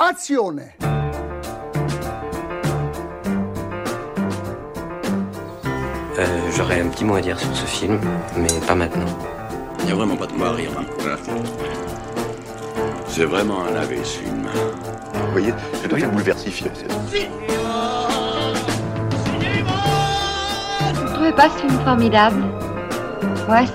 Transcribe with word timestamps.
Azione 0.00 0.72
Euh, 6.18 6.50
J'aurais 6.56 6.80
un 6.80 6.88
petit 6.88 7.04
mot 7.04 7.14
à 7.14 7.20
dire 7.20 7.38
sur 7.38 7.54
ce 7.54 7.64
film, 7.66 7.98
mais 8.36 8.48
pas 8.66 8.74
maintenant. 8.74 9.06
Il 9.80 9.86
n'y 9.86 9.92
a 9.92 9.94
vraiment 9.94 10.16
pas 10.16 10.26
de 10.26 10.32
quoi 10.32 10.52
rire. 10.52 10.70
hein. 10.78 10.84
C'est 13.06 13.24
vraiment 13.24 13.64
un 13.66 13.72
lavé, 13.72 13.98
ce 14.04 14.18
film. 14.20 14.46
Vous 15.14 15.32
voyez, 15.32 15.54
c'est 15.74 15.88
très 15.88 16.02
bouleversifié. 16.06 16.70
Vous 20.94 21.02
ne 21.02 21.08
trouvez 21.14 21.32
pas 21.32 21.48
ce 21.50 21.58
film 21.58 21.78
formidable? 21.84 22.42
Moi, 23.48 23.60
si. 23.66 23.72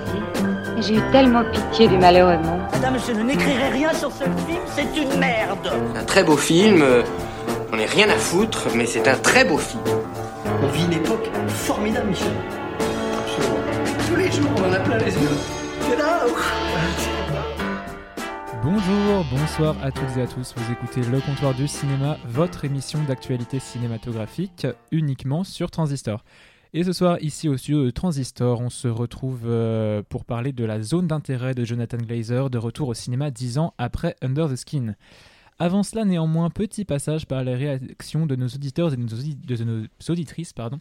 J'ai 0.82 0.96
eu 0.96 1.02
tellement 1.10 1.42
pitié 1.52 1.88
du 1.88 1.96
malheureux 1.98 2.36
monde. 2.38 2.55
Madame, 2.76 2.98
je 2.98 3.12
n'écrirai 3.12 3.68
rien 3.70 3.94
sur 3.94 4.12
ce 4.12 4.24
film, 4.24 4.60
c'est 4.66 5.00
une 5.00 5.18
merde. 5.18 5.72
Un 5.94 6.04
très 6.04 6.22
beau 6.22 6.36
film, 6.36 6.82
euh, 6.82 7.02
on 7.72 7.76
n'est 7.76 7.86
rien 7.86 8.06
à 8.10 8.16
foutre, 8.18 8.66
mais 8.74 8.84
c'est 8.84 9.08
un 9.08 9.16
très 9.16 9.46
beau 9.46 9.56
film. 9.56 9.82
On 10.62 10.66
vit 10.66 10.84
une 10.84 10.92
époque 10.92 11.26
formidable, 11.48 12.08
Michel. 12.08 12.28
Absolument. 13.18 13.60
Tous 14.06 14.16
les 14.16 14.30
jours, 14.30 14.50
on 14.58 14.68
en 14.68 14.72
a 14.74 14.80
plein 14.80 14.98
les 14.98 15.14
yeux. 15.14 15.30
C'est 15.88 15.96
là 15.96 16.26
Bonjour, 18.62 19.24
bonsoir 19.30 19.74
à 19.82 19.90
toutes 19.90 20.14
et 20.18 20.22
à 20.22 20.26
tous. 20.26 20.52
Vous 20.54 20.72
écoutez 20.72 21.00
Le 21.00 21.22
Comptoir 21.22 21.54
du 21.54 21.68
Cinéma, 21.68 22.18
votre 22.26 22.66
émission 22.66 22.98
d'actualité 23.04 23.58
cinématographique 23.58 24.66
uniquement 24.92 25.44
sur 25.44 25.70
Transistor. 25.70 26.22
Et 26.74 26.84
ce 26.84 26.92
soir, 26.92 27.18
ici 27.20 27.48
au 27.48 27.56
studio 27.56 27.84
de 27.84 27.90
Transistor, 27.90 28.60
on 28.60 28.70
se 28.70 28.88
retrouve 28.88 29.42
euh, 29.46 30.02
pour 30.08 30.24
parler 30.24 30.52
de 30.52 30.64
la 30.64 30.82
zone 30.82 31.06
d'intérêt 31.06 31.54
de 31.54 31.64
Jonathan 31.64 31.98
Glazer, 31.98 32.50
de 32.50 32.58
retour 32.58 32.88
au 32.88 32.94
cinéma 32.94 33.30
dix 33.30 33.58
ans 33.58 33.72
après 33.78 34.16
Under 34.20 34.48
the 34.48 34.56
Skin. 34.56 34.94
Avant 35.58 35.82
cela, 35.82 36.04
néanmoins, 36.04 36.50
petit 36.50 36.84
passage 36.84 37.26
par 37.26 37.42
les 37.42 37.54
réactions 37.54 38.26
de 38.26 38.36
nos 38.36 38.46
auditeurs 38.46 38.92
et 38.92 38.96
de 38.96 39.64
nos, 39.64 39.86
auditrices 40.10 40.52
pardon, 40.52 40.80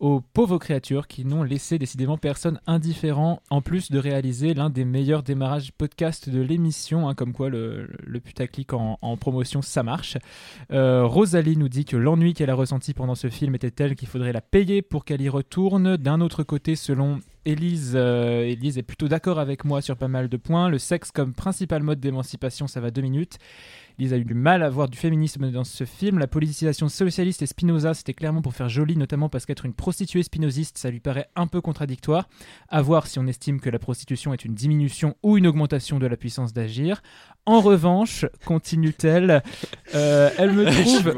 aux 0.00 0.20
pauvres 0.20 0.58
créatures 0.58 1.06
qui 1.06 1.26
n'ont 1.26 1.42
laissé 1.42 1.78
décidément 1.78 2.16
personne 2.16 2.58
indifférent, 2.66 3.42
en 3.50 3.60
plus 3.60 3.90
de 3.90 3.98
réaliser 3.98 4.54
l'un 4.54 4.70
des 4.70 4.86
meilleurs 4.86 5.22
démarrages 5.22 5.70
podcast 5.72 6.30
de 6.30 6.40
l'émission, 6.40 7.08
hein, 7.08 7.14
comme 7.14 7.34
quoi 7.34 7.50
le, 7.50 7.88
putaclic 8.24 8.72
en, 8.72 8.98
en 9.02 9.16
promotion, 9.18 9.60
ça 9.60 9.82
marche. 9.82 10.16
Euh, 10.72 11.04
Rosalie 11.04 11.58
nous 11.58 11.68
dit 11.68 11.84
que 11.84 11.96
l'ennui 11.96 12.32
qu'elle 12.32 12.50
a 12.50 12.54
ressenti 12.54 12.94
pendant 12.94 13.14
ce 13.14 13.28
film 13.28 13.54
était 13.54 13.70
tel 13.70 13.96
qu'il 13.96 14.08
faudrait 14.08 14.32
la 14.32 14.40
payer 14.40 14.80
pour 14.80 15.04
qu'elle 15.04 15.20
y 15.20 15.28
retourne. 15.28 15.98
D'un 15.98 16.22
autre 16.22 16.42
côté, 16.42 16.74
selon 16.74 17.20
Élise, 17.46 17.92
euh, 17.94 18.42
Élise 18.42 18.76
est 18.76 18.82
plutôt 18.82 19.06
d'accord 19.06 19.38
avec 19.38 19.64
moi 19.64 19.80
sur 19.80 19.96
pas 19.96 20.08
mal 20.08 20.28
de 20.28 20.36
points. 20.36 20.68
Le 20.68 20.78
sexe 20.78 21.12
comme 21.12 21.32
principal 21.32 21.82
mode 21.82 22.00
d'émancipation, 22.00 22.66
ça 22.66 22.80
va 22.80 22.90
deux 22.90 23.02
minutes. 23.02 23.38
Lise 23.98 24.12
a 24.12 24.18
eu 24.18 24.24
du 24.24 24.34
mal 24.34 24.62
à 24.62 24.68
voir 24.68 24.88
du 24.90 24.98
féminisme 24.98 25.50
dans 25.50 25.64
ce 25.64 25.84
film. 25.84 26.18
La 26.18 26.26
politisation 26.26 26.90
socialiste 26.90 27.40
et 27.40 27.46
Spinoza, 27.46 27.94
c'était 27.94 28.12
clairement 28.12 28.42
pour 28.42 28.52
faire 28.52 28.68
joli, 28.68 28.94
notamment 28.94 29.30
parce 29.30 29.46
qu'être 29.46 29.64
une 29.64 29.72
prostituée 29.72 30.22
spinoziste, 30.22 30.76
ça 30.76 30.90
lui 30.90 31.00
paraît 31.00 31.30
un 31.34 31.46
peu 31.46 31.62
contradictoire. 31.62 32.28
À 32.68 32.82
voir 32.82 33.06
si 33.06 33.18
on 33.18 33.26
estime 33.26 33.58
que 33.58 33.70
la 33.70 33.78
prostitution 33.78 34.34
est 34.34 34.44
une 34.44 34.52
diminution 34.52 35.16
ou 35.22 35.38
une 35.38 35.46
augmentation 35.46 35.98
de 35.98 36.06
la 36.06 36.18
puissance 36.18 36.52
d'agir. 36.52 37.02
En 37.46 37.62
revanche, 37.62 38.26
continue-t-elle, 38.44 39.42
euh, 39.94 40.30
elle 40.36 40.52
me 40.52 40.64
trouve, 40.82 41.14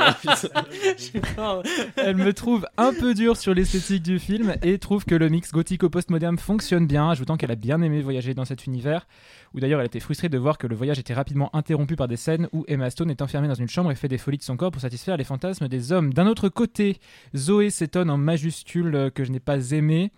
elle 1.97 2.17
me 2.17 2.33
trouve 2.33 2.67
un 2.77 2.93
peu 2.93 3.15
dure 3.15 3.37
sur 3.37 3.55
l'esthétique 3.55 4.05
du 4.05 4.21
film 4.21 4.55
et 4.63 4.79
trouve 4.79 5.05
que 5.05 5.17
le 5.17 5.29
mix 5.29 5.51
gothico-postmoderne 5.51 6.39
fonctionne 6.39 6.87
bien, 6.87 7.11
ajoutant 7.11 7.37
qu'elle 7.37 7.51
a 7.51 7.57
bien 7.57 7.83
aimé 7.83 8.03
voyager 8.03 8.35
dans 8.35 8.45
cet 8.45 8.67
univers 8.67 9.07
où 9.55 9.61
d'ailleurs 9.61 9.81
elle 9.81 9.87
était 9.87 10.01
frustrée 10.01 10.29
de 10.29 10.39
voir 10.39 10.59
que 10.59 10.67
le 10.67 10.77
voyage 10.77 10.99
était 10.99 11.15
rapidement 11.15 11.55
interrompu 11.55 11.97
par 11.97 12.09
des 12.09 12.17
scènes 12.17 12.49
où 12.53 12.65
Emma 12.69 12.91
Stone 12.91 13.11
est 13.11 13.23
enfermée 13.23 13.49
dans 13.49 13.55
une 13.55 13.69
chambre 13.69 13.91
et 13.91 13.95
fait 13.95 14.09
des 14.09 14.19
folies 14.19 14.37
de 14.37 14.43
son 14.43 14.57
corps 14.57 14.71
pour 14.71 14.83
satisfaire 14.83 15.17
les 15.17 15.25
fantasmes 15.25 15.69
des 15.69 15.91
hommes. 15.91 16.13
D'un 16.13 16.27
autre 16.27 16.49
côté, 16.49 16.99
Zoé 17.35 17.71
s'étonne 17.71 18.11
en 18.11 18.19
majuscule 18.19 18.95
euh, 18.95 19.11
que 19.11 19.25
je 19.25 19.33
n'ai 19.33 19.41
pas 19.41 19.71
aimé. 19.73 20.13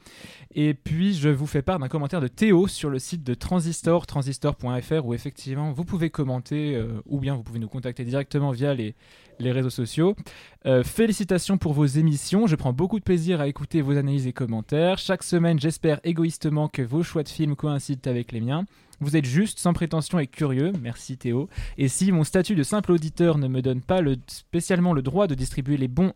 Et 0.55 0.75
puis 0.75 1.15
je 1.15 1.28
vous 1.28 1.47
fais 1.47 1.62
part 1.62 1.78
d'un 1.78 1.88
commentaire 1.88 2.21
de 2.21 2.27
Théo 2.27 2.66
sur 2.66 2.91
le 2.91 2.99
site 2.99 3.22
de 3.22 3.34
Transistor, 3.34 4.06
transistor.fr, 4.06 5.06
où 5.06 5.15
effectivement 5.15 5.72
vous 5.72 5.84
pouvez 5.84 6.11
commenter 6.11 6.75
euh, 6.75 7.00
ou 7.06 7.21
bien 7.21 7.37
vous 7.37 7.44
pouvez 7.44 7.61
nous 7.61 7.69
contacter 7.69 8.05
directement 8.05 8.50
via 8.50 8.75
les, 8.75 8.94
réseaux 9.38 9.71
sociaux. 9.71 10.17
Euh, 10.67 10.82
félicitations 10.82 11.56
pour 11.56 11.72
vos 11.72 11.87
émissions. 11.87 12.47
Je 12.47 12.56
prends 12.56 12.72
beaucoup 12.72 12.99
de 12.99 13.05
plaisir 13.05 13.41
à 13.41 13.47
écouter 13.47 13.81
vos 13.81 13.93
analyses 13.93 14.27
et 14.27 14.32
commentaires. 14.32 14.99
Chaque 14.99 15.22
semaine, 15.22 15.59
j'espère 15.61 16.00
égoïstement 16.05 16.69
que 16.69 16.82
vos 16.82 17.03
choix 17.03 17.22
de 17.22 17.28
films 17.28 17.55
coïncident 17.55 18.11
avec 18.11 18.32
les 18.32 18.41
miens. 18.41 18.67
Vous 19.00 19.16
êtes 19.16 19.25
juste, 19.25 19.59
sans 19.59 19.72
prétention 19.72 20.19
et 20.19 20.27
curieux, 20.27 20.72
merci 20.81 21.16
Théo. 21.16 21.49
Et 21.78 21.88
si 21.88 22.12
mon 22.12 22.22
statut 22.22 22.55
de 22.55 22.62
simple 22.62 22.93
auditeur 22.93 23.38
ne 23.38 23.49
me 23.49 23.62
donne 23.62 23.81
pas 23.81 24.03
le, 24.03 24.16
spécialement 24.27 24.93
le 24.93 25.00
droit 25.00 25.27
de 25.27 25.34
distribuer 25.34 25.78
les 25.78 25.88
bons 25.88 26.12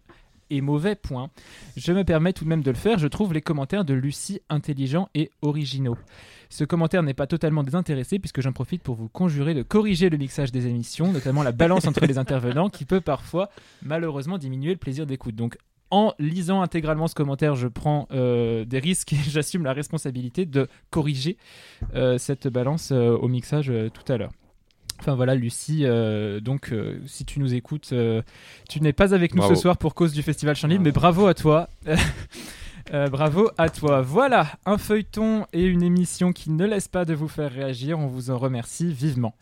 et 0.51 0.61
mauvais 0.61 0.95
points, 0.95 1.31
je 1.79 1.93
me 1.93 2.05
permets 2.05 2.35
tout 2.35 2.45
de 2.45 2.51
même 2.51 2.63
de 2.63 2.71
le 2.71 2.77
faire. 2.77 2.99
Je 2.99 3.09
trouve 3.09 3.33
les 3.33 3.41
commentaires 3.41 3.87
de 3.87 3.95
Lucie 3.95 4.43
intelligents 4.51 5.09
et 5.15 5.31
originaux. 5.41 5.97
Ce 6.51 6.63
commentaire 6.65 7.03
n'est 7.03 7.15
pas 7.15 7.27
totalement 7.27 7.63
désintéressé 7.63 8.19
puisque 8.19 8.43
j'en 8.43 8.53
profite 8.53 8.83
pour 8.83 8.97
vous 8.97 9.09
conjurer 9.09 9.55
de 9.55 9.63
corriger 9.63 10.11
le 10.11 10.19
mixage 10.19 10.53
des 10.53 10.67
émissions, 10.67 11.11
notamment 11.11 11.43
la 11.43 11.53
balance 11.53 11.87
entre 11.87 12.05
les 12.05 12.19
intervenants 12.19 12.69
qui 12.69 12.85
peut 12.85 13.01
parfois 13.01 13.49
malheureusement 13.83 14.37
diminuer 14.37 14.73
le 14.73 14.79
plaisir 14.79 15.07
d'écoute. 15.07 15.35
Donc 15.35 15.57
en 15.95 16.13
lisant 16.19 16.61
intégralement 16.61 17.07
ce 17.07 17.15
commentaire, 17.15 17.55
je 17.55 17.69
prends 17.69 18.09
euh, 18.11 18.65
des 18.65 18.81
risques 18.81 19.13
et 19.13 19.17
j'assume 19.31 19.63
la 19.63 19.73
responsabilité 19.73 20.45
de 20.45 20.67
corriger 20.91 21.37
euh, 21.95 22.19
cette 22.19 22.49
balance 22.49 22.91
euh, 22.91 23.17
au 23.17 23.29
mixage 23.29 23.71
euh, 23.71 23.91
tout 23.91 24.13
à 24.13 24.17
l'heure. 24.17 24.33
Enfin 24.99 25.15
voilà, 25.15 25.37
Lucie, 25.37 25.83
euh, 25.85 26.41
donc 26.41 26.73
euh, 26.73 27.01
si 27.07 27.25
tu 27.25 27.39
nous 27.39 27.55
écoutes, 27.55 27.91
euh, 27.93 28.23
tu 28.69 28.81
n'es 28.81 28.93
pas 28.93 29.15
avec 29.15 29.35
nous 29.35 29.39
Bravo. 29.39 29.55
ce 29.55 29.61
soir 29.61 29.77
pour 29.77 29.95
cause 29.95 30.13
du 30.13 30.23
Festival 30.23 30.57
Chantilly, 30.57 30.81
mais 30.81 30.91
bravo 30.93 31.27
à 31.27 31.35
toi. 31.35 31.69
Euh, 32.93 33.09
bravo 33.09 33.49
à 33.57 33.71
toi. 33.71 34.03
Voilà, 34.03 34.47
un 34.67 34.77
feuilleton 34.77 35.47
et 35.55 35.65
une 35.65 35.83
émission 35.83 36.35
qui 36.35 36.51
ne 36.51 36.67
laisse 36.67 36.87
pas 36.87 37.07
de 37.07 37.15
vous 37.15 37.29
faire 37.29 37.51
réagir. 37.51 37.99
On 37.99 38.09
vous 38.09 38.31
en 38.31 38.37
remercie 38.37 38.93
vivement. 38.93 39.35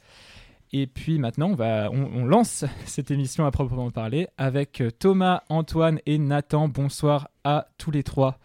Et 0.74 0.86
puis 0.86 1.18
maintenant, 1.18 1.54
on, 1.92 2.24
lance 2.24 2.64
cette 2.86 3.10
émission 3.10 3.44
à 3.44 3.50
proprement 3.50 3.90
parler 3.90 4.28
avec 4.38 4.80
euh, 4.80 4.90
Thomas, 4.90 5.42
Antoine 5.50 6.00
et 6.06 6.16
Nathan. 6.16 6.68
Bonsoir 6.68 7.28
à 7.44 7.68
tous 7.76 7.90
les 7.90 8.02
trois. 8.02 8.38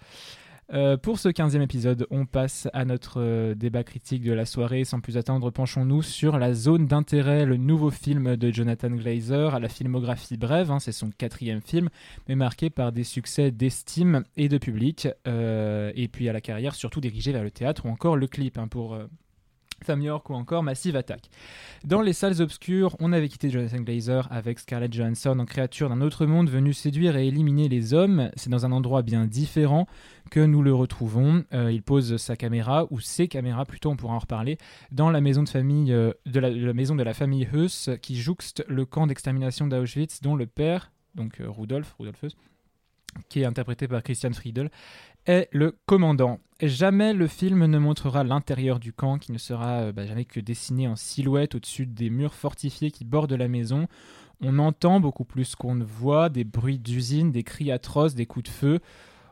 Euh, 0.73 0.97
pour 0.97 1.19
ce 1.19 1.29
15e 1.29 1.61
épisode, 1.61 2.05
on 2.11 2.25
passe 2.25 2.67
à 2.73 2.83
notre 2.83 3.21
euh, 3.21 3.55
débat 3.55 3.85
critique 3.85 4.23
de 4.23 4.33
la 4.33 4.45
soirée. 4.45 4.83
Sans 4.83 4.99
plus 4.99 5.15
attendre, 5.15 5.51
penchons-nous 5.51 6.01
sur 6.01 6.37
la 6.37 6.53
zone 6.53 6.85
d'intérêt, 6.85 7.45
le 7.45 7.55
nouveau 7.55 7.91
film 7.91 8.35
de 8.35 8.51
Jonathan 8.51 8.89
Glazer, 8.89 9.55
à 9.55 9.61
la 9.61 9.69
filmographie 9.69 10.35
brève, 10.35 10.69
hein, 10.69 10.79
c'est 10.79 10.91
son 10.91 11.09
quatrième 11.09 11.61
film, 11.61 11.87
mais 12.27 12.35
marqué 12.35 12.69
par 12.69 12.91
des 12.91 13.05
succès 13.05 13.51
d'estime 13.51 14.25
et 14.35 14.49
de 14.49 14.57
public, 14.57 15.07
et 15.25 16.09
puis 16.11 16.27
à 16.27 16.33
la 16.33 16.41
carrière 16.41 16.75
surtout 16.75 16.99
dirigée 16.99 17.31
vers 17.31 17.43
le 17.43 17.51
théâtre 17.51 17.85
ou 17.85 17.89
encore 17.89 18.17
le 18.17 18.27
clip 18.27 18.57
hein, 18.57 18.67
pour... 18.67 18.97
euh, 19.81 19.85
Thom 19.85 20.01
York 20.01 20.29
ou 20.29 20.33
encore 20.33 20.63
Massive 20.63 20.95
Attack. 20.95 21.29
Dans 21.83 22.01
les 22.01 22.13
salles 22.13 22.41
obscures, 22.41 22.95
on 22.99 23.13
avait 23.13 23.29
quitté 23.29 23.49
Jonathan 23.49 23.77
Glazer 23.77 24.27
avec 24.31 24.59
Scarlett 24.59 24.93
Johansson 24.93 25.39
en 25.39 25.45
créature 25.45 25.89
d'un 25.89 26.01
autre 26.01 26.25
monde 26.25 26.49
venu 26.49 26.73
séduire 26.73 27.15
et 27.17 27.27
éliminer 27.27 27.69
les 27.69 27.93
hommes. 27.93 28.29
C'est 28.35 28.49
dans 28.49 28.65
un 28.65 28.71
endroit 28.71 29.01
bien 29.01 29.25
différent 29.25 29.87
que 30.27 30.39
nous 30.39 30.61
le 30.61 30.73
retrouvons. 30.73 31.43
Euh, 31.53 31.71
il 31.71 31.83
pose 31.83 32.17
sa 32.17 32.35
caméra, 32.35 32.85
ou 32.89 32.99
ses 32.99 33.27
caméras 33.27 33.65
plutôt, 33.65 33.89
on 33.89 33.95
pourra 33.95 34.15
en 34.15 34.19
reparler, 34.19 34.57
dans 34.91 35.09
la 35.09 35.21
maison 35.21 35.43
de 35.43 35.49
famille 35.49 35.91
euh, 35.91 36.11
de 36.25 36.39
la, 36.39 36.73
maison 36.73 36.95
de 36.95 37.03
la 37.03 37.13
famille 37.13 37.47
Heuss 37.53 37.89
qui 38.01 38.17
jouxte 38.17 38.63
le 38.67 38.85
camp 38.85 39.07
d'extermination 39.07 39.67
d'Auschwitz 39.67 40.21
dont 40.21 40.35
le 40.35 40.45
père, 40.45 40.91
donc 41.15 41.39
euh, 41.39 41.49
Rudolf, 41.49 41.95
Rudolf 41.99 42.23
Heuss, 42.23 42.35
qui 43.29 43.41
est 43.41 43.45
interprété 43.45 43.87
par 43.87 44.03
Christian 44.03 44.33
Friedel, 44.33 44.69
est 45.27 45.49
le 45.51 45.77
commandant. 45.85 46.39
Jamais 46.61 47.13
le 47.13 47.27
film 47.27 47.65
ne 47.67 47.77
montrera 47.77 48.23
l'intérieur 48.23 48.79
du 48.79 48.91
camp 48.91 49.19
qui 49.19 49.31
ne 49.31 49.37
sera 49.37 49.81
euh, 49.81 49.91
bah, 49.91 50.07
jamais 50.07 50.25
que 50.25 50.39
dessiné 50.39 50.87
en 50.87 50.95
silhouette 50.95 51.53
au-dessus 51.53 51.85
des 51.85 52.09
murs 52.09 52.33
fortifiés 52.33 52.89
qui 52.89 53.05
bordent 53.05 53.33
la 53.33 53.47
maison. 53.47 53.87
On 54.41 54.57
entend 54.57 54.99
beaucoup 54.99 55.25
plus 55.25 55.55
qu'on 55.55 55.75
ne 55.75 55.83
voit 55.83 56.29
des 56.29 56.43
bruits 56.43 56.79
d'usine, 56.79 57.31
des 57.31 57.43
cris 57.43 57.71
atroces, 57.71 58.15
des 58.15 58.25
coups 58.25 58.45
de 58.45 58.49
feu. 58.49 58.79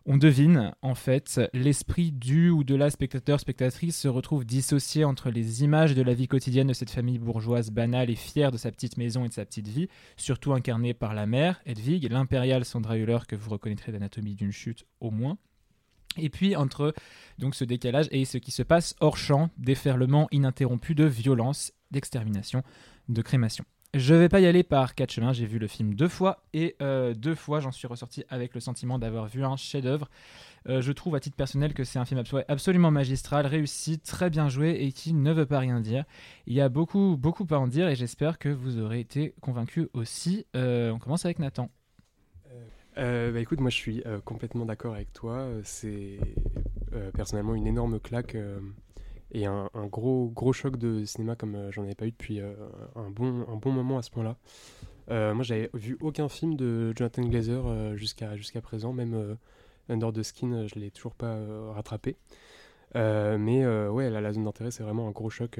On 0.07 0.17
devine, 0.17 0.71
en 0.83 0.93
fait, 0.93 1.41
l'esprit 1.51 2.11
du 2.11 2.51
ou 2.51 2.63
de 2.63 2.75
la 2.75 2.91
spectateur-spectatrice 2.91 3.97
se 3.97 4.07
retrouve 4.07 4.45
dissocié 4.45 5.03
entre 5.03 5.31
les 5.31 5.63
images 5.63 5.95
de 5.95 6.03
la 6.03 6.13
vie 6.13 6.27
quotidienne 6.27 6.67
de 6.67 6.73
cette 6.73 6.91
famille 6.91 7.17
bourgeoise 7.17 7.71
banale 7.71 8.11
et 8.11 8.15
fière 8.15 8.51
de 8.51 8.57
sa 8.57 8.71
petite 8.71 8.97
maison 8.97 9.25
et 9.25 9.29
de 9.29 9.33
sa 9.33 9.45
petite 9.45 9.67
vie, 9.67 9.87
surtout 10.15 10.53
incarnée 10.53 10.93
par 10.93 11.15
la 11.15 11.25
mère, 11.25 11.59
Hedwig, 11.65 12.07
l'impériale 12.11 12.65
Sandra 12.65 12.99
Hüller 12.99 13.17
que 13.27 13.35
vous 13.35 13.49
reconnaîtrez 13.49 13.91
d'Anatomie 13.91 14.35
d'une 14.35 14.51
chute 14.51 14.85
au 14.99 15.09
moins. 15.09 15.39
Et 16.17 16.29
puis 16.29 16.55
entre 16.55 16.93
donc 17.39 17.55
ce 17.55 17.63
décalage 17.63 18.07
et 18.11 18.25
ce 18.25 18.37
qui 18.37 18.51
se 18.51 18.63
passe 18.63 18.95
hors 18.99 19.17
champ, 19.17 19.49
déferlement 19.57 20.27
ininterrompu 20.31 20.95
de 20.95 21.05
violence, 21.05 21.73
d'extermination, 21.91 22.63
de 23.09 23.21
crémation. 23.21 23.65
Je 23.93 24.13
vais 24.13 24.27
pas 24.27 24.41
y 24.41 24.45
aller 24.45 24.63
par 24.63 24.93
quatre 24.93 25.11
chemins. 25.13 25.31
J'ai 25.31 25.45
vu 25.45 25.57
le 25.57 25.67
film 25.67 25.93
deux 25.93 26.09
fois 26.09 26.43
et 26.53 26.75
euh, 26.81 27.13
deux 27.13 27.33
fois 27.35 27.61
j'en 27.61 27.71
suis 27.71 27.87
ressorti 27.87 28.25
avec 28.27 28.53
le 28.53 28.59
sentiment 28.59 28.99
d'avoir 28.99 29.27
vu 29.27 29.45
un 29.45 29.55
chef-d'œuvre. 29.55 30.09
Euh, 30.67 30.81
je 30.81 30.91
trouve 30.91 31.15
à 31.15 31.21
titre 31.21 31.37
personnel 31.37 31.73
que 31.73 31.85
c'est 31.85 31.97
un 31.97 32.03
film 32.03 32.19
abso- 32.19 32.43
absolument 32.49 32.91
magistral, 32.91 33.45
réussi, 33.45 33.99
très 33.99 34.29
bien 34.29 34.49
joué 34.49 34.71
et 34.81 34.91
qui 34.91 35.13
ne 35.13 35.31
veut 35.31 35.45
pas 35.45 35.59
rien 35.59 35.79
dire. 35.79 36.03
Il 36.45 36.53
y 36.53 36.59
a 36.59 36.67
beaucoup, 36.67 37.15
beaucoup 37.17 37.47
à 37.51 37.55
en 37.55 37.67
dire 37.67 37.87
et 37.87 37.95
j'espère 37.95 38.37
que 38.37 38.49
vous 38.49 38.79
aurez 38.79 38.99
été 38.99 39.33
convaincus 39.39 39.87
aussi. 39.93 40.45
Euh, 40.57 40.91
on 40.91 40.99
commence 40.99 41.23
avec 41.23 41.39
Nathan. 41.39 41.69
Euh, 42.97 43.31
bah 43.31 43.41
écoute, 43.41 43.59
moi 43.59 43.69
je 43.69 43.75
suis 43.75 44.01
euh, 44.05 44.19
complètement 44.21 44.65
d'accord 44.65 44.93
avec 44.93 45.11
toi. 45.11 45.33
Euh, 45.33 45.61
C'est 45.63 46.17
personnellement 47.13 47.55
une 47.55 47.67
énorme 47.67 47.99
claque 47.99 48.37
et 49.33 49.45
un, 49.45 49.69
gros 49.91 50.29
gros 50.29 50.53
choc 50.53 50.77
de 50.77 51.03
cinéma 51.03 51.35
comme 51.35 51.69
j'en 51.71 51.83
avais 51.83 51.93
pas 51.93 52.05
eu 52.07 52.11
depuis 52.11 52.39
un 52.39 53.09
bon 53.09 53.45
un 53.49 53.57
bon 53.57 53.73
moment 53.73 53.97
à 53.97 54.01
ce 54.01 54.09
point-là. 54.11 54.37
Moi 55.09 55.43
j'avais 55.43 55.69
vu 55.73 55.97
aucun 55.99 56.29
film 56.29 56.55
de 56.55 56.93
Jonathan 56.95 57.23
Glazer 57.23 57.97
jusqu'à 57.97 58.37
jusqu'à 58.37 58.61
présent, 58.61 58.93
même 58.93 59.37
Under 59.89 60.13
the 60.13 60.23
Skin, 60.23 60.67
je 60.67 60.79
l'ai 60.79 60.89
toujours 60.89 61.15
pas 61.15 61.37
rattrapé. 61.73 62.15
Mais 62.93 63.67
ouais, 63.67 64.09
la, 64.09 64.31
zone 64.31 64.45
d'intérêt, 64.45 64.71
c'est 64.71 64.83
vraiment 64.83 65.09
un 65.09 65.11
gros 65.11 65.29
choc. 65.29 65.59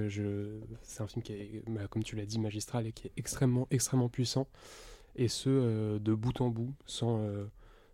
C'est 0.84 1.04
un 1.04 1.08
film 1.08 1.22
qui 1.22 1.34
est, 1.34 1.64
bah, 1.68 1.88
comme 1.90 2.04
tu 2.04 2.16
l'as 2.16 2.26
dit, 2.26 2.40
magistral 2.40 2.88
et 2.88 2.94
qui 2.94 3.08
est 3.08 3.12
extrêmement, 3.18 3.68
extrêmement 3.72 4.08
puissant. 4.08 4.48
Et 5.16 5.28
ce, 5.28 5.50
euh, 5.50 6.00
de 6.00 6.14
bout 6.14 6.42
en 6.42 6.50
bout, 6.50 6.74
sans, 6.86 7.20
euh, 7.20 7.46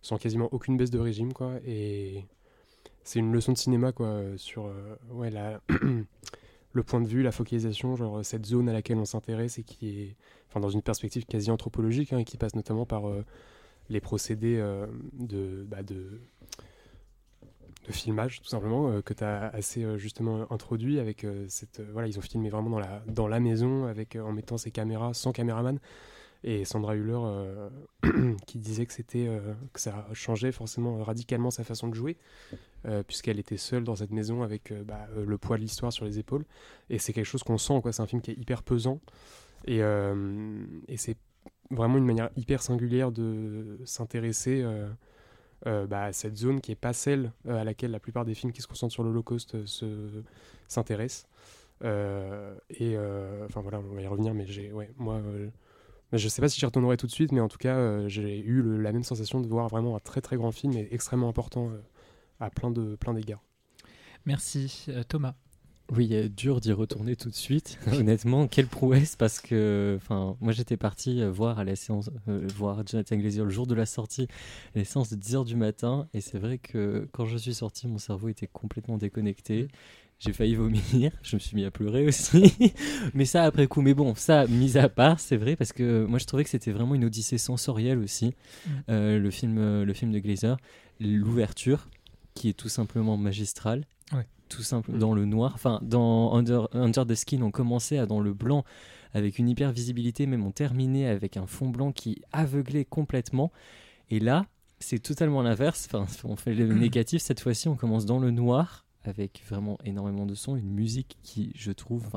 sans 0.02 0.18
quasiment 0.18 0.50
aucune 0.52 0.78
baisse 0.78 0.90
de 0.90 1.00
régime, 1.00 1.34
quoi. 1.34 1.56
Et 1.66 2.26
c'est 3.04 3.20
une 3.20 3.32
leçon 3.32 3.52
de 3.54 3.58
cinéma, 3.58 3.92
quoi, 3.92 4.08
euh, 4.08 4.38
sur 4.38 4.72
ouais, 5.12 5.30
la... 5.30 5.62
le 6.74 6.84
point 6.84 7.02
de 7.02 7.08
vue, 7.08 7.22
la 7.22 7.32
focalisation, 7.32 7.96
genre 7.96 8.24
cette 8.24 8.46
zone 8.46 8.70
à 8.70 8.74
laquelle 8.74 8.98
on 8.98 9.06
s'intéresse 9.06 9.60
et 9.60 9.64
qui 9.64 9.90
est, 9.90 10.16
enfin, 10.48 10.62
dans 10.62 10.70
une 10.70 10.82
perspective 10.82 11.26
quasi 11.26 11.52
anthropologique, 11.52 12.14
hein, 12.14 12.24
qui 12.24 12.38
passe 12.38 12.56
notamment 12.56 12.86
par 12.86 13.04
les 13.90 14.00
procédés 14.00 14.58
de, 15.14 15.66
bah, 15.68 15.84
de 15.84 16.22
de 17.88 17.92
filmage 17.92 18.42
tout 18.42 18.48
simplement 18.48 19.02
que 19.02 19.12
tu 19.12 19.24
as 19.24 19.48
assez 19.48 19.98
justement 19.98 20.46
introduit 20.52 21.00
avec 21.00 21.26
cette 21.48 21.82
voilà 21.92 22.08
ils 22.08 22.20
ont 22.20 22.22
filmé 22.22 22.52
vraiment 22.52 22.70
dans 22.70 22.80
la 22.80 23.02
dans 23.08 23.28
la 23.28 23.40
maison 23.40 23.86
avec 23.86 24.16
en 24.16 24.32
mettant 24.32 24.58
ses 24.58 24.70
caméras 24.70 25.16
sans 25.16 25.32
caméraman 25.32 25.80
et 26.44 26.66
Sandra 26.66 26.96
Hüller 26.96 27.20
euh, 27.22 27.70
qui 28.48 28.58
disait 28.58 28.86
que 28.86 28.94
c'était 28.94 29.28
euh, 29.28 29.54
que 29.74 29.80
ça 29.80 30.08
changeait 30.14 30.52
forcément 30.52 31.00
euh, 31.00 31.04
radicalement 31.04 31.52
sa 31.52 31.64
façon 31.64 31.88
de 31.88 31.96
jouer 31.96 32.18
puisqu'elle 33.06 33.38
était 33.38 33.58
seule 33.58 33.84
dans 33.84 33.96
cette 33.96 34.10
maison 34.10 34.42
avec 34.42 34.74
bah, 34.88 35.08
le 35.16 35.38
poids 35.38 35.56
de 35.56 35.62
l'histoire 35.62 35.94
sur 35.94 36.04
les 36.04 36.18
épaules. 36.18 36.44
Et 36.90 36.98
c'est 36.98 37.14
quelque 37.14 37.28
chose 37.28 37.44
qu'on 37.44 37.60
sent 37.60 37.80
quoi. 37.80 37.92
C'est 37.92 38.02
un 38.02 38.08
film 38.08 38.24
qui 38.24 38.32
est 38.32 38.40
hyper 38.40 38.64
pesant. 38.64 39.00
Et, 39.68 39.82
et 39.82 40.98
c'est 40.98 41.16
vraiment 41.70 42.00
une 42.00 42.06
manière 42.06 42.32
hyper 42.38 42.64
singulière 42.64 43.12
de 43.12 43.78
s'intéresser 43.86 44.66
bah, 45.64 46.06
à 46.06 46.12
cette 46.12 46.38
zone 46.38 46.60
qui 46.60 46.72
est 46.72 46.76
pas 46.76 46.92
celle 46.92 47.34
à 47.48 47.64
laquelle 47.64 47.92
la 47.92 48.00
plupart 48.00 48.26
des 48.26 48.34
films 48.34 48.52
qui 48.52 48.64
se 48.64 48.68
concentrent 48.68 48.94
sur 48.94 49.04
l'Holocauste 49.04 49.64
se 49.68 50.24
s'intéressent. 50.68 51.28
Et 51.84 52.98
enfin 53.46 53.62
voilà, 53.62 53.80
on 53.80 53.94
va 53.94 54.02
y 54.02 54.08
revenir, 54.08 54.34
mais 54.34 54.48
j'ai, 54.48 54.74
ouais, 54.74 54.90
moi, 54.98 55.22
je 56.18 56.28
sais 56.28 56.42
pas 56.42 56.50
si 56.50 56.60
j'y 56.60 56.66
retournerai 56.66 56.98
tout 56.98 57.08
de 57.08 57.12
suite, 57.12 57.32
mais 57.32 57.42
en 57.42 57.48
tout 57.48 57.58
cas, 57.58 57.76
euh, 57.76 58.08
j'ai 58.08 58.40
eu 58.40 58.62
le- 58.62 58.82
la 58.82 58.92
même 58.92 59.04
sensation 59.04 59.40
de 59.42 59.48
voir 59.48 59.68
vraiment 59.68 59.96
un 59.96 60.00
très 60.00 60.22
très 60.22 60.36
grand 60.38 60.52
film 60.52 60.74
et 60.78 60.88
extrêmement 60.92 61.30
important 61.30 61.70
euh, 61.70 61.82
à 62.40 62.50
plein 62.50 62.72
de 62.72 62.96
plein 62.96 63.14
d'égards. 63.14 63.44
Merci. 64.26 64.86
Euh, 64.90 65.04
Thomas. 65.04 65.36
Oui, 65.94 66.10
euh, 66.14 66.30
dur 66.30 66.62
d'y 66.62 66.72
retourner 66.72 67.18
tout 67.18 67.30
de 67.30 67.36
suite. 67.36 67.78
Honnêtement, 67.92 68.48
quelle 68.48 68.68
prouesse 68.68 69.18
parce 69.18 69.42
que, 69.42 69.96
enfin, 70.02 70.38
moi 70.40 70.54
j'étais 70.54 70.78
parti 70.78 71.22
voir 71.26 71.60
à 71.60 71.66
la 71.66 71.76
séance, 71.76 72.10
euh, 72.30 72.48
voir 72.56 72.82
Jonathan 72.88 73.18
Glazer 73.18 73.44
le 73.44 73.50
jour 73.50 73.68
de 73.68 73.76
la 73.76 73.86
sortie, 73.86 74.28
à 74.74 74.80
la 74.80 74.86
séance 74.86 75.10
de 75.10 75.18
10h 75.18 75.44
du 75.44 75.58
matin, 75.58 76.08
et 76.14 76.22
c'est 76.22 76.40
vrai 76.40 76.60
que 76.60 77.10
quand 77.12 77.26
je 77.26 77.38
suis 77.38 77.54
sorti, 77.56 77.88
mon 77.90 77.98
cerveau 77.98 78.30
était 78.30 78.48
complètement 78.48 78.98
déconnecté. 78.98 79.68
J'ai 80.24 80.34
failli 80.34 80.54
vomir, 80.56 80.82
je 81.24 81.36
me 81.36 81.40
suis 81.40 81.56
mis 81.56 81.66
à 81.66 81.72
pleurer 81.72 82.06
aussi, 82.06 82.54
mais 83.16 83.26
ça 83.26 83.44
après 83.44 83.66
coup. 83.68 83.82
Mais 83.82 83.94
bon, 83.96 84.14
ça 84.16 84.46
mis 84.48 84.78
à 84.78 84.88
part, 84.88 85.20
c'est 85.20 85.36
vrai 85.38 85.56
parce 85.56 85.74
que 85.74 86.06
moi 86.06 86.20
je 86.20 86.26
trouvais 86.26 86.44
que 86.44 86.50
c'était 86.52 86.72
vraiment 86.72 86.94
une 86.96 87.06
odyssée 87.06 87.38
sensorielle 87.40 87.98
aussi, 88.00 88.28
Mm. 88.28 88.70
euh, 88.90 89.20
le 89.20 89.32
film, 89.32 89.58
euh, 89.58 89.84
le 89.84 89.94
film 89.94 90.12
de 90.12 90.20
Glazer, 90.20 90.58
l'ouverture 91.00 91.90
qui 92.36 92.50
est 92.50 92.54
tout 92.54 92.70
simplement 92.70 93.18
magistrale, 93.18 93.86
Ouais. 94.14 94.26
tout 94.50 94.62
simple 94.64 94.92
dans 94.98 95.14
le 95.14 95.26
noir. 95.26 95.52
Enfin, 95.56 95.80
dans 95.82 96.34
Under, 96.36 96.68
Under 96.74 97.06
the 97.06 97.16
Skin, 97.16 97.42
on 97.42 97.52
commençait 97.52 97.98
à 97.98 98.06
dans 98.06 98.20
le 98.20 98.34
blanc 98.34 98.64
avec 99.14 99.40
une 99.40 99.50
hyper 99.50 99.72
visibilité, 99.72 100.26
même 100.28 100.46
on 100.46 100.52
terminait 100.52 101.08
avec 101.08 101.36
un 101.38 101.46
fond 101.48 101.70
blanc 101.70 101.92
qui 101.92 102.22
aveuglait 102.32 102.86
complètement. 102.86 103.52
Et 104.10 104.20
là, 104.20 104.46
c'est 104.80 105.00
totalement 105.00 105.42
l'inverse. 105.42 105.88
Enfin, 105.92 106.06
on 106.24 106.36
fait 106.36 106.54
le 106.54 106.74
négatif 106.74 107.22
cette 107.22 107.40
fois-ci, 107.40 107.68
on 107.68 107.76
commence 107.76 108.06
dans 108.06 108.20
le 108.20 108.32
noir 108.32 108.86
avec 109.04 109.44
vraiment 109.48 109.78
énormément 109.86 110.26
de 110.26 110.36
sons, 110.36 110.56
une 110.56 110.72
musique 110.72 111.18
qui, 111.24 111.52
je 111.56 111.72
trouve, 111.72 112.10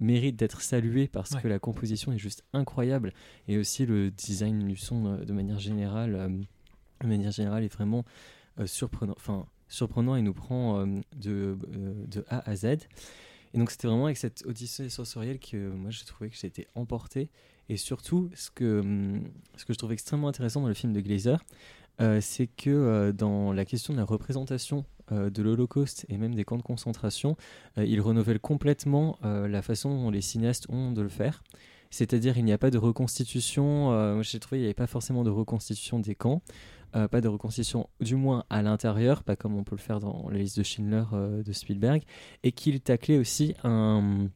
mérite 0.00 0.36
d'être 0.36 0.60
saluée 0.60 1.08
parce 1.08 1.32
Ouais. 1.32 1.42
que 1.42 1.48
la 1.48 1.58
composition 1.58 2.12
est 2.12 2.18
juste 2.18 2.44
incroyable 2.52 3.12
et 3.48 3.56
aussi 3.58 3.86
le 3.86 4.10
design 4.10 4.66
du 4.66 4.76
son 4.76 5.06
euh, 5.06 5.24
de 5.24 5.32
manière 5.32 5.58
générale, 5.58 6.14
euh, 6.14 6.28
de 7.00 7.06
manière 7.06 7.30
générale 7.32 7.64
est 7.64 7.72
vraiment 7.72 8.04
euh, 8.60 8.66
surprenant. 8.66 9.14
Enfin, 9.16 9.46
surprenant 9.68 10.14
et 10.16 10.22
nous 10.22 10.34
prend 10.34 10.80
euh, 10.80 11.00
de, 11.16 11.58
de 12.06 12.24
A 12.28 12.48
à 12.48 12.56
Z. 12.56 12.64
Et 13.54 13.58
donc 13.58 13.70
c'était 13.70 13.88
vraiment 13.88 14.04
avec 14.04 14.18
cette 14.18 14.44
odyssée 14.46 14.90
sensorielle 14.90 15.38
que 15.38 15.70
moi 15.70 15.90
j'ai 15.90 16.04
trouvé 16.04 16.28
que 16.30 16.46
été 16.46 16.66
emporté. 16.74 17.30
Et 17.68 17.76
surtout, 17.76 18.30
ce 18.34 18.50
que, 18.50 18.80
hum, 18.80 19.24
ce 19.56 19.64
que 19.64 19.72
je 19.72 19.78
trouve 19.78 19.92
extrêmement 19.92 20.28
intéressant 20.28 20.60
dans 20.60 20.68
le 20.68 20.74
film 20.74 20.92
de 20.92 21.00
Glazer, 21.00 21.42
euh, 22.00 22.20
c'est 22.20 22.46
que 22.46 22.70
euh, 22.70 23.12
dans 23.12 23.52
la 23.52 23.64
question 23.64 23.92
de 23.92 23.98
la 23.98 24.04
représentation 24.04 24.84
euh, 25.12 25.30
de 25.30 25.42
l'Holocauste 25.42 26.04
et 26.08 26.18
même 26.18 26.34
des 26.34 26.44
camps 26.44 26.58
de 26.58 26.62
concentration, 26.62 27.36
il 27.76 28.00
renouvelle 28.00 28.40
complètement 28.40 29.18
la 29.22 29.62
façon 29.62 29.90
dont 29.90 30.10
les 30.10 30.20
cinéastes 30.20 30.66
ont 30.68 30.92
de 30.92 31.02
le 31.02 31.08
faire. 31.08 31.42
C'est-à-dire, 31.90 32.36
il 32.36 32.44
n'y 32.44 32.52
a 32.52 32.58
pas 32.58 32.70
de 32.70 32.78
reconstitution. 32.78 34.22
j'ai 34.22 34.40
trouvé 34.40 34.58
qu'il 34.58 34.62
n'y 34.62 34.66
avait 34.66 34.74
pas 34.74 34.86
forcément 34.86 35.22
de 35.22 35.30
reconstitution 35.30 36.00
des 36.00 36.14
camps, 36.14 36.42
pas 36.92 37.20
de 37.20 37.28
reconstitution, 37.28 37.88
du 38.00 38.16
moins 38.16 38.44
à 38.50 38.62
l'intérieur, 38.62 39.22
pas 39.22 39.36
comme 39.36 39.56
on 39.56 39.62
peut 39.62 39.76
le 39.76 39.80
faire 39.80 40.00
dans 40.00 40.28
la 40.30 40.38
liste 40.38 40.58
de 40.58 40.62
Schindler 40.62 41.04
de 41.12 41.52
Spielberg, 41.52 42.02
et 42.42 42.52
qu'il 42.52 42.80
taclait 42.80 43.18
aussi 43.18 43.54
un 43.62 44.30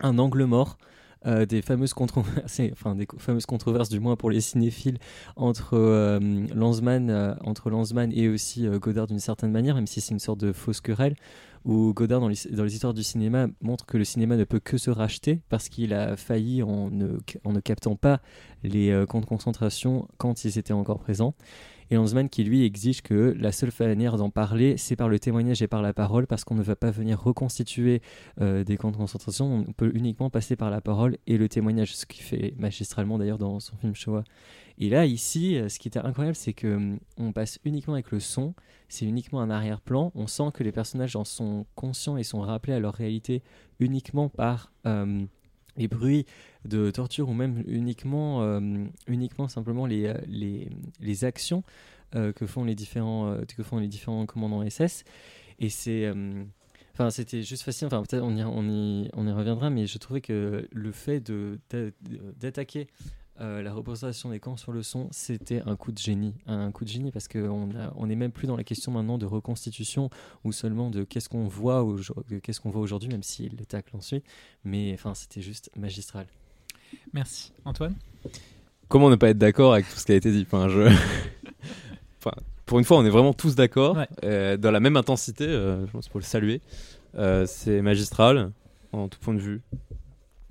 angle 0.00 0.44
mort. 0.44 0.78
Euh, 1.26 1.46
des 1.46 1.62
fameuses 1.62 1.94
controverses, 1.94 2.60
enfin 2.72 2.94
des 2.94 3.06
fameuses 3.18 3.46
controverses 3.46 3.88
du 3.88 4.00
moins 4.00 4.16
pour 4.16 4.30
les 4.30 4.40
cinéphiles 4.40 4.98
entre 5.36 5.74
euh, 5.74 6.20
Lanzmann, 6.54 7.10
euh, 7.10 7.34
entre 7.44 7.70
Lanzmann 7.70 8.12
et 8.12 8.28
aussi 8.28 8.66
euh, 8.66 8.78
Godard 8.78 9.06
d'une 9.06 9.18
certaine 9.18 9.50
manière, 9.50 9.74
même 9.74 9.86
si 9.86 10.00
c'est 10.00 10.12
une 10.12 10.18
sorte 10.18 10.40
de 10.40 10.52
fausse 10.52 10.80
querelle 10.80 11.16
où 11.64 11.94
Godard 11.94 12.20
dans 12.20 12.28
les, 12.28 12.36
dans 12.50 12.64
les 12.64 12.74
histoires 12.74 12.92
du 12.92 13.02
cinéma 13.02 13.46
montre 13.62 13.86
que 13.86 13.96
le 13.96 14.04
cinéma 14.04 14.36
ne 14.36 14.44
peut 14.44 14.60
que 14.60 14.76
se 14.76 14.90
racheter 14.90 15.40
parce 15.48 15.70
qu'il 15.70 15.94
a 15.94 16.14
failli 16.14 16.62
en 16.62 16.90
ne, 16.90 17.16
en 17.44 17.52
ne 17.52 17.60
captant 17.60 17.96
pas 17.96 18.20
les 18.62 19.04
camps 19.08 19.22
de 19.22 19.24
concentration 19.24 20.06
quand 20.18 20.44
ils 20.44 20.58
étaient 20.58 20.74
encore 20.74 20.98
présents. 20.98 21.34
Et 21.90 21.96
Lanzmann 21.96 22.28
qui 22.28 22.44
lui 22.44 22.64
exige 22.64 23.02
que 23.02 23.34
la 23.38 23.52
seule 23.52 23.70
manière 23.80 24.16
d'en 24.16 24.30
parler, 24.30 24.76
c'est 24.76 24.96
par 24.96 25.08
le 25.08 25.18
témoignage 25.18 25.62
et 25.62 25.68
par 25.68 25.82
la 25.82 25.92
parole, 25.92 26.26
parce 26.26 26.44
qu'on 26.44 26.54
ne 26.54 26.62
va 26.62 26.76
pas 26.76 26.90
venir 26.90 27.20
reconstituer 27.20 28.00
euh, 28.40 28.64
des 28.64 28.76
camps 28.76 28.90
de 28.90 28.96
concentration, 28.96 29.64
on 29.68 29.72
peut 29.72 29.90
uniquement 29.94 30.30
passer 30.30 30.56
par 30.56 30.70
la 30.70 30.80
parole 30.80 31.16
et 31.26 31.38
le 31.38 31.48
témoignage, 31.48 31.94
ce 31.94 32.06
qu'il 32.06 32.22
fait 32.22 32.54
magistralement 32.58 33.18
d'ailleurs 33.18 33.38
dans 33.38 33.60
son 33.60 33.76
film 33.76 33.94
Shoah. 33.94 34.24
Et 34.78 34.88
là, 34.88 35.06
ici, 35.06 35.56
euh, 35.56 35.68
ce 35.68 35.78
qui 35.78 35.88
était 35.88 36.00
incroyable, 36.00 36.36
c'est 36.36 36.52
que 36.52 36.74
hum, 36.74 36.98
on 37.16 37.32
passe 37.32 37.58
uniquement 37.64 37.94
avec 37.94 38.10
le 38.10 38.20
son, 38.20 38.54
c'est 38.88 39.06
uniquement 39.06 39.40
un 39.40 39.50
arrière-plan, 39.50 40.12
on 40.14 40.26
sent 40.26 40.50
que 40.52 40.64
les 40.64 40.72
personnages 40.72 41.16
en 41.16 41.24
sont 41.24 41.66
conscients 41.74 42.16
et 42.16 42.24
sont 42.24 42.40
rappelés 42.40 42.74
à 42.74 42.80
leur 42.80 42.94
réalité 42.94 43.42
uniquement 43.78 44.28
par 44.28 44.72
euh, 44.86 45.24
les 45.76 45.88
bruits 45.88 46.26
de 46.64 46.90
torture 46.90 47.28
ou 47.28 47.34
même 47.34 47.62
uniquement, 47.66 48.42
euh, 48.42 48.60
uniquement 49.06 49.48
simplement 49.48 49.86
les, 49.86 50.06
euh, 50.06 50.14
les, 50.26 50.68
les 51.00 51.24
actions 51.24 51.62
euh, 52.14 52.32
que, 52.32 52.46
font 52.46 52.64
les 52.64 52.74
différents, 52.74 53.38
que 53.56 53.62
font 53.62 53.78
les 53.78 53.88
différents 53.88 54.26
commandants 54.26 54.68
SS. 54.68 55.04
Et 55.58 55.68
c'est. 55.68 56.12
Enfin, 56.92 57.10
c'était 57.10 57.42
juste 57.42 57.64
facile. 57.64 57.88
Enfin, 57.88 58.02
peut-être 58.02 58.22
on 58.22 58.36
y, 58.36 58.44
on, 58.44 58.62
y, 58.68 59.10
on 59.14 59.26
y 59.26 59.32
reviendra, 59.32 59.68
mais 59.68 59.86
je 59.86 59.98
trouvais 59.98 60.20
que 60.20 60.68
le 60.70 60.92
fait 60.92 61.20
d'attaquer 62.40 62.86
euh, 63.40 63.62
la 63.62 63.72
représentation 63.72 64.30
des 64.30 64.38
camps 64.40 64.56
sur 64.56 64.70
le 64.72 64.82
son, 64.82 65.08
c'était 65.10 65.62
un 65.66 65.74
coup 65.76 65.90
de 65.92 65.98
génie. 65.98 66.34
Un 66.46 66.70
coup 66.70 66.84
de 66.84 66.90
génie 66.90 67.10
parce 67.10 67.26
qu'on 67.28 67.68
on 67.96 68.06
n'est 68.06 68.14
même 68.16 68.30
plus 68.32 68.46
dans 68.46 68.56
la 68.56 68.64
question 68.64 68.92
maintenant 68.92 69.18
de 69.18 69.26
reconstitution 69.26 70.08
ou 70.44 70.52
seulement 70.52 70.90
de 70.90 71.02
qu'est-ce 71.04 71.28
qu'on 71.28 71.46
voit, 71.48 71.84
qu'est-ce 72.42 72.60
qu'on 72.60 72.70
voit 72.70 72.80
aujourd'hui, 72.82 73.08
même 73.08 73.22
s'il 73.22 73.56
les 73.56 73.66
tacle 73.66 73.96
ensuite. 73.96 74.24
Mais 74.64 74.92
enfin, 74.94 75.14
c'était 75.14 75.40
juste 75.42 75.70
magistral. 75.76 76.26
Merci. 77.12 77.52
Antoine? 77.64 77.94
Comment 78.88 79.10
ne 79.10 79.16
pas 79.16 79.30
être 79.30 79.38
d'accord 79.38 79.72
avec 79.72 79.88
tout 79.88 79.96
ce 79.96 80.04
qui 80.06 80.12
a 80.12 80.16
été 80.16 80.30
dit? 80.30 80.42
Enfin, 80.46 80.68
je... 80.68 80.82
enfin, 82.18 82.36
Pour 82.66 82.78
une 82.78 82.84
fois, 82.84 82.98
on 82.98 83.04
est 83.04 83.10
vraiment 83.10 83.32
tous 83.34 83.54
d'accord, 83.56 83.96
Ouais. 83.96 84.06
euh, 84.24 84.56
dans 84.56 84.70
la 84.70 84.78
même 84.80 84.96
intensité, 84.96 85.44
euh, 85.46 85.86
je 85.86 85.90
pense 85.92 86.08
faut 86.08 86.18
le 86.20 86.24
saluer. 86.24 86.60
Euh, 87.16 87.46
c'est 87.46 87.82
magistral, 87.82 88.52
en 88.92 89.08
tout 89.08 89.18
point 89.18 89.34
de 89.34 89.40
vue. 89.40 89.60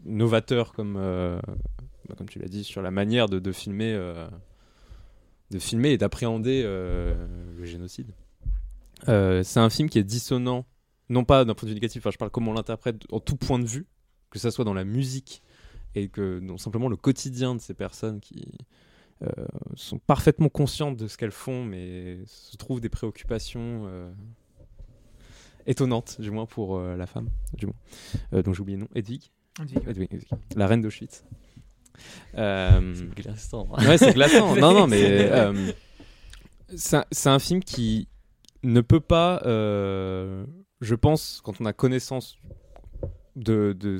Novateur 0.06 0.74
comme, 0.74 0.96
euh, 0.98 1.40
bah, 2.14 2.18
comme 2.18 2.30
tu 2.30 2.40
l'as 2.40 2.48
dit, 2.48 2.64
sur 2.64 2.82
la 2.82 2.92
manière 2.92 3.28
de, 3.28 3.40
de 3.40 3.52
filmer, 3.52 3.92
euh, 3.94 4.28
de 5.52 5.60
filmer 5.60 5.92
et 5.92 5.98
d'appréhender 5.98 6.62
euh, 6.64 7.16
le 7.58 7.66
génocide. 7.66 8.12
Euh, 9.10 9.44
c'est 9.44 9.60
un 9.60 9.70
film 9.70 9.90
qui 9.90 10.00
est 10.00 10.04
dissonant, 10.04 10.66
non 11.10 11.26
pas 11.26 11.44
d'un 11.44 11.56
point 11.56 11.66
de 11.66 11.72
vue 11.72 11.76
négatif, 11.76 12.02
enfin, 12.02 12.12
je 12.12 12.18
parle 12.18 12.32
comment 12.32 12.52
on 12.52 12.54
l'interprète 12.54 13.04
en 13.12 13.20
tout 13.20 13.36
point 13.36 13.60
de 13.60 13.66
vue, 13.66 13.86
que 14.30 14.40
ça 14.40 14.52
soit 14.52 14.66
dans 14.66 14.74
la 14.74 14.86
musique 14.86 15.42
et 15.96 16.08
que 16.08 16.40
non 16.40 16.58
simplement 16.58 16.88
le 16.88 16.96
quotidien 16.96 17.56
de 17.56 17.60
ces 17.60 17.74
personnes 17.74 18.20
qui 18.20 18.58
sont 19.76 20.00
parfaitement 20.00 20.50
conscientes 20.50 20.98
de 20.98 21.08
ce 21.08 21.18
qu'elles 21.18 21.32
font, 21.32 21.64
mais 21.64 22.18
se 22.26 22.58
trouvent 22.58 22.82
des 22.82 22.90
préoccupations 22.90 23.88
étonnantes, 25.66 26.20
du 26.20 26.32
moins 26.32 26.46
pour 26.46 26.78
euh, 26.78 26.96
la 26.96 27.08
femme, 27.08 27.30
du 27.54 27.66
moins, 27.66 27.76
euh, 28.34 28.42
dont 28.42 28.54
j'ai 28.54 28.62
oublié 28.62 28.78
le 28.78 28.84
nom, 28.84 28.90
Edwig. 28.96 29.32
Edwig. 29.62 29.88
Edwig, 29.88 30.14
Edwig. 30.14 30.30
la 30.56 30.68
reine 30.68 30.82
d'Auschwitz. 30.82 31.24
Euh, 32.38 32.94
C'est 32.96 33.10
glaçant. 33.24 33.68
Ouais, 33.88 33.98
c'est 33.98 34.14
glaçant. 34.14 34.56
non, 34.60 34.74
non, 34.74 34.88
mais 34.88 35.04
euh, 35.32 35.72
c'est 36.76 36.98
un- 36.98 37.06
c'est 37.12 37.30
un 37.30 37.40
film 37.40 37.62
qui 37.64 38.08
ne 38.64 38.82
peut 38.82 39.00
pas, 39.00 39.42
euh, 39.46 40.46
je 40.82 40.96
pense, 40.96 41.42
quand 41.44 41.60
on 41.62 41.66
a 41.66 41.74
connaissance 41.74 42.38
de 43.36 43.74
de 43.80 44.00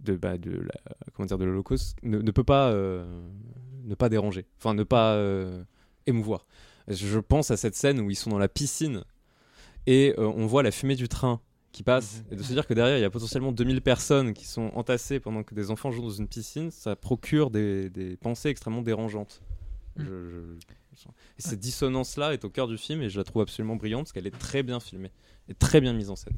de, 0.00 0.16
bah, 0.16 0.36
de 0.36 0.50
la, 0.60 0.94
comment 1.14 1.26
dire 1.26 1.38
de 1.38 1.44
l'Holocauste, 1.44 1.96
ne, 2.02 2.18
ne 2.18 2.30
peut 2.30 2.44
pas 2.44 2.68
euh, 2.70 3.04
ne 3.84 3.94
pas 3.94 4.08
déranger, 4.08 4.46
enfin 4.58 4.74
ne 4.74 4.82
pas 4.82 5.14
euh, 5.14 5.62
émouvoir. 6.06 6.46
Je 6.88 7.18
pense 7.18 7.50
à 7.50 7.56
cette 7.56 7.74
scène 7.74 8.00
où 8.00 8.10
ils 8.10 8.16
sont 8.16 8.28
dans 8.30 8.38
la 8.38 8.48
piscine 8.48 9.04
et 9.86 10.14
euh, 10.18 10.26
on 10.36 10.46
voit 10.46 10.62
la 10.62 10.70
fumée 10.70 10.96
du 10.96 11.08
train 11.08 11.40
qui 11.74 11.82
passe 11.82 12.22
et 12.30 12.36
de 12.36 12.42
se 12.42 12.52
dire 12.52 12.66
que 12.66 12.72
derrière 12.74 12.96
il 12.96 13.00
y 13.00 13.04
a 13.04 13.10
potentiellement 13.10 13.52
2000 13.52 13.82
personnes 13.82 14.32
qui 14.32 14.46
sont 14.46 14.70
entassées 14.74 15.20
pendant 15.20 15.42
que 15.42 15.54
des 15.54 15.70
enfants 15.70 15.90
jouent 15.90 16.02
dans 16.02 16.10
une 16.10 16.28
piscine, 16.28 16.70
ça 16.70 16.94
procure 16.96 17.50
des, 17.50 17.90
des 17.90 18.16
pensées 18.16 18.48
extrêmement 18.48 18.80
dérangeantes. 18.82 19.42
Je- 19.96 20.04
je- 20.04 20.08
je- 20.96 21.08
et 21.38 21.42
cette 21.42 21.58
dissonance-là 21.60 22.32
est 22.32 22.44
au 22.44 22.48
cœur 22.48 22.68
du 22.68 22.78
film 22.78 23.02
et 23.02 23.10
je 23.10 23.18
la 23.18 23.24
trouve 23.24 23.42
absolument 23.42 23.76
brillante 23.76 24.04
parce 24.04 24.12
qu'elle 24.12 24.26
est 24.26 24.38
très 24.38 24.62
bien 24.62 24.78
filmée 24.80 25.10
et 25.48 25.54
très 25.54 25.80
bien 25.80 25.92
mise 25.92 26.08
en 26.10 26.16
scène. 26.16 26.36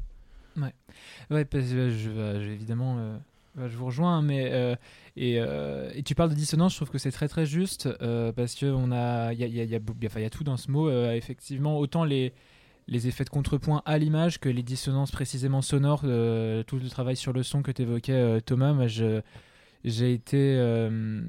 Ouais, 1.29 1.45
parce 1.45 1.65
que 1.65 1.89
je, 1.91 2.09
euh, 2.09 2.43
je- 2.43 2.49
évidemment, 2.49 2.97
euh, 2.97 3.17
bah, 3.55 3.67
je 3.67 3.77
vous 3.77 3.85
rejoins, 3.85 4.21
mais 4.23 4.49
euh, 4.51 4.75
et, 5.15 5.35
euh, 5.39 5.91
et 5.93 6.01
tu 6.01 6.15
parles 6.15 6.31
de 6.31 6.35
dissonance, 6.35 6.71
je 6.73 6.77
trouve 6.77 6.89
que 6.89 6.97
c'est 6.97 7.11
très 7.11 7.27
très 7.27 7.45
juste 7.45 7.87
euh, 8.01 8.31
parce 8.31 8.55
que 8.55 8.65
on 8.65 8.91
a, 8.91 9.33
il 9.33 9.39
y 9.39 9.43
a, 9.43 9.47
y 9.47 9.59
a- 9.61 9.63
y 9.65 9.75
a 9.75 10.19
y 10.25 10.29
tout 10.31 10.43
dans 10.43 10.57
ce 10.57 10.71
mot. 10.71 10.89
euh, 10.89 11.13
effectivement, 11.13 11.77
autant 11.77 12.03
les 12.03 12.33
les 12.87 13.07
effets 13.07 13.23
de 13.23 13.29
contrepoint 13.29 13.81
à 13.85 13.97
l'image 13.97 14.39
que 14.39 14.49
les 14.49 14.63
dissonances 14.63 15.11
précisément 15.11 15.61
sonores, 15.61 16.01
euh, 16.05 16.63
tout 16.63 16.77
le 16.77 16.89
travail 16.89 17.15
sur 17.15 17.33
le 17.33 17.43
son 17.43 17.61
que 17.61 17.71
tu 17.71 17.81
évoquais 17.81 18.41
Thomas, 18.41 18.73
moi 18.73 18.87
je 18.87 19.21
j'ai 19.83 20.13
été 20.13 20.55
euh, 20.57 21.21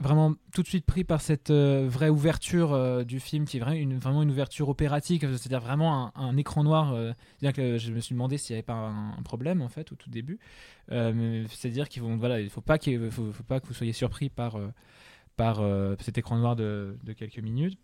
vraiment 0.00 0.34
tout 0.52 0.62
de 0.62 0.66
suite 0.66 0.84
pris 0.84 1.04
par 1.04 1.20
cette 1.20 1.50
euh, 1.50 1.86
vraie 1.88 2.08
ouverture 2.08 2.72
euh, 2.72 3.04
du 3.04 3.20
film 3.20 3.46
qui 3.46 3.56
est 3.56 3.60
vraiment 3.60 4.22
une, 4.22 4.30
ouverture 4.30 4.68
opératique, 4.68 5.22
c'est-à-dire 5.22 5.60
vraiment 5.60 6.16
un, 6.16 6.36
écran 6.36 6.64
noir. 6.64 6.92
euh, 6.92 7.12
c'est-à-dire 7.38 7.56
que 7.56 7.78
je 7.78 7.92
me 7.92 8.00
suis 8.00 8.14
demandé 8.14 8.38
s'il 8.38 8.54
n'y 8.54 8.58
avait 8.58 8.66
pas 8.66 8.74
un, 8.74 9.22
problème 9.22 9.62
en 9.62 9.68
fait 9.68 9.92
au 9.92 9.94
tout 9.94 10.10
début. 10.10 10.38
Euh, 10.92 11.44
c'est-à-dire 11.50 11.88
qu'il 11.88 12.02
il 12.02 12.50
faut 12.50 12.60
pas 12.60 12.78
faut, 13.10 13.42
pas 13.46 13.60
que 13.60 13.66
vous 13.66 13.74
soyez 13.74 13.92
surpris 13.92 14.28
par 14.28 14.56
euh, 14.56 14.68
par 15.36 15.60
euh, 15.60 15.96
cet 16.00 16.18
écran 16.18 16.38
noir 16.38 16.56
de 16.56 16.96
quelques 17.16 17.38
minutes. 17.38 17.78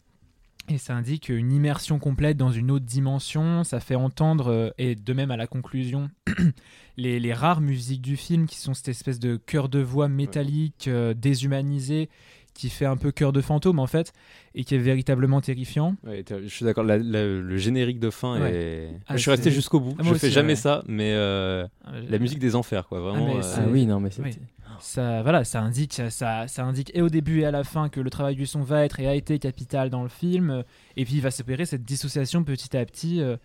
Et 0.69 0.79
ça 0.79 0.95
indique 0.95 1.29
une 1.29 1.53
immersion 1.53 1.99
complète 1.99 2.37
dans 2.37 2.53
une 2.53 2.71
autre 2.71 2.85
dimension. 2.85 3.65
Ça 3.65 3.81
fait 3.81 3.95
entendre, 3.95 4.49
euh, 4.49 4.71
et 4.79 4.95
de 4.95 5.13
même 5.13 5.31
à 5.31 5.37
la 5.37 5.47
conclusion, 5.47 6.09
les, 6.97 7.33
rares 7.35 7.61
musiques 7.61 8.03
du 8.03 8.17
film 8.17 8.47
qui 8.47 8.59
sont 8.59 8.73
cette 8.73 8.89
espèce 8.89 9.19
de 9.19 9.37
chœur 9.37 9.69
de 9.69 9.81
voix 9.81 10.09
métallique, 10.09 10.87
euh, 10.89 11.15
déshumanisé, 11.15 12.09
qui 12.55 12.69
fait 12.71 12.85
un 12.87 12.97
peu 12.97 13.13
cœur 13.13 13.33
de 13.33 13.41
fantôme 13.41 13.79
en 13.79 13.87
fait, 13.87 14.13
et 14.55 14.65
qui 14.65 14.75
est 14.75 14.79
véritablement 14.79 15.41
terrifiant. 15.41 15.97
Ouais, 16.05 16.25
je 16.29 16.49
suis 16.49 16.65
d'accord, 16.65 16.85
la- 16.85 16.99
la- 16.99 17.25
le 17.27 17.57
générique 17.57 17.99
de 17.99 18.11
fin 18.11 18.41
Ouais. 18.41 18.53
est. 18.55 18.89
Ah, 19.09 19.17
je 19.17 19.23
suis 19.23 19.31
resté 19.31 19.45
c'est- 19.51 19.55
jusqu'au 19.57 19.81
bout. 19.81 19.95
Ah, 19.99 20.03
moi 20.03 20.13
je 20.15 20.19
fais 20.19 20.27
aussi, 20.27 20.35
jamais 20.35 20.51
ouais. 20.53 20.57
ça, 20.57 20.83
mais 20.87 21.13
euh, 21.15 21.67
la 22.09 22.19
musique 22.19 22.39
des 22.39 22.55
enfers, 22.55 22.87
quoi. 22.89 23.01
Vraiment. 23.01 23.27
mais 23.27 23.37
euh, 23.37 23.43
c'est- 23.43 23.61
Ah 23.63 23.69
oui, 23.71 23.87
non, 23.87 24.01
mais 24.01 24.11
c'était. 24.11 24.29
Oui. 24.29 24.37
ça 24.81 25.23
voilà 25.23 25.45
ça 25.45 25.61
indique 25.61 26.01
ça, 26.11 26.49
ça 26.49 26.65
indique 26.65 26.91
et 26.95 27.03
au 27.03 27.09
début 27.09 27.41
et 27.41 27.45
à 27.45 27.51
la 27.53 27.63
fin 27.63 27.89
que 27.89 28.01
le 28.01 28.11
travail 28.11 28.35
du 28.35 28.47
son 28.47 28.63
va 28.63 28.85
être 28.85 28.99
et 29.01 29.07
a 29.07 29.15
été 29.15 29.39
capital 29.39 29.91
dans 29.91 30.03
le 30.03 30.09
film 30.09 30.51
euh, 30.51 30.63
et 30.97 31.05
puis 31.05 31.15
il 31.15 31.21
va 31.21 31.31
s'opérer 31.31 31.67
cette 31.67 31.85
dissociation 31.85 32.43
petit 32.43 32.77
à 32.77 32.85
petit 32.85 33.21
euh, 33.21 33.37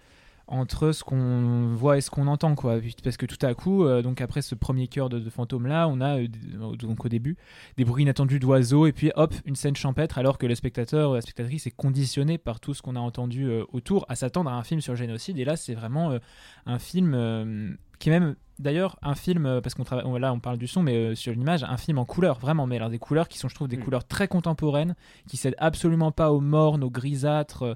entre 0.50 0.92
ce 0.94 1.04
qu'on 1.04 1.74
voit 1.76 1.98
et 1.98 2.02
ce 2.02 2.10
qu'on 2.10 2.28
entend 2.28 2.56
quoi 2.56 2.78
parce 3.04 3.18
que 3.18 3.26
tout 3.26 3.44
à 3.46 3.54
coup 3.54 3.84
euh, 3.84 4.02
donc 4.02 4.22
après 4.22 4.42
ce 4.42 4.56
premier 4.56 4.88
cœur 4.88 5.10
de, 5.10 5.20
de 5.20 5.30
fantôme 5.30 5.68
là 5.68 5.88
on 5.90 6.00
a 6.00 6.20
euh, 6.20 6.28
d- 6.28 6.40
donc 6.80 7.04
au 7.06 7.10
début 7.10 7.36
des 7.76 7.84
bruits 7.84 8.04
inattendus 8.04 8.40
d'oiseaux 8.40 8.86
et 8.88 8.94
puis 8.94 9.12
hop 9.16 9.34
une 9.46 9.56
scène 9.58 9.76
champêtre 9.76 10.18
alors 10.18 10.38
que 10.38 10.46
le 10.46 10.56
spectateur 10.56 11.12
ou 11.12 11.16
la 11.16 11.22
spectatrice 11.22 11.68
est 11.68 11.76
conditionné 11.76 12.38
par 12.38 12.60
tout 12.62 12.74
ce 12.74 12.82
qu'on 12.82 12.96
a 12.96 13.00
entendu 13.00 13.46
euh, 13.46 13.66
autour 13.74 14.06
à 14.08 14.16
s'attendre 14.16 14.50
à 14.50 14.54
un 14.54 14.64
film 14.64 14.80
sur 14.80 14.94
le 14.94 14.98
génocide 14.98 15.38
et 15.38 15.44
là 15.46 15.58
c'est 15.58 15.74
vraiment 15.74 16.12
euh, 16.12 16.20
un 16.66 16.80
film 16.80 17.14
euh, 17.14 17.72
qui 18.00 18.10
est 18.10 18.14
même 18.20 18.36
d'ailleurs 18.60 18.98
un 19.02 19.16
film 19.16 19.46
euh, 19.46 19.60
parce 19.62 19.76
qu'on 19.76 19.84
travaille 19.84 20.06
là 20.20 20.32
on 20.34 20.40
parle 20.40 20.58
du 20.58 20.68
son 20.68 20.82
mais 20.82 20.96
euh, 20.96 21.16
sur 21.16 21.34
l'image 21.34 21.64
un 21.66 21.78
film 21.78 21.98
en 21.98 22.06
couleur 22.06 22.40
vraiment 22.40 22.66
mais 22.68 22.78
alors 22.78 22.90
des 22.90 23.00
couleurs 23.00 23.28
qui 23.28 23.38
sont 23.38 23.50
je 23.50 23.56
trouve 23.56 23.68
des 23.68 23.78
Mm. 23.78 23.84
couleurs 23.84 24.08
très 24.08 24.28
contemporaines 24.28 24.96
qui 25.28 25.36
cèdent 25.38 25.56
absolument 25.58 26.12
pas 26.12 26.32
aux 26.32 26.40
mornes 26.40 26.84
aux 26.84 26.90
grisâtres 26.90 27.64
euh, 27.64 27.76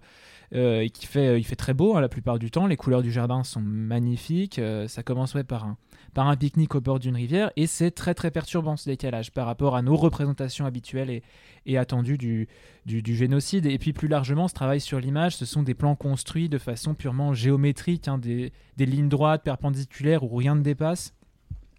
et 0.54 0.90
qui 0.90 1.06
fait 1.06 1.28
euh, 1.28 1.38
il 1.38 1.46
fait 1.46 1.56
très 1.56 1.74
beau 1.74 1.96
hein, 1.96 2.02
la 2.02 2.10
plupart 2.10 2.40
du 2.40 2.52
temps. 2.52 2.68
Les 2.68 2.76
couleurs 2.76 3.02
du 3.02 3.12
jardin 3.12 3.44
sont 3.44 3.62
magnifiques. 3.62 4.60
Euh, 4.60 4.88
ça 4.88 5.04
commence 5.04 5.36
par 5.48 5.66
un 5.66 5.78
par 6.14 6.28
un 6.28 6.36
pique-nique 6.36 6.76
au 6.76 6.82
bord 6.82 7.00
d'une 7.00 7.16
rivière. 7.16 7.52
Et 7.56 7.68
c'est 7.68 7.92
très 7.92 8.14
très 8.14 8.32
perturbant 8.32 8.76
ce 8.76 8.90
décalage 8.90 9.32
par 9.32 9.46
rapport 9.46 9.78
à 9.78 9.82
nos 9.82 9.96
représentations 9.96 10.66
habituelles 10.66 11.22
et, 11.66 11.78
attendues 11.78 12.18
du, 12.18 12.50
du, 12.86 13.02
du 13.02 13.16
génocide. 13.16 13.66
Et 13.66 13.78
puis 13.78 13.94
plus 13.94 14.10
largement 14.10 14.50
ce 14.50 14.54
travail 14.54 14.82
sur 14.82 15.00
l'image 15.00 15.38
ce 15.38 15.46
sont 15.46 15.64
des 15.64 15.74
plans 15.74 15.96
construits 15.96 16.50
de 16.50 16.58
façon 16.58 16.96
purement 16.96 17.34
géométrique 17.34 18.10
hein, 18.10 18.18
des, 18.18 18.52
des 18.76 18.86
lignes 18.86 19.10
droites 19.10 19.44
perpendiculaires 19.44 20.24
où 20.24 20.36
rien 20.36 20.56
ne 20.56 20.62
dépasse. 20.62 21.14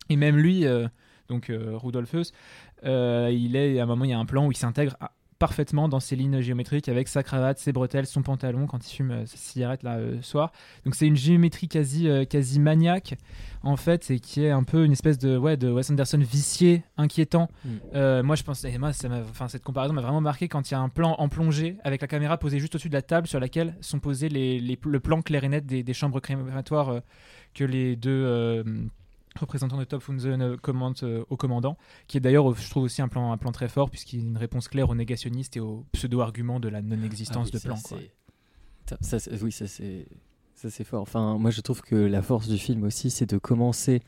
Et 0.09 0.17
même 0.17 0.37
lui 0.37 0.67
euh, 0.67 0.88
donc 1.29 1.50
euh, 1.50 1.76
Rudolphus 1.76 2.33
euh, 2.85 3.31
il 3.33 3.55
est 3.55 3.79
à 3.79 3.83
un 3.83 3.87
moment 3.87 4.05
il 4.05 4.11
y 4.11 4.14
a 4.14 4.19
un 4.19 4.25
plan 4.25 4.47
où 4.47 4.52
il 4.52 4.57
s'intègre 4.57 4.97
parfaitement 5.47 5.89
dans 5.89 5.99
ces 5.99 6.15
lignes 6.15 6.41
géométriques 6.41 6.89
avec 6.89 7.09
sa 7.09 7.25
cravate, 7.25 7.59
ses 7.59 7.73
bretelles, 7.73 8.07
son 8.07 8.23
pantalon 8.23 8.69
quand 8.69 8.89
il 8.89 8.95
fume 8.95 9.11
euh, 9.11 9.27
sa 9.27 9.37
cigarette 9.37 9.83
là 9.83 9.99
le 9.99 10.23
soir. 10.23 10.53
Donc 10.85 10.95
c'est 10.95 11.07
une 11.09 11.17
géométrie 11.17 11.67
quasi 11.67 12.09
euh, 12.09 12.25
quasi 12.25 12.61
maniaque 12.61 13.15
en 13.65 13.77
fait, 13.77 14.11
et 14.13 14.21
qui 14.21 14.45
est 14.45 14.51
un 14.51 14.63
peu 14.63 14.85
une 14.85 14.93
espèce 14.93 15.19
de 15.19 15.37
ouais 15.37 15.57
de 15.57 15.69
Wes 15.69 15.91
Anderson 15.91 16.19
vicié, 16.19 16.85
inquiétant. 16.97 17.49
Mm. 17.65 17.69
Euh, 17.95 18.23
moi 18.23 18.37
je 18.37 18.45
pense 18.45 18.63
et 18.65 18.79
moi 18.79 18.93
ça 18.93 19.09
enfin 19.31 19.49
cette 19.49 19.65
comparaison 19.65 19.93
m'a 19.95 20.01
vraiment 20.03 20.21
marqué 20.21 20.47
quand 20.47 20.71
il 20.71 20.75
y 20.75 20.77
a 20.77 20.81
un 20.81 20.89
plan 20.89 21.17
en 21.19 21.29
plongée 21.29 21.77
avec 21.83 22.01
la 22.03 22.07
caméra 22.07 22.39
posée 22.39 22.61
juste 22.61 22.77
au-dessus 22.77 22.89
de 22.89 22.95
la 22.95 23.03
table 23.03 23.27
sur 23.27 23.41
laquelle 23.41 23.75
sont 23.81 23.99
posés 23.99 24.29
les, 24.29 24.61
les- 24.61 24.79
le 24.85 25.01
plan 25.01 25.23
clair 25.23 25.43
et 25.43 25.49
net 25.49 25.67
des, 25.67 25.83
des 25.83 25.95
chambres 25.95 26.21
crématoires 26.21 26.89
euh, 26.91 27.01
que 27.55 27.65
les 27.65 27.97
deux 27.97 28.11
euh, 28.25 28.63
représentant 29.39 29.77
de 29.79 29.85
Top 29.85 30.03
Funzen 30.03 30.41
euh, 30.43 31.25
au 31.31 31.37
commandant, 31.37 31.77
qui 32.07 32.17
est 32.17 32.21
d'ailleurs, 32.21 32.55
je 32.55 32.69
trouve 32.71 32.85
aussi 32.85 33.03
un 33.03 33.09
plan, 33.09 33.33
un 33.33 33.37
plan 33.39 33.53
très 33.53 33.69
fort, 33.69 33.91
puisqu'il 33.91 34.21
y 34.21 34.23
a 34.23 34.27
une 34.27 34.37
réponse 34.37 34.69
claire 34.69 34.91
aux 34.91 34.95
négationnistes 34.95 35.57
et 35.57 35.61
aux 35.61 35.85
pseudo-arguments 35.93 36.61
de 36.61 36.69
la 36.69 36.83
non-existence 36.83 37.49
Ah 37.49 37.51
oui, 37.55 37.61
de 37.61 37.65
plan. 37.65 37.77
quoi. 37.83 37.99
c'est- 37.99 38.11
Ça, 38.89 38.97
ça, 39.01 39.19
c'est- 39.21 39.43
oui, 39.43 39.53
ça 39.53 39.67
c'est 39.67 40.07
ça 40.55 40.71
c'est 40.71 40.85
fort. 40.85 41.03
Enfin, 41.03 41.39
moi 41.39 41.51
je 41.51 41.61
trouve 41.61 41.81
que 41.83 41.95
la 41.97 42.23
force 42.23 42.47
du 42.49 42.59
film 42.59 42.85
aussi, 42.85 43.11
c'est 43.11 43.27
de 43.29 43.39
commencer 43.39 44.01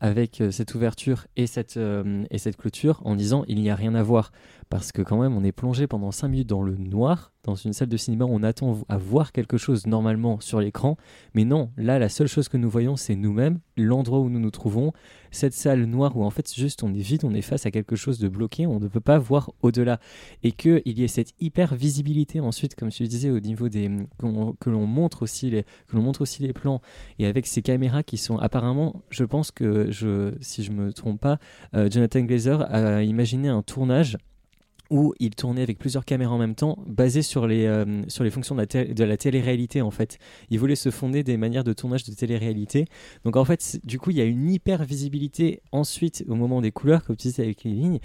avec 0.00 0.40
euh, 0.40 0.50
cette 0.52 0.74
ouverture 0.74 1.26
et 1.36 1.46
cette 1.46 1.76
euh, 1.76 2.24
et 2.30 2.38
cette 2.38 2.56
clôture 2.56 3.00
en 3.04 3.16
disant 3.16 3.44
il 3.48 3.60
n'y 3.60 3.68
a 3.68 3.74
rien 3.74 3.94
à 3.94 4.02
voir 4.02 4.30
parce 4.70 4.92
que 4.92 5.02
quand 5.02 5.20
même 5.20 5.36
on 5.36 5.44
est 5.44 5.52
plongé 5.52 5.86
pendant 5.86 6.10
5 6.10 6.28
minutes 6.28 6.48
dans 6.48 6.62
le 6.62 6.76
noir 6.76 7.32
dans 7.44 7.54
une 7.54 7.72
salle 7.72 7.88
de 7.88 7.96
cinéma 7.96 8.26
on 8.28 8.42
attend 8.42 8.78
à 8.88 8.98
voir 8.98 9.32
quelque 9.32 9.56
chose 9.56 9.86
normalement 9.86 10.38
sur 10.40 10.60
l'écran. 10.60 10.96
Mais 11.34 11.44
non 11.44 11.70
là 11.76 11.98
la 11.98 12.08
seule 12.08 12.26
chose 12.26 12.48
que 12.48 12.56
nous 12.56 12.68
voyons 12.68 12.96
c'est 12.96 13.16
nous-mêmes 13.16 13.60
l'endroit 13.76 14.20
où 14.20 14.28
nous 14.28 14.40
nous 14.40 14.50
trouvons 14.50 14.92
cette 15.30 15.54
salle 15.54 15.84
noire 15.84 16.16
où 16.16 16.24
en 16.24 16.30
fait 16.30 16.52
juste 16.54 16.82
on 16.82 16.92
est 16.92 17.00
vide 17.00 17.24
on 17.24 17.32
est 17.32 17.42
face 17.42 17.64
à 17.64 17.70
quelque 17.70 17.96
chose 17.96 18.18
de 18.18 18.28
bloqué 18.28 18.66
on 18.66 18.80
ne 18.80 18.88
peut 18.88 19.00
pas 19.00 19.18
voir 19.18 19.52
au-delà. 19.62 20.00
Et 20.42 20.52
que 20.52 20.82
il 20.84 20.98
y 20.98 21.04
ait 21.04 21.08
cette 21.08 21.32
hyper 21.40 21.74
visibilité 21.74 22.40
ensuite 22.40 22.74
comme 22.74 22.90
tu 22.90 23.04
disais 23.04 23.30
au 23.30 23.40
niveau 23.40 23.68
des 23.68 23.90
que 24.60 24.70
l'on 24.70 24.86
montre 24.86 25.22
aussi 25.22 25.50
les 25.50 25.64
que 25.86 25.96
montre 25.96 26.22
aussi 26.22 26.42
les 26.42 26.52
plans 26.52 26.80
et 27.18 27.26
avec 27.26 27.46
ces 27.46 27.62
caméras 27.62 28.02
qui 28.02 28.18
sont 28.18 28.36
apparemment 28.38 29.02
je 29.10 29.24
pense 29.24 29.50
que 29.50 29.90
je 29.90 30.34
si 30.40 30.62
je 30.62 30.72
me 30.72 30.92
trompe 30.92 31.20
pas 31.20 31.38
euh, 31.74 31.88
Jonathan 31.90 32.20
Glazer 32.20 32.62
a 32.72 33.02
imaginé 33.02 33.48
un 33.48 33.62
tournage 33.62 34.16
où 34.90 35.14
il 35.18 35.34
tournait 35.34 35.62
avec 35.62 35.78
plusieurs 35.78 36.04
caméras 36.04 36.34
en 36.34 36.38
même 36.38 36.54
temps, 36.54 36.78
basé 36.86 37.22
sur 37.22 37.46
les, 37.46 37.66
euh, 37.66 38.02
sur 38.08 38.24
les 38.24 38.30
fonctions 38.30 38.54
de 38.54 38.60
la, 38.60 38.84
de 38.84 39.04
la 39.04 39.16
télé-réalité 39.16 39.82
en 39.82 39.90
fait. 39.90 40.18
Il 40.50 40.58
voulait 40.58 40.76
se 40.76 40.90
fonder 40.90 41.22
des 41.22 41.36
manières 41.36 41.64
de 41.64 41.72
tournage 41.72 42.04
de 42.04 42.14
télé-réalité. 42.14 42.86
Donc 43.24 43.36
en 43.36 43.44
fait, 43.44 43.80
du 43.84 43.98
coup, 43.98 44.10
il 44.10 44.16
y 44.16 44.20
a 44.20 44.24
une 44.24 44.50
hyper 44.50 44.84
visibilité 44.84 45.62
ensuite 45.72 46.24
au 46.28 46.34
moment 46.34 46.60
des 46.60 46.72
couleurs, 46.72 47.04
comme 47.04 47.16
tu 47.16 47.28
disais 47.28 47.42
avec 47.42 47.64
les 47.64 47.72
lignes. 47.72 47.98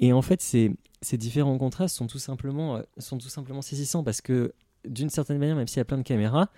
Et 0.00 0.12
en 0.12 0.22
fait, 0.22 0.40
ces, 0.40 0.72
ces 1.02 1.16
différents 1.16 1.58
contrastes 1.58 1.96
sont 1.96 2.06
tout 2.06 2.18
simplement, 2.18 2.76
euh, 2.76 2.82
sont 2.98 3.18
tout 3.18 3.28
simplement 3.28 3.62
saisissants 3.62 4.04
parce 4.04 4.20
que 4.20 4.52
d'une 4.88 5.10
certaine 5.10 5.38
manière, 5.38 5.56
même 5.56 5.68
s'il 5.68 5.78
y 5.78 5.80
a 5.80 5.84
plein 5.84 5.98
de 5.98 6.02
caméras, 6.02 6.48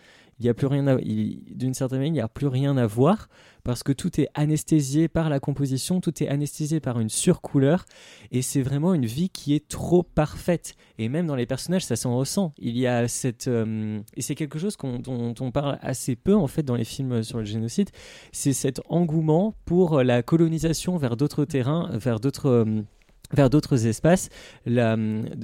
il 0.41 0.47
y 0.47 0.49
a 0.49 0.55
plus 0.55 0.67
rien 0.67 0.97
d'une 1.03 1.75
certaine 1.75 1.99
manière, 1.99 2.11
il 2.11 2.15
n'y 2.15 2.21
a 2.21 2.29
plus 2.29 2.47
rien 2.47 2.77
à 2.79 2.87
voir 2.87 3.29
parce 3.63 3.83
que 3.83 3.93
tout 3.93 4.19
est 4.19 4.29
anesthésié 4.33 5.07
par 5.07 5.29
la 5.29 5.39
composition, 5.39 6.01
tout 6.01 6.23
est 6.23 6.29
anesthésié 6.29 6.81
par 6.81 6.99
une 6.99 7.11
surcouleur 7.11 7.85
et 8.31 8.41
c'est 8.41 8.63
vraiment 8.63 8.95
une 8.95 9.05
vie 9.05 9.29
qui 9.29 9.55
est 9.55 9.69
trop 9.69 10.03
parfaite. 10.03 10.77
Et 10.97 11.11
même 11.11 11.27
dans 11.27 11.35
les 11.35 11.45
personnages, 11.45 11.85
ça 11.85 11.95
s'en 11.95 12.17
ressent. 12.17 12.53
Il 12.57 12.79
y 12.79 12.87
a 12.87 13.07
cette 13.07 13.49
euh, 13.49 14.01
et 14.17 14.23
c'est 14.23 14.35
quelque 14.35 14.59
chose 14.59 14.79
dont 14.79 15.35
on 15.39 15.51
parle 15.51 15.79
assez 15.83 16.17
peu 16.17 16.35
en 16.35 16.47
fait 16.47 16.63
dans 16.63 16.77
les 16.77 16.85
films 16.85 17.23
sur 17.23 17.39
le 17.39 17.45
génocide, 17.45 17.91
c'est 18.33 18.55
cet 18.55 18.81
engouement 18.89 19.55
pour 19.67 20.03
la 20.03 20.23
colonisation 20.23 20.97
vers 20.97 21.19
d'autres 21.19 21.45
terrains, 21.45 21.91
vers 21.93 22.19
d'autres 22.19 22.49
euh, 22.49 22.83
vers 23.33 23.51
d'autres 23.51 23.87
espaces, 23.87 24.29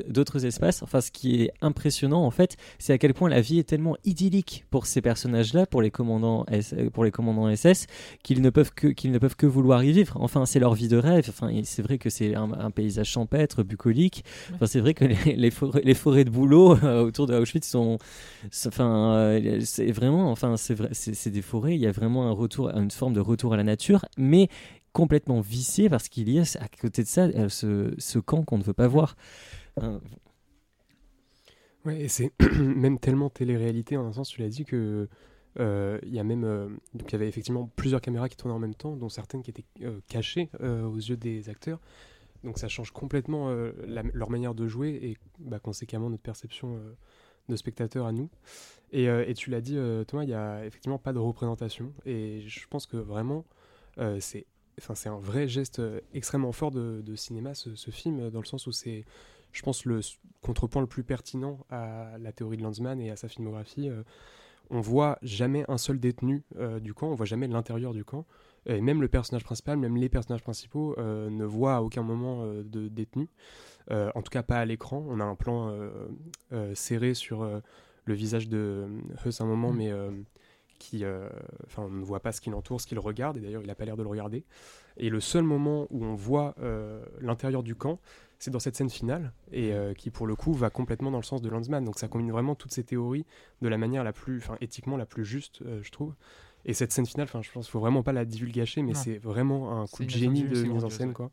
d'autres 0.08 0.44
espaces. 0.44 0.82
Enfin, 0.82 1.00
ce 1.00 1.10
qui 1.10 1.42
est 1.42 1.50
impressionnant 1.60 2.24
en 2.24 2.30
fait, 2.30 2.56
c'est 2.78 2.92
à 2.92 2.98
quel 2.98 3.14
point 3.14 3.28
la 3.28 3.40
vie 3.40 3.58
est 3.58 3.64
tellement 3.64 3.96
idyllique 4.04 4.64
pour 4.70 4.86
ces 4.86 5.00
personnages-là, 5.00 5.66
pour 5.66 5.82
les 5.82 5.90
commandants, 5.90 6.44
S- 6.50 6.74
euh, 6.76 6.90
pour 6.90 7.04
les 7.04 7.10
commandants 7.10 7.48
SS, 7.48 7.86
qu'ils 8.22 8.42
ne 8.42 8.50
peuvent 8.50 8.72
que 8.74 8.88
qu'ils 8.88 9.10
ne 9.12 9.18
peuvent 9.18 9.36
que 9.36 9.46
vouloir 9.46 9.84
y 9.84 9.92
vivre. 9.92 10.16
Enfin, 10.20 10.46
c'est 10.46 10.58
leur 10.60 10.74
vie 10.74 10.88
de 10.88 10.96
rêve. 10.96 11.26
Enfin, 11.28 11.50
c'est 11.64 11.82
vrai 11.82 11.98
que 11.98 12.10
c'est 12.10 12.34
un, 12.34 12.52
un 12.52 12.70
paysage 12.70 13.08
champêtre, 13.08 13.62
bucolique. 13.62 14.24
Enfin, 14.54 14.66
c'est 14.66 14.80
vrai 14.80 14.94
que 14.94 15.04
les, 15.04 15.36
les 15.36 15.50
forêts, 15.50 15.82
les 15.84 15.94
forêts 15.94 16.24
de 16.24 16.30
bouleau 16.30 16.76
euh, 16.84 17.02
autour 17.02 17.26
de 17.26 17.34
Auschwitz 17.34 17.68
sont, 17.68 17.98
enfin, 18.66 19.14
euh, 19.14 19.60
c'est 19.64 19.90
vraiment, 19.92 20.30
enfin, 20.30 20.56
c'est 20.56 20.74
vrai, 20.74 20.88
c'est 20.92 21.14
c'est 21.14 21.30
des 21.30 21.42
forêts. 21.42 21.74
Il 21.74 21.80
y 21.80 21.86
a 21.86 21.92
vraiment 21.92 22.28
un 22.28 22.32
retour, 22.32 22.70
une 22.70 22.90
forme 22.90 23.14
de 23.14 23.20
retour 23.20 23.54
à 23.54 23.56
la 23.56 23.64
nature, 23.64 24.04
mais 24.16 24.48
complètement 24.96 25.40
vicié 25.42 25.90
parce 25.90 26.08
qu'il 26.08 26.30
y 26.30 26.38
a 26.40 26.44
à 26.58 26.68
côté 26.68 27.02
de 27.02 27.08
ça 27.08 27.24
euh, 27.26 27.50
ce, 27.50 27.94
ce 27.98 28.18
camp 28.18 28.44
qu'on 28.44 28.56
ne 28.56 28.62
veut 28.62 28.72
pas 28.72 28.88
voir. 28.88 29.14
Euh, 29.82 30.00
Ouais, 31.84 32.08
c'est 32.08 32.32
même 32.58 32.98
tellement 32.98 33.30
télé-réalité 33.30 33.96
en 33.96 34.06
un 34.06 34.12
sens, 34.12 34.28
tu 34.28 34.40
l'as 34.40 34.48
dit, 34.48 34.64
que 34.64 35.08
euh, 35.60 35.98
il 36.02 36.14
y 36.14 36.18
a 36.18 36.24
même. 36.24 36.44
euh, 36.44 36.68
donc 36.94 37.10
il 37.10 37.12
y 37.12 37.14
avait 37.14 37.28
effectivement 37.28 37.70
plusieurs 37.76 38.00
caméras 38.00 38.28
qui 38.28 38.36
tournaient 38.36 38.54
en 38.54 38.58
même 38.58 38.74
temps, 38.74 38.96
dont 38.96 39.08
certaines 39.08 39.42
qui 39.42 39.50
étaient 39.50 39.64
euh, 39.82 40.00
cachées 40.08 40.50
euh, 40.60 40.84
aux 40.84 40.96
yeux 40.96 41.16
des 41.16 41.48
acteurs. 41.48 41.80
Donc 42.44 42.58
ça 42.58 42.68
change 42.68 42.92
complètement 42.92 43.50
euh, 43.50 43.72
leur 44.14 44.30
manière 44.30 44.54
de 44.54 44.66
jouer 44.68 44.90
et 45.02 45.16
bah, 45.40 45.58
conséquemment 45.60 46.10
notre 46.10 46.22
perception 46.22 46.76
euh, 46.76 46.94
de 47.48 47.56
spectateur 47.56 48.06
à 48.06 48.12
nous. 48.12 48.30
Et, 48.92 49.08
euh, 49.08 49.24
et 49.28 49.34
tu 49.34 49.50
l'as 49.50 49.60
dit, 49.60 49.76
euh, 49.78 50.04
Thomas, 50.04 50.24
il 50.24 50.28
n'y 50.28 50.34
a 50.34 50.64
effectivement 50.66 50.98
pas 50.98 51.12
de 51.12 51.18
représentation. 51.18 51.92
Et 52.06 52.42
je 52.46 52.66
pense 52.68 52.86
que 52.86 52.96
vraiment, 52.96 53.44
euh, 53.98 54.18
c'est 54.20 54.46
enfin, 54.78 54.94
c'est 54.94 55.08
un 55.08 55.18
vrai 55.18 55.48
geste 55.48 55.78
euh, 55.78 56.00
extrêmement 56.14 56.52
fort 56.52 56.70
de, 56.70 57.02
de 57.04 57.16
cinéma, 57.16 57.54
ce, 57.54 57.74
ce 57.74 57.90
film, 57.90 58.30
dans 58.30 58.40
le 58.40 58.46
sens 58.46 58.66
où 58.66 58.72
c'est, 58.72 59.04
je 59.52 59.62
pense, 59.62 59.84
le 59.84 60.00
contrepoint 60.42 60.80
le 60.82 60.86
plus 60.86 61.04
pertinent 61.04 61.58
à 61.70 62.16
la 62.18 62.32
théorie 62.32 62.56
de 62.56 62.62
Lanzmann 62.62 63.00
et 63.00 63.10
à 63.10 63.16
sa 63.16 63.28
filmographie. 63.28 63.88
Euh, 63.88 64.02
on 64.68 64.80
voit 64.80 65.18
jamais 65.22 65.64
un 65.68 65.78
seul 65.78 66.00
détenu 66.00 66.42
euh, 66.58 66.80
du 66.80 66.92
camp, 66.92 67.08
on 67.08 67.14
voit 67.14 67.26
jamais 67.26 67.46
l'intérieur 67.46 67.92
du 67.92 68.04
camp. 68.04 68.26
Et 68.68 68.80
même 68.80 69.00
le 69.00 69.06
personnage 69.06 69.44
principal, 69.44 69.78
même 69.78 69.96
les 69.96 70.08
personnages 70.08 70.42
principaux 70.42 70.96
ne 70.98 71.44
voient 71.44 71.76
à 71.76 71.82
aucun 71.82 72.02
moment 72.02 72.44
de 72.44 72.88
détenu. 72.88 73.28
En 73.88 74.22
tout 74.22 74.30
cas, 74.30 74.42
pas 74.42 74.58
à 74.58 74.64
l'écran. 74.64 75.06
On 75.08 75.20
a 75.20 75.24
un 75.24 75.36
plan 75.36 75.72
serré 76.74 77.14
sur 77.14 77.48
le 78.06 78.14
visage 78.14 78.48
de 78.48 78.86
Huss 79.24 79.40
un 79.40 79.46
moment, 79.46 79.72
mais 79.72 79.90
euh, 79.90 80.10
qui, 80.78 81.04
euh, 81.04 81.28
enfin, 81.66 81.82
on 81.82 81.90
ne 81.90 82.04
voit 82.04 82.20
pas 82.20 82.32
ce 82.32 82.40
qui 82.40 82.50
l'entoure, 82.50 82.80
ce 82.80 82.86
qu'il 82.86 82.98
regarde. 82.98 83.36
Et 83.36 83.40
d'ailleurs, 83.40 83.62
il 83.62 83.66
n'a 83.66 83.74
pas 83.74 83.84
l'air 83.84 83.96
de 83.96 84.02
le 84.02 84.08
regarder. 84.08 84.44
Et 84.96 85.10
le 85.10 85.20
seul 85.20 85.44
moment 85.44 85.86
où 85.90 86.04
on 86.04 86.14
voit 86.14 86.54
euh, 86.60 87.04
l'intérieur 87.20 87.62
du 87.62 87.74
camp, 87.74 88.00
c'est 88.38 88.50
dans 88.50 88.60
cette 88.60 88.76
scène 88.76 88.90
finale, 88.90 89.32
et 89.50 89.72
euh, 89.72 89.94
qui 89.94 90.10
pour 90.10 90.26
le 90.26 90.36
coup 90.36 90.52
va 90.52 90.68
complètement 90.68 91.10
dans 91.10 91.18
le 91.18 91.24
sens 91.24 91.42
de 91.42 91.48
Lanzmann. 91.48 91.84
Donc 91.84 91.98
ça 91.98 92.08
combine 92.08 92.30
vraiment 92.30 92.54
toutes 92.54 92.72
ces 92.72 92.84
théories 92.84 93.24
de 93.62 93.68
la 93.68 93.78
manière 93.78 94.04
la 94.04 94.12
plus, 94.12 94.38
enfin 94.38 94.56
éthiquement 94.60 94.96
la 94.96 95.06
plus 95.06 95.24
juste, 95.24 95.62
je 95.82 95.90
trouve. 95.90 96.14
Et 96.64 96.74
cette 96.74 96.92
scène 96.92 97.06
finale, 97.06 97.24
enfin 97.24 97.42
je 97.42 97.50
pense 97.50 97.66
qu'il 97.66 97.72
faut 97.72 97.80
vraiment 97.80 98.02
pas 98.02 98.12
la 98.12 98.24
divulgacher, 98.24 98.82
mais 98.82 98.94
c'est 98.94 99.18
vraiment 99.18 99.80
un 99.80 99.86
coup 99.86 100.04
de 100.04 100.10
génie 100.10 100.42
de 100.42 100.64
mise 100.64 100.84
en 100.84 100.90
scène, 100.90 101.12
quoi. 101.12 101.30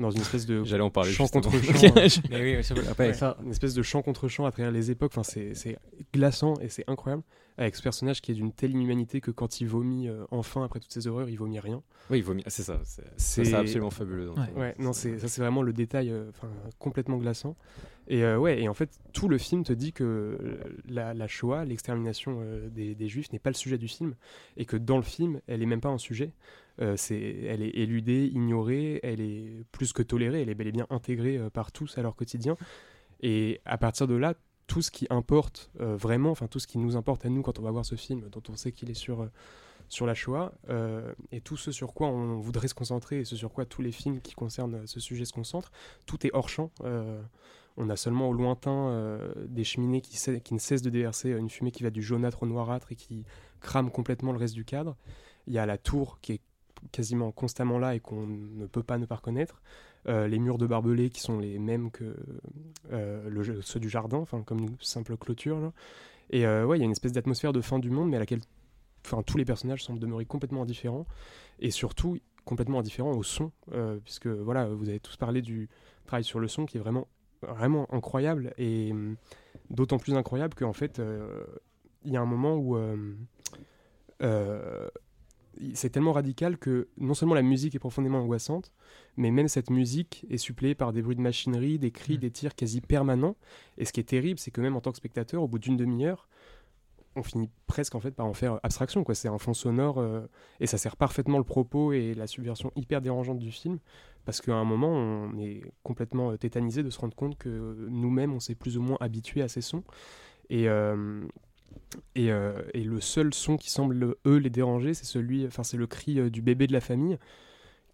Dans 0.00 0.10
une 0.10 0.20
espèce 0.22 0.46
de 0.46 0.64
J'allais 0.64 0.82
en 0.82 0.90
parler 0.90 1.12
chant 1.12 1.24
justement. 1.24 1.42
contre 1.42 1.62
chant. 1.78 2.20
Mais 2.30 2.56
oui, 2.56 2.64
ça 2.64 2.74
peut- 2.74 2.82
après, 2.88 3.08
Ouais, 3.08 3.14
ça- 3.14 3.36
une 3.44 3.50
espèce 3.50 3.74
de 3.74 3.82
chant 3.82 4.02
contre 4.02 4.28
chant 4.28 4.46
à 4.46 4.50
travers 4.50 4.72
les 4.72 4.90
époques. 4.90 5.12
Enfin, 5.12 5.22
c'est 5.22 5.54
c'est 5.54 5.78
glaçant 6.14 6.54
et 6.60 6.68
c'est 6.68 6.84
incroyable. 6.88 7.22
Avec 7.58 7.76
ce 7.76 7.82
personnage 7.82 8.22
qui 8.22 8.30
est 8.32 8.34
d'une 8.34 8.52
telle 8.52 8.70
inhumanité 8.70 9.20
que 9.20 9.30
quand 9.30 9.60
il 9.60 9.66
vomit 9.66 10.08
euh, 10.08 10.24
enfin 10.30 10.64
après 10.64 10.80
toutes 10.80 10.92
ces 10.92 11.06
horreurs, 11.06 11.28
il 11.28 11.36
vomit 11.36 11.60
rien. 11.60 11.82
Oui, 12.08 12.18
il 12.18 12.24
vomit. 12.24 12.42
C'est 12.46 12.62
ça. 12.62 12.80
C'est 12.84 13.02
C'est- 13.18 13.44
c'est 13.44 13.54
absolument 13.54 13.90
fabuleux. 13.90 14.26
dans 14.26 14.34
le 14.34 14.40
Ouais. 14.40 14.46
film. 14.46 14.58
Ouais, 14.58 14.74
non, 14.78 14.92
c'est 14.94 15.18
ça, 15.18 15.28
c'est 15.28 15.42
vraiment 15.42 15.60
le 15.62 15.74
détail, 15.74 16.10
euh, 16.10 16.30
enfin, 16.30 16.48
complètement 16.78 17.18
glaçant. 17.18 17.56
Et 18.08 18.24
euh, 18.24 18.38
ouais, 18.38 18.62
et 18.62 18.68
en 18.68 18.74
fait, 18.74 18.90
tout 19.12 19.28
le 19.28 19.36
film 19.36 19.62
te 19.62 19.72
dit 19.74 19.92
que 19.92 20.04
euh, 20.04 20.58
la, 20.88 21.12
la 21.12 21.28
Shoah, 21.28 21.64
l'extermination 21.66 22.38
euh, 22.40 22.68
des, 22.70 22.94
des 22.94 23.08
Juifs, 23.08 23.30
n'est 23.32 23.38
pas 23.38 23.50
le 23.50 23.54
sujet 23.54 23.76
du 23.78 23.88
film, 23.88 24.14
et 24.56 24.64
que 24.64 24.76
dans 24.78 24.96
le 24.96 25.02
film, 25.02 25.40
elle 25.46 25.62
est 25.62 25.66
même 25.66 25.80
pas 25.82 25.90
un 25.90 25.98
sujet. 25.98 26.32
Euh, 26.80 26.96
elle 27.10 27.62
est 27.62 27.74
éludée, 27.74 28.26
ignorée, 28.26 29.00
elle 29.02 29.20
est 29.20 29.64
plus 29.72 29.92
que 29.92 30.02
tolérée, 30.02 30.42
elle 30.42 30.48
est 30.48 30.54
bel 30.54 30.68
et 30.68 30.72
bien 30.72 30.86
intégrée 30.90 31.36
euh, 31.36 31.50
par 31.50 31.72
tous 31.72 31.98
à 31.98 32.02
leur 32.02 32.16
quotidien. 32.16 32.56
Et 33.20 33.60
à 33.64 33.76
partir 33.76 34.06
de 34.06 34.14
là, 34.14 34.34
tout 34.66 34.82
ce 34.82 34.90
qui 34.90 35.06
importe 35.10 35.70
euh, 35.80 35.96
vraiment, 35.96 36.30
enfin 36.30 36.46
tout 36.46 36.58
ce 36.58 36.66
qui 36.66 36.78
nous 36.78 36.96
importe 36.96 37.26
à 37.26 37.28
nous 37.28 37.42
quand 37.42 37.58
on 37.58 37.62
va 37.62 37.70
voir 37.70 37.84
ce 37.84 37.96
film, 37.96 38.28
dont 38.30 38.42
on 38.48 38.56
sait 38.56 38.72
qu'il 38.72 38.90
est 38.90 38.94
sur 38.94 39.28
sur 39.88 40.06
la 40.06 40.14
Shoah, 40.14 40.52
et 41.32 41.40
tout 41.40 41.56
ce 41.56 41.72
sur 41.72 41.94
quoi 41.94 42.06
on 42.06 42.38
voudrait 42.38 42.68
se 42.68 42.74
concentrer, 42.74 43.18
et 43.18 43.24
ce 43.24 43.34
sur 43.34 43.52
quoi 43.52 43.64
tous 43.64 43.82
les 43.82 43.90
films 43.90 44.20
qui 44.20 44.34
concernent 44.34 44.86
ce 44.86 45.00
sujet 45.00 45.24
se 45.24 45.32
concentrent, 45.32 45.72
tout 46.06 46.24
est 46.24 46.30
hors 46.32 46.48
champ. 46.48 46.70
On 47.76 47.90
a 47.90 47.96
seulement 47.96 48.28
au 48.28 48.32
lointain 48.32 49.18
des 49.48 49.64
cheminées 49.64 50.00
qui, 50.00 50.16
qui 50.42 50.54
ne 50.54 50.60
cessent 50.60 50.82
de 50.82 50.90
déverser 50.90 51.30
une 51.30 51.50
fumée 51.50 51.72
qui 51.72 51.82
va 51.82 51.90
du 51.90 52.02
jaunâtre 52.02 52.44
au 52.44 52.46
noirâtre 52.46 52.92
et 52.92 52.94
qui 52.94 53.24
crame 53.58 53.90
complètement 53.90 54.30
le 54.30 54.38
reste 54.38 54.54
du 54.54 54.64
cadre. 54.64 54.96
Il 55.48 55.54
y 55.54 55.58
a 55.58 55.66
la 55.66 55.76
tour 55.76 56.20
qui 56.20 56.34
est 56.34 56.40
quasiment 56.92 57.32
constamment 57.32 57.78
là 57.78 57.94
et 57.94 58.00
qu'on 58.00 58.26
ne 58.26 58.66
peut 58.66 58.82
pas 58.82 58.98
ne 58.98 59.06
pas 59.06 59.16
reconnaître. 59.16 59.60
Euh, 60.08 60.26
les 60.28 60.38
murs 60.38 60.56
de 60.56 60.66
barbelés 60.66 61.10
qui 61.10 61.20
sont 61.20 61.38
les 61.38 61.58
mêmes 61.58 61.90
que 61.90 62.16
euh, 62.90 63.60
ceux 63.60 63.80
du 63.80 63.90
jardin, 63.90 64.18
enfin 64.18 64.42
comme 64.42 64.60
une 64.60 64.76
simple 64.80 65.16
clôture. 65.16 65.60
là. 65.60 65.72
Et 66.30 66.46
euh, 66.46 66.64
ouais, 66.64 66.78
il 66.78 66.80
y 66.80 66.82
a 66.82 66.86
une 66.86 66.92
espèce 66.92 67.12
d'atmosphère 67.12 67.52
de 67.52 67.60
fin 67.60 67.78
du 67.78 67.90
monde, 67.90 68.08
mais 68.08 68.16
à 68.16 68.20
laquelle 68.20 68.40
tous 69.26 69.36
les 69.36 69.44
personnages 69.44 69.84
semblent 69.84 69.98
demeurer 69.98 70.24
complètement 70.24 70.62
indifférents. 70.62 71.06
Et 71.58 71.70
surtout, 71.70 72.18
complètement 72.44 72.78
indifférents 72.78 73.12
au 73.12 73.22
son, 73.22 73.52
euh, 73.72 73.98
puisque 74.02 74.28
voilà, 74.28 74.66
vous 74.66 74.88
avez 74.88 75.00
tous 75.00 75.16
parlé 75.16 75.42
du 75.42 75.68
travail 76.06 76.24
sur 76.24 76.40
le 76.40 76.48
son 76.48 76.64
qui 76.66 76.78
est 76.78 76.80
vraiment, 76.80 77.06
vraiment 77.42 77.92
incroyable. 77.92 78.54
Et 78.56 78.92
hum, 78.92 79.16
d'autant 79.68 79.98
plus 79.98 80.14
incroyable 80.14 80.54
qu'en 80.54 80.72
fait, 80.72 81.00
il 82.04 82.12
y 82.12 82.16
a 82.16 82.20
un 82.20 82.26
moment 82.26 82.56
où. 82.56 82.78
C'est 85.74 85.90
tellement 85.90 86.12
radical 86.12 86.58
que 86.58 86.88
non 86.98 87.14
seulement 87.14 87.34
la 87.34 87.42
musique 87.42 87.74
est 87.74 87.78
profondément 87.78 88.18
angoissante, 88.18 88.72
mais 89.16 89.30
même 89.30 89.48
cette 89.48 89.70
musique 89.70 90.26
est 90.30 90.38
suppléée 90.38 90.74
par 90.74 90.92
des 90.92 91.02
bruits 91.02 91.16
de 91.16 91.20
machinerie, 91.20 91.78
des 91.78 91.90
cris, 91.90 92.18
des 92.18 92.30
tirs 92.30 92.54
quasi 92.54 92.80
permanents. 92.80 93.36
Et 93.78 93.84
ce 93.84 93.92
qui 93.92 94.00
est 94.00 94.04
terrible, 94.04 94.38
c'est 94.38 94.50
que 94.50 94.60
même 94.60 94.76
en 94.76 94.80
tant 94.80 94.90
que 94.90 94.96
spectateur, 94.96 95.42
au 95.42 95.48
bout 95.48 95.58
d'une 95.58 95.76
demi-heure, 95.76 96.28
on 97.16 97.22
finit 97.22 97.50
presque 97.66 97.94
en 97.94 98.00
fait 98.00 98.12
par 98.12 98.26
en 98.26 98.34
faire 98.34 98.60
abstraction. 98.62 99.04
quoi. 99.04 99.14
C'est 99.14 99.28
un 99.28 99.38
fond 99.38 99.54
sonore 99.54 99.98
euh, 99.98 100.26
et 100.60 100.66
ça 100.66 100.78
sert 100.78 100.96
parfaitement 100.96 101.38
le 101.38 101.44
propos 101.44 101.92
et 101.92 102.14
la 102.14 102.26
subversion 102.26 102.72
hyper 102.76 103.00
dérangeante 103.00 103.38
du 103.38 103.50
film. 103.50 103.78
Parce 104.24 104.40
qu'à 104.40 104.54
un 104.54 104.64
moment, 104.64 104.90
on 104.90 105.38
est 105.38 105.62
complètement 105.82 106.30
euh, 106.30 106.36
tétanisé 106.36 106.82
de 106.82 106.90
se 106.90 106.98
rendre 106.98 107.16
compte 107.16 107.36
que 107.36 107.86
nous-mêmes, 107.88 108.32
on 108.32 108.40
s'est 108.40 108.54
plus 108.54 108.78
ou 108.78 108.82
moins 108.82 108.98
habitué 109.00 109.42
à 109.42 109.48
ces 109.48 109.60
sons. 109.60 109.82
Et, 110.50 110.68
euh, 110.68 111.22
et, 112.14 112.30
euh, 112.32 112.62
et 112.74 112.84
le 112.84 113.00
seul 113.00 113.34
son 113.34 113.56
qui 113.56 113.70
semble 113.70 114.16
eux 114.26 114.36
les 114.36 114.50
déranger, 114.50 114.94
c'est 114.94 115.04
celui, 115.04 115.46
enfin 115.46 115.62
c'est 115.62 115.76
le 115.76 115.86
cri 115.86 116.18
euh, 116.20 116.30
du 116.30 116.42
bébé 116.42 116.66
de 116.66 116.72
la 116.72 116.80
famille 116.80 117.18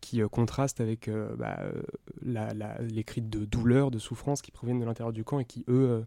qui 0.01 0.23
euh, 0.23 0.29
contraste 0.29 0.81
avec 0.81 1.09
euh, 1.09 1.35
bah, 1.37 1.59
la- 2.23 2.55
la- 2.55 2.81
les 2.83 3.05
cris 3.05 3.23
de 3.23 3.45
douleur, 3.45 3.91
de 3.91 3.99
souffrance 3.99 4.43
qui 4.43 4.51
proviennent 4.53 4.81
de 4.81 4.85
l'intérieur 4.85 5.13
du 5.13 5.25
camp 5.25 5.39
et 5.41 5.45
qui 5.45 5.65
eux 5.69 6.05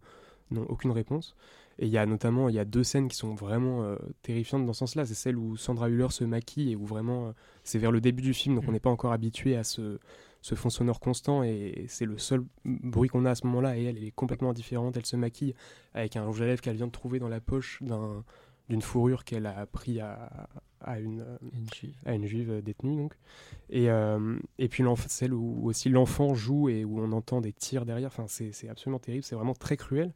n'ont 0.51 0.65
aucune 0.69 0.91
réponse. 0.91 1.36
Et 1.79 1.86
il 1.88 1.91
y 1.91 1.97
a 1.97 2.05
notamment 2.05 2.49
il 2.49 2.55
y 2.55 2.60
a 2.60 2.65
deux 2.65 2.84
scènes 2.84 3.08
qui 3.08 3.15
sont 3.17 3.34
vraiment 3.36 3.95
terrifiantes 4.21 4.65
dans 4.65 4.73
ce 4.73 4.79
sens-là. 4.79 5.05
C'est 5.05 5.13
celle 5.15 5.38
où 5.38 5.58
Sandra 5.58 5.89
Hüller 5.89 6.10
se 6.12 6.25
maquille 6.25 6.71
et 6.71 6.75
où 6.75 6.86
vraiment 6.86 7.34
c'est 7.63 7.79
vers 7.79 7.91
le 7.91 8.01
début 8.01 8.21
du 8.23 8.34
film, 8.34 8.55
donc 8.55 8.65
on 8.67 8.71
n'est 8.73 8.79
pas 8.82 8.89
encore 8.89 9.13
habitué 9.13 9.55
à 9.55 9.63
ce, 9.63 9.99
ce 10.41 10.56
fond 10.56 10.69
sonore 10.69 10.99
constant 10.99 11.43
et 11.43 11.86
c'est 11.88 12.06
le 12.06 12.17
seul 12.17 12.43
bruit 12.63 13.10
qu'on 13.10 13.25
a 13.25 13.32
à 13.32 13.36
ce 13.36 13.45
moment-là. 13.47 13.78
Et 13.78 13.84
elle, 13.84 13.97
elle 13.97 14.04
est 14.06 14.12
complètement 14.12 14.52
indifférente. 14.52 14.95
Elle 14.97 15.06
se 15.06 15.15
maquille 15.15 15.54
avec 15.93 16.15
un 16.15 16.25
rouge 16.25 16.41
à 16.41 16.45
lèvres 16.45 16.62
qu'elle 16.62 16.78
vient 16.78 16.88
de 16.88 16.91
trouver 16.91 17.19
dans 17.19 17.30
la 17.30 17.41
poche 17.41 17.82
d'un 17.82 18.23
d'une 18.69 18.82
fourrure 18.82 19.25
qu'elle 19.25 19.47
a 19.47 19.65
pris 19.65 19.99
à, 19.99 20.47
à 20.82 20.99
une, 20.99 21.25
à 22.06 22.13
une 22.13 22.25
juive 22.25 22.52
euh, 22.52 22.62
détenue 22.62 22.95
donc. 22.95 23.13
Et, 23.69 23.89
euh, 23.89 24.38
et 24.58 24.69
puis 24.69 24.84
celle 25.08 25.34
où 25.34 25.67
aussi 25.67 25.89
l'enfant 25.89 26.36
joue 26.36 26.69
et 26.69 26.86
où 26.86 26.99
on 26.99 27.12
entend 27.12 27.41
des 27.41 27.52
tirs 27.52 27.86
derrière. 27.86 28.08
Enfin 28.08 28.25
c'est 28.28 28.69
absolument 28.69 28.99
terrible 28.99 29.23
c'est 29.23 29.36
vraiment 29.36 29.54
très 29.54 29.75
cruel. 29.75 30.13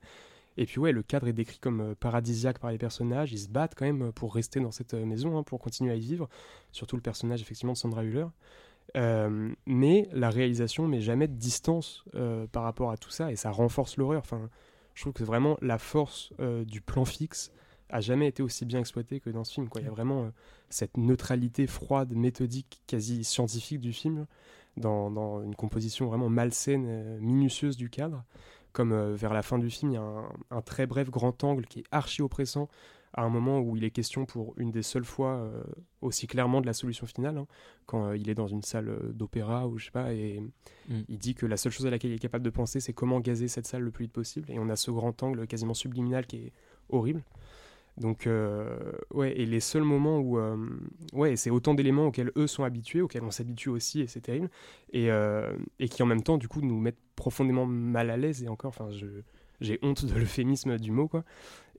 Et 0.55 0.67
puis 0.67 0.79
ouais 0.79 0.91
le 0.91 1.01
cadre 1.01 1.27
est 1.27 1.33
décrit 1.33 1.57
comme 1.57 1.81
euh, 1.81 1.95
paradisiaque 1.95 2.59
par 2.59 2.71
les 2.71 2.77
personnages. 2.77 3.33
Ils 3.33 3.39
se 3.39 3.49
battent 3.49 3.73
quand 3.75 3.85
même 3.85 4.11
pour 4.13 4.35
rester 4.35 4.59
dans 4.59 4.71
cette 4.71 4.93
maison 4.93 5.37
hein, 5.37 5.43
pour 5.43 5.59
continuer 5.59 5.91
à 5.91 5.95
y 5.95 6.01
vivre. 6.01 6.29
Surtout 6.71 6.95
le 6.95 7.01
personnage 7.01 7.41
effectivement 7.41 7.73
de 7.73 7.77
Sandra 7.77 8.03
Hüller 8.03 8.27
Euh, 8.95 9.51
mais 9.65 10.07
la 10.11 10.29
réalisation 10.29 10.87
met 10.87 11.01
jamais 11.01 11.27
de 11.27 11.33
distance 11.33 12.03
euh, 12.13 12.45
par 12.47 12.63
rapport 12.63 12.91
à 12.91 12.97
tout 12.97 13.09
ça 13.09 13.31
et 13.31 13.35
ça 13.35 13.49
renforce 13.49 13.97
l'horreur 13.97 14.19
enfin 14.19 14.51
je 14.93 15.01
trouve 15.01 15.13
que 15.13 15.23
vraiment 15.23 15.57
la 15.61 15.79
force 15.79 16.31
euh, 16.39 16.63
du 16.63 16.79
plan 16.79 17.03
fixe 17.03 17.51
a 17.89 18.01
jamais 18.01 18.27
été 18.27 18.43
aussi 18.43 18.65
bien 18.65 18.79
exploitée 18.79 19.19
que 19.19 19.29
dans 19.29 19.43
ce 19.43 19.53
film. 19.53 19.67
Il 19.75 19.83
y 19.83 19.87
a 19.87 19.91
vraiment 19.91 20.31
cette 20.69 20.97
neutralité 20.97 21.67
froide, 21.67 22.13
méthodique, 22.15 22.81
quasi 22.87 23.23
scientifique 23.23 23.81
du 23.81 23.93
film, 23.93 24.25
dans, 24.77 25.43
une 25.43 25.53
composition 25.53 26.07
vraiment 26.07 26.27
malsaine, 26.27 27.19
minutieuse 27.19 27.77
du 27.77 27.91
cadre. 27.91 28.23
Comme 28.71 29.13
vers 29.13 29.31
la 29.31 29.43
fin 29.43 29.59
du 29.59 29.69
film, 29.69 29.91
il 29.91 29.93
y 29.95 29.97
a 29.97 30.01
un, 30.01 30.27
un 30.49 30.61
très 30.63 30.87
bref 30.87 31.11
grand 31.11 31.43
angle 31.43 31.67
qui 31.67 31.81
est 31.81 31.85
archi 31.91 32.23
oppressant 32.23 32.67
à 33.13 33.23
un 33.23 33.29
moment 33.29 33.59
où 33.59 33.75
il 33.77 33.83
est 33.83 33.91
question 33.91 34.25
pour 34.25 34.53
une 34.57 34.71
des 34.71 34.81
seules 34.81 35.05
fois 35.05 35.35
euh, 35.35 35.63
aussi 36.01 36.27
clairement 36.27 36.61
de 36.61 36.65
la 36.65 36.73
solution 36.73 37.05
finale, 37.05 37.37
hein, 37.37 37.47
quand 37.85 38.05
euh, 38.07 38.17
il 38.17 38.29
est 38.29 38.35
dans 38.35 38.47
une 38.47 38.63
salle 38.63 38.89
euh, 38.89 39.11
d'opéra 39.13 39.67
ou 39.67 39.77
je 39.77 39.85
sais 39.85 39.91
pas, 39.91 40.13
et 40.13 40.41
Mm. 40.89 41.01
il 41.07 41.17
dit 41.17 41.33
que 41.33 41.45
la 41.45 41.55
seule 41.55 41.71
chose 41.71 41.85
à 41.85 41.89
laquelle 41.89 42.11
il 42.11 42.15
est 42.15 42.19
capable 42.19 42.43
de 42.43 42.49
penser, 42.49 42.81
c'est 42.81 42.91
comment 42.91 43.21
gazer 43.21 43.47
cette 43.47 43.65
salle 43.67 43.83
le 43.83 43.91
plus 43.91 44.03
vite 44.05 44.11
possible, 44.13 44.51
et 44.51 44.59
on 44.59 44.67
a 44.69 44.75
ce 44.75 44.91
grand 44.91 45.23
angle 45.23 45.47
quasiment 45.47 45.73
subliminal 45.73 46.25
qui 46.25 46.37
est 46.37 46.53
horrible. 46.89 47.23
Donc, 47.97 48.25
euh, 48.25 48.75
ouais, 49.13 49.39
et 49.39 49.45
les 49.45 49.59
seuls 49.59 49.83
moments 49.83 50.19
où. 50.19 50.39
euh, 50.39 50.57
ouais, 51.13 51.35
c'est 51.35 51.51
autant 51.51 51.73
d'éléments 51.75 52.07
auxquels 52.07 52.31
eux 52.35 52.47
sont 52.47 52.63
habitués, 52.63 53.01
auxquels 53.01 53.23
on 53.23 53.31
s'habitue 53.31 53.69
aussi, 53.69 54.01
et 54.01 54.07
c'est 54.07 54.21
terrible, 54.21 54.49
et, 54.91 55.11
euh, 55.11 55.55
et 55.79 55.87
qui 55.87 56.01
en 56.01 56.07
même 56.07 56.23
temps, 56.23 56.37
du 56.37 56.47
coup, 56.47 56.61
nous 56.61 56.79
mettent 56.79 56.97
profondément 57.15 57.65
mal 57.67 58.09
à 58.09 58.17
l'aise, 58.17 58.43
et 58.43 58.47
encore, 58.49 58.69
enfin, 58.69 58.89
je, 58.91 59.05
j'ai 59.61 59.77
honte 59.83 60.05
de 60.05 60.15
l'euphémisme 60.15 60.77
du 60.79 60.91
mot, 60.91 61.07
quoi. 61.07 61.23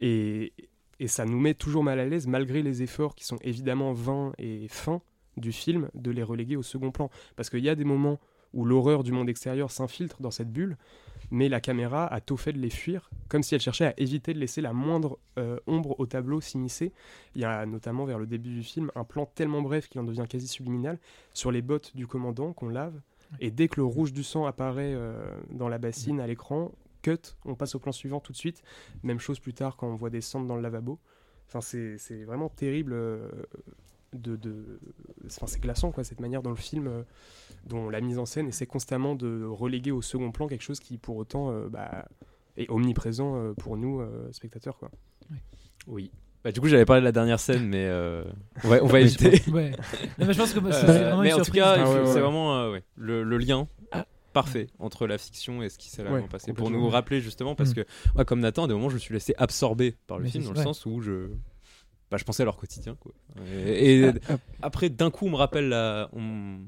Et, 0.01 0.53
et 1.00 1.09
ça 1.09 1.24
nous 1.24 1.40
met 1.40 1.54
toujours 1.54 1.85
mal 1.85 2.00
à 2.00 2.07
l'aise, 2.07 2.26
malgré 2.26 2.62
les 2.62 2.83
efforts 2.83 3.14
qui 3.14 3.24
sont 3.24 3.38
évidemment 3.42 3.92
vains 3.92 4.33
et 4.38 4.68
fins 4.68 5.02
du 5.37 5.52
film, 5.52 5.88
de 5.94 6.11
les 6.11 6.22
reléguer 6.22 6.57
au 6.57 6.62
second 6.62 6.90
plan. 6.90 7.11
Parce 7.37 7.50
qu'il 7.50 7.64
y 7.64 7.68
a 7.68 7.74
des 7.74 7.85
moments 7.85 8.20
où 8.52 8.64
l'horreur 8.64 9.02
du 9.02 9.12
monde 9.12 9.28
extérieur 9.28 9.70
s'infiltre 9.70 10.22
dans 10.22 10.30
cette 10.30 10.52
bulle, 10.52 10.76
mais 11.30 11.48
la 11.48 11.61
caméra 11.61 12.07
a 12.07 12.20
tôt 12.20 12.37
fait 12.37 12.52
de 12.52 12.59
les 12.59 12.70
fuir, 12.70 13.11
comme 13.28 13.42
si 13.42 13.54
elle 13.54 13.61
cherchait 13.61 13.87
à 13.87 13.94
éviter 13.96 14.33
de 14.33 14.38
laisser 14.38 14.61
la 14.61 14.72
moindre 14.72 15.18
euh, 15.38 15.59
ombre 15.66 15.98
au 15.98 16.07
tableau 16.07 16.40
s'immiscer. 16.40 16.92
Il 17.35 17.40
y 17.40 17.44
a 17.44 17.66
notamment 17.66 18.04
vers 18.04 18.18
le 18.18 18.26
début 18.26 18.54
du 18.54 18.62
film 18.62 18.92
un 18.94 19.02
plan 19.02 19.26
tellement 19.26 19.61
bref 19.61 19.88
qu'il 19.88 20.00
en 20.00 20.04
devient 20.04 20.26
quasi 20.28 20.46
subliminal 20.46 20.98
sur 21.33 21.50
les 21.50 21.62
bottes 21.62 21.96
du 21.96 22.07
commandant 22.07 22.52
qu'on 22.52 22.68
lave, 22.68 23.00
et 23.40 23.50
dès 23.50 23.68
que 23.68 23.80
le 23.80 23.85
rouge 23.85 24.12
du 24.12 24.22
sang 24.22 24.46
apparaît 24.46 24.94
euh, 24.94 25.18
dans 25.50 25.68
la 25.68 25.78
bassine 25.78 26.20
à 26.20 26.26
l'écran, 26.26 26.70
cut, 27.04 27.36
on 27.44 27.54
passe 27.54 27.74
au 27.74 27.78
plan 27.78 27.92
suivant 27.92 28.20
tout 28.20 28.32
de 28.32 28.36
suite. 28.36 28.62
Même 29.02 29.18
chose 29.20 29.38
plus 29.38 29.54
tard 29.54 29.76
quand 29.76 29.86
on 29.88 29.96
voit 29.96 30.10
des 30.10 30.20
cendres 30.20 30.46
dans 30.46 30.56
le 30.56 30.62
lavabo. 30.62 30.98
Enfin, 31.48 31.60
c'est 31.60 32.24
vraiment 32.24 32.48
terrible. 32.48 32.92
euh, 32.94 33.28
de, 34.14 34.36
de... 34.36 34.78
Enfin, 35.26 35.46
c'est 35.46 35.60
glaçant, 35.60 35.90
quoi, 35.90 36.04
cette 36.04 36.20
manière 36.20 36.40
dans 36.42 36.50
le 36.50 36.56
film, 36.56 36.86
euh, 36.86 37.02
dont 37.66 37.90
la 37.90 38.00
mise 38.00 38.18
en 38.18 38.26
scène 38.26 38.46
essaie 38.46 38.66
constamment 38.66 39.16
de 39.16 39.44
reléguer 39.44 39.90
au 39.90 40.02
second 40.02 40.30
plan 40.30 40.46
quelque 40.46 40.62
chose 40.62 40.78
qui, 40.80 40.98
pour 40.98 41.16
autant, 41.16 41.50
euh, 41.50 41.68
bah, 41.68 42.06
est 42.56 42.70
omniprésent 42.70 43.34
euh, 43.36 43.54
pour 43.54 43.76
nous, 43.76 44.00
euh, 44.00 44.30
spectateurs. 44.30 44.78
Quoi. 44.78 44.90
Oui. 45.88 46.12
Bah, 46.44 46.52
du 46.52 46.60
coup, 46.60 46.68
j'avais 46.68 46.84
parlé 46.84 47.00
de 47.00 47.06
la 47.06 47.12
dernière 47.12 47.40
scène, 47.40 47.66
mais 47.66 47.86
euh, 47.88 48.22
on 48.62 48.68
va, 48.68 48.84
on 48.84 48.88
éviter. 48.96 49.42
Ouais. 49.50 49.72
Mais 50.18 50.32
je 50.32 50.38
pense 50.38 50.52
que 50.52 50.60
c'est 50.72 50.72
c'est 50.72 50.86
vraiment 50.86 51.22
mais 51.22 51.30
une 51.30 51.40
en 51.40 51.44
tout 51.44 51.50
cas, 51.52 51.74
Ah 51.78 51.90
ouais, 51.90 52.00
ouais, 52.00 52.06
c'est 52.06 52.20
vraiment 52.20 52.56
euh, 52.56 52.70
ouais, 52.72 52.84
le, 52.96 53.24
le 53.24 53.38
lien 53.38 53.66
parfait 54.35 54.66
entre 54.79 55.07
la 55.07 55.16
fiction 55.16 55.62
et 55.62 55.70
ce 55.70 55.79
qui 55.79 55.88
s'est 55.88 56.03
réellement 56.03 56.23
Ouais, 56.25 56.29
passé. 56.29 56.53
Pour 56.53 56.70
nous 56.70 56.88
rappeler 56.90 57.23
justement, 57.23 57.55
parce 57.55 57.70
Mm. 57.70 57.75
que 57.75 57.87
moi, 58.14 58.25
comme 58.27 58.40
Nathan, 58.40 58.64
à 58.64 58.68
des 58.68 58.75
moments, 58.75 58.90
je 58.90 58.94
me 58.94 58.99
suis 59.01 59.14
laissé 59.14 59.35
absorber 59.38 59.94
par 60.07 60.18
le 60.18 60.25
Mais 60.25 60.31
film, 60.31 60.44
dans 60.44 60.53
le 60.53 60.62
sens 60.62 60.85
où 60.85 61.01
je, 61.01 61.29
bah, 62.11 62.18
je 62.18 62.25
pensais 62.25 62.42
à 62.42 62.44
leur 62.44 62.57
quotidien. 62.59 62.97
Quoi. 62.97 63.12
Et, 63.66 64.01
et 64.01 64.11
Ah, 64.29 64.37
après, 64.61 64.90
d'un 64.90 65.11
coup, 65.11 65.27
on 65.27 65.31
me 65.31 65.37
rappelle 65.37 65.68
la... 65.70 66.11
on, 66.12 66.59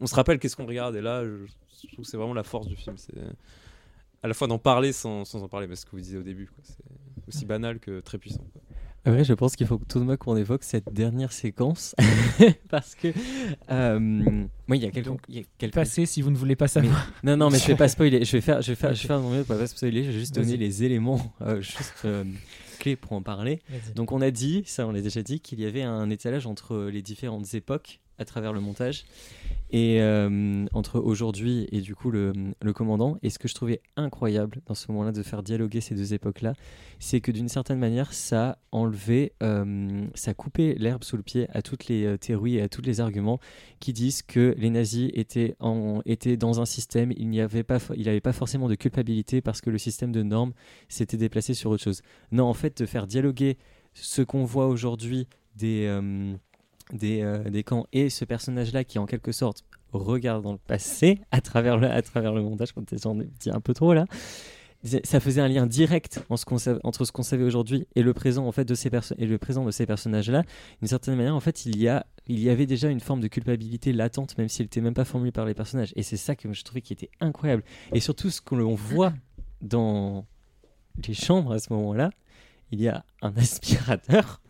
on 0.00 0.06
se 0.06 0.14
rappelle 0.16 0.38
qu'est-ce 0.40 0.56
qu'on 0.56 0.66
regarde, 0.66 0.96
et 0.96 1.00
là, 1.00 1.22
je, 1.24 1.46
je 1.46 1.86
trouve 1.92 2.04
que 2.04 2.10
c'est 2.10 2.16
vraiment 2.16 2.34
la 2.34 2.42
force 2.42 2.66
du 2.66 2.74
film. 2.76 2.96
C'est 2.98 3.14
à 4.22 4.28
la 4.28 4.34
fois 4.34 4.48
d'en 4.48 4.58
parler 4.58 4.92
sans, 4.92 5.24
sans 5.24 5.42
en 5.44 5.48
parler, 5.48 5.68
parce 5.68 5.84
que 5.84 5.90
vous 5.92 6.00
disiez 6.00 6.18
au 6.18 6.22
début, 6.24 6.50
c'est 6.64 6.76
aussi 7.28 7.44
banal 7.46 7.78
que 7.78 8.00
très 8.00 8.18
puissant. 8.18 8.44
quoi. 8.52 8.62
Après, 9.06 9.22
je 9.22 9.34
pense 9.34 9.54
qu'il 9.54 9.68
faut 9.68 9.78
que 9.78 9.84
tout 9.84 10.00
de 10.00 10.04
même 10.04 10.16
qu'on 10.16 10.36
évoque 10.36 10.64
cette 10.64 10.92
dernière 10.92 11.30
séquence 11.30 11.94
parce 12.68 12.96
que 12.96 13.12
euh, 13.70 14.00
moi, 14.00 14.76
il 14.76 14.82
y 14.82 14.86
a 14.86 14.90
quelques, 14.90 15.12
il 15.28 15.36
y 15.36 15.38
a 15.38 15.42
quelques 15.58 15.74
Passez 15.74 16.06
si 16.06 16.22
vous 16.22 16.30
ne 16.32 16.36
voulez 16.36 16.56
pas 16.56 16.66
savoir. 16.66 17.06
Non, 17.22 17.36
non, 17.36 17.48
mais 17.48 17.60
je 17.60 17.68
vais 17.68 17.76
pas 17.76 17.86
spoiler. 17.96 18.24
Je 18.24 18.32
vais 18.32 18.40
faire, 18.40 18.62
je 18.62 18.72
vais 18.72 18.74
faire, 18.74 18.94
je 18.94 19.02
vais 19.02 19.06
faire 19.06 19.20
mon 19.20 19.30
mieux 19.30 19.44
pour 19.44 19.56
pas 19.56 19.66
spoiler. 19.68 20.02
Je 20.02 20.10
vais 20.10 20.18
juste 20.18 20.34
donner 20.34 20.56
les 20.56 20.82
éléments 20.82 21.32
euh, 21.42 21.60
juste 21.60 22.02
euh, 22.04 22.24
clés 22.80 22.96
pour 22.96 23.12
en 23.12 23.22
parler. 23.22 23.60
Donc, 23.94 24.10
on 24.10 24.20
a 24.20 24.32
dit, 24.32 24.64
ça, 24.66 24.88
on 24.88 24.90
l'a 24.90 25.02
déjà 25.02 25.22
dit, 25.22 25.38
qu'il 25.38 25.60
y 25.60 25.66
avait 25.66 25.84
un 25.84 26.10
étalage 26.10 26.48
entre 26.48 26.86
les 26.86 27.02
différentes 27.02 27.54
époques 27.54 28.00
à 28.18 28.24
travers 28.24 28.52
le 28.52 28.60
montage 28.60 29.04
et 29.70 30.00
euh, 30.00 30.66
entre 30.72 31.00
aujourd'hui 31.00 31.66
et 31.72 31.80
du 31.80 31.94
coup 31.94 32.10
le, 32.10 32.32
commandant. 32.74 33.16
Et 33.22 33.30
ce 33.30 33.38
que 33.38 33.48
je 33.48 33.54
trouvais 33.54 33.80
incroyable 33.96 34.60
dans 34.66 34.74
ce 34.74 34.90
moment-là 34.92 35.12
de 35.12 35.22
faire 35.22 35.42
dialoguer 35.42 35.80
ces 35.80 35.94
deux 35.94 36.14
époques-là, 36.14 36.54
c'est 36.98 37.20
que 37.20 37.32
d'une 37.32 37.48
certaine 37.48 37.78
manière, 37.78 38.12
ça 38.12 38.58
enlevait, 38.70 39.32
euh, 39.42 40.06
ça 40.14 40.34
coupait 40.34 40.74
l'herbe 40.78 41.04
sous 41.04 41.16
le 41.16 41.22
pied 41.22 41.46
à 41.52 41.62
toutes 41.62 41.86
les 41.88 42.04
euh, 42.04 42.16
théories 42.16 42.56
et 42.56 42.62
à 42.62 42.68
tous 42.68 42.82
les 42.82 43.00
arguments 43.00 43.40
qui 43.80 43.92
disent 43.92 44.22
que 44.22 44.54
les 44.58 44.70
nazis 44.70 45.10
étaient, 45.14 45.56
en, 45.60 46.00
étaient 46.04 46.36
dans 46.36 46.60
un 46.60 46.66
système, 46.66 47.12
il 47.16 47.28
n'y 47.28 47.40
avait 47.40 47.64
pas, 47.64 47.78
avait 47.90 48.20
pas 48.20 48.32
forcément 48.32 48.68
de 48.68 48.74
culpabilité 48.74 49.40
parce 49.40 49.60
que 49.60 49.70
le 49.70 49.78
système 49.78 50.12
de 50.12 50.22
normes 50.22 50.52
s'était 50.88 51.16
déplacé 51.16 51.54
sur 51.54 51.70
autre 51.70 51.82
chose. 51.82 52.02
Non, 52.30 52.44
en 52.44 52.54
fait, 52.54 52.82
de 52.82 52.86
faire 52.86 53.06
dialoguer 53.06 53.56
ce 53.94 54.22
qu'on 54.22 54.44
voit 54.44 54.66
aujourd'hui 54.66 55.26
des, 55.56 55.86
euh, 55.86 56.34
des, 56.92 57.22
euh, 57.22 57.42
des 57.50 57.62
camps 57.62 57.86
et 57.92 58.10
ce 58.10 58.24
personnage-là 58.24 58.84
qui, 58.84 58.98
en 58.98 59.06
quelque 59.06 59.32
sorte, 59.32 59.64
regarde 59.92 60.42
dans 60.42 60.52
le 60.52 60.58
passé 60.58 61.20
à 61.30 61.40
travers 61.40 61.76
le, 61.76 61.90
à 61.90 62.02
travers 62.02 62.32
le 62.32 62.42
montage, 62.42 62.72
quand 62.72 62.84
j'en 63.02 63.20
ai 63.20 63.28
dit 63.40 63.50
un 63.50 63.60
peu 63.60 63.74
trop 63.74 63.94
là. 63.94 64.04
Ça 65.02 65.18
faisait 65.18 65.40
un 65.40 65.48
lien 65.48 65.66
direct 65.66 66.22
qu'on 66.28 66.56
entre 66.84 67.04
ce 67.04 67.10
qu'on 67.10 67.24
savait 67.24 67.42
aujourd'hui 67.42 67.88
et 67.96 68.02
le 68.02 68.14
présent 68.14 68.46
en 68.46 68.52
fait 68.52 68.64
de 68.64 68.74
ces 68.76 68.88
et 69.18 69.26
le 69.26 69.38
présent 69.38 69.64
de 69.64 69.72
ces 69.72 69.84
personnages-là. 69.84 70.44
D'une 70.80 70.88
certaine 70.88 71.16
manière, 71.16 71.34
en 71.34 71.40
fait, 71.40 71.66
il 71.66 71.76
y 71.76 71.88
a 71.88 72.06
il 72.28 72.38
y 72.38 72.50
avait 72.50 72.66
déjà 72.66 72.88
une 72.88 73.00
forme 73.00 73.20
de 73.20 73.26
culpabilité 73.26 73.92
latente, 73.92 74.38
même 74.38 74.48
si 74.48 74.62
elle 74.62 74.66
n'était 74.66 74.80
même 74.80 74.94
pas 74.94 75.04
formulée 75.04 75.32
par 75.32 75.44
les 75.44 75.54
personnages. 75.54 75.92
Et 75.96 76.02
c'est 76.04 76.16
ça 76.16 76.36
que 76.36 76.52
je 76.52 76.62
trouvais 76.62 76.82
qui 76.82 76.92
était 76.92 77.10
incroyable. 77.20 77.64
Et 77.92 78.00
surtout, 78.00 78.30
ce 78.30 78.40
que 78.40 78.54
l'on 78.54 78.74
voit 78.74 79.12
dans 79.60 80.24
les 81.06 81.14
chambres 81.14 81.52
à 81.52 81.58
ce 81.58 81.72
moment-là, 81.72 82.10
il 82.70 82.80
y 82.80 82.88
a 82.88 83.04
un 83.22 83.34
aspirateur. 83.36 84.40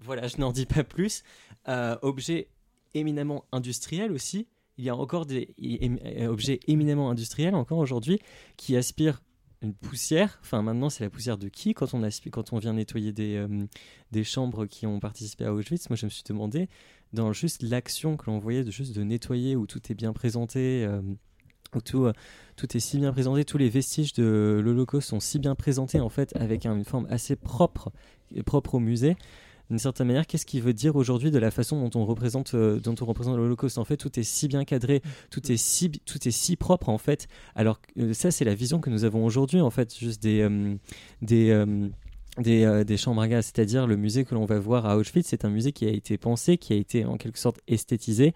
Voilà, 0.00 0.26
je 0.28 0.38
n'en 0.38 0.52
dis 0.52 0.66
pas 0.66 0.84
plus. 0.84 1.22
Euh, 1.68 1.96
objet 2.02 2.48
éminemment 2.94 3.44
industriel 3.52 4.12
aussi. 4.12 4.46
Il 4.78 4.84
y 4.84 4.88
a 4.90 4.96
encore 4.96 5.26
des 5.26 5.54
é- 5.58 6.26
objets 6.26 6.60
éminemment 6.66 7.10
industriels 7.10 7.54
encore 7.54 7.78
aujourd'hui 7.78 8.18
qui 8.56 8.76
aspirent 8.76 9.22
une 9.62 9.72
poussière. 9.74 10.38
Enfin, 10.42 10.62
maintenant, 10.62 10.90
c'est 10.90 11.02
la 11.04 11.10
poussière 11.10 11.38
de 11.38 11.48
qui 11.48 11.72
quand 11.72 11.94
on, 11.94 12.02
aspire, 12.02 12.30
quand 12.30 12.52
on 12.52 12.58
vient 12.58 12.74
nettoyer 12.74 13.12
des, 13.12 13.36
euh, 13.36 13.66
des 14.12 14.22
chambres 14.22 14.66
qui 14.66 14.86
ont 14.86 15.00
participé 15.00 15.44
à 15.46 15.54
Auschwitz? 15.54 15.88
Moi, 15.88 15.96
je 15.96 16.04
me 16.04 16.10
suis 16.10 16.24
demandé, 16.24 16.68
dans 17.14 17.32
juste 17.32 17.62
l'action 17.62 18.16
que 18.16 18.30
l'on 18.30 18.38
voyait 18.38 18.64
de 18.64 18.70
juste 18.70 18.94
de 18.94 19.02
nettoyer 19.02 19.56
où 19.56 19.66
tout 19.66 19.80
est 19.90 19.94
bien 19.94 20.12
présenté, 20.12 20.84
euh, 20.84 21.00
où 21.74 21.80
tout, 21.80 22.04
euh, 22.04 22.12
tout 22.56 22.76
est 22.76 22.80
si 22.80 22.98
bien 22.98 23.12
présenté, 23.12 23.44
tous 23.46 23.58
les 23.58 23.70
vestiges 23.70 24.12
de 24.12 24.60
l'Holocauste 24.62 25.08
sont 25.08 25.20
si 25.20 25.38
bien 25.38 25.54
présentés 25.54 26.00
en 26.00 26.10
fait, 26.10 26.36
avec 26.36 26.66
un- 26.66 26.76
une 26.76 26.84
forme 26.84 27.06
assez 27.08 27.34
propre, 27.34 27.92
propre 28.44 28.74
au 28.74 28.78
musée. 28.80 29.16
D'une 29.68 29.78
certaine 29.78 30.06
manière, 30.06 30.26
qu'est-ce 30.26 30.46
qu'il 30.46 30.62
veut 30.62 30.72
dire 30.72 30.94
aujourd'hui 30.96 31.30
de 31.30 31.38
la 31.38 31.50
façon 31.50 31.80
dont 31.80 32.00
on 32.00 32.04
représente, 32.04 32.54
euh, 32.54 32.78
dont 32.78 32.94
on 33.00 33.04
représente 33.04 33.36
l'Holocauste? 33.36 33.78
En 33.78 33.84
fait, 33.84 33.96
tout 33.96 34.18
est 34.18 34.22
si 34.22 34.46
bien 34.46 34.64
cadré, 34.64 35.02
tout 35.30 35.50
est 35.50 35.56
si, 35.56 35.90
tout 35.90 36.28
est 36.28 36.30
si 36.30 36.56
propre 36.56 36.88
en 36.88 36.98
fait. 36.98 37.26
Alors 37.54 37.80
euh, 37.98 38.12
ça, 38.12 38.30
c'est 38.30 38.44
la 38.44 38.54
vision 38.54 38.80
que 38.80 38.90
nous 38.90 39.04
avons 39.04 39.24
aujourd'hui 39.24 39.60
en 39.60 39.70
fait, 39.70 39.96
juste 39.98 40.22
des, 40.22 40.40
euh, 40.40 40.76
des, 41.20 41.50
euh, 41.50 41.88
des, 42.38 42.64
euh, 42.64 42.84
des 42.84 42.96
chambres 42.96 43.22
à 43.22 43.28
gaz, 43.28 43.46
c'est-à-dire 43.46 43.86
le 43.86 43.96
musée 43.96 44.24
que 44.24 44.34
l'on 44.34 44.44
va 44.44 44.58
voir 44.58 44.86
à 44.86 44.96
Auschwitz, 44.96 45.26
c'est 45.26 45.44
un 45.44 45.50
musée 45.50 45.72
qui 45.72 45.86
a 45.86 45.90
été 45.90 46.18
pensé, 46.18 46.58
qui 46.58 46.72
a 46.72 46.76
été 46.76 47.04
en 47.04 47.16
quelque 47.16 47.38
sorte 47.38 47.60
esthétisé 47.66 48.34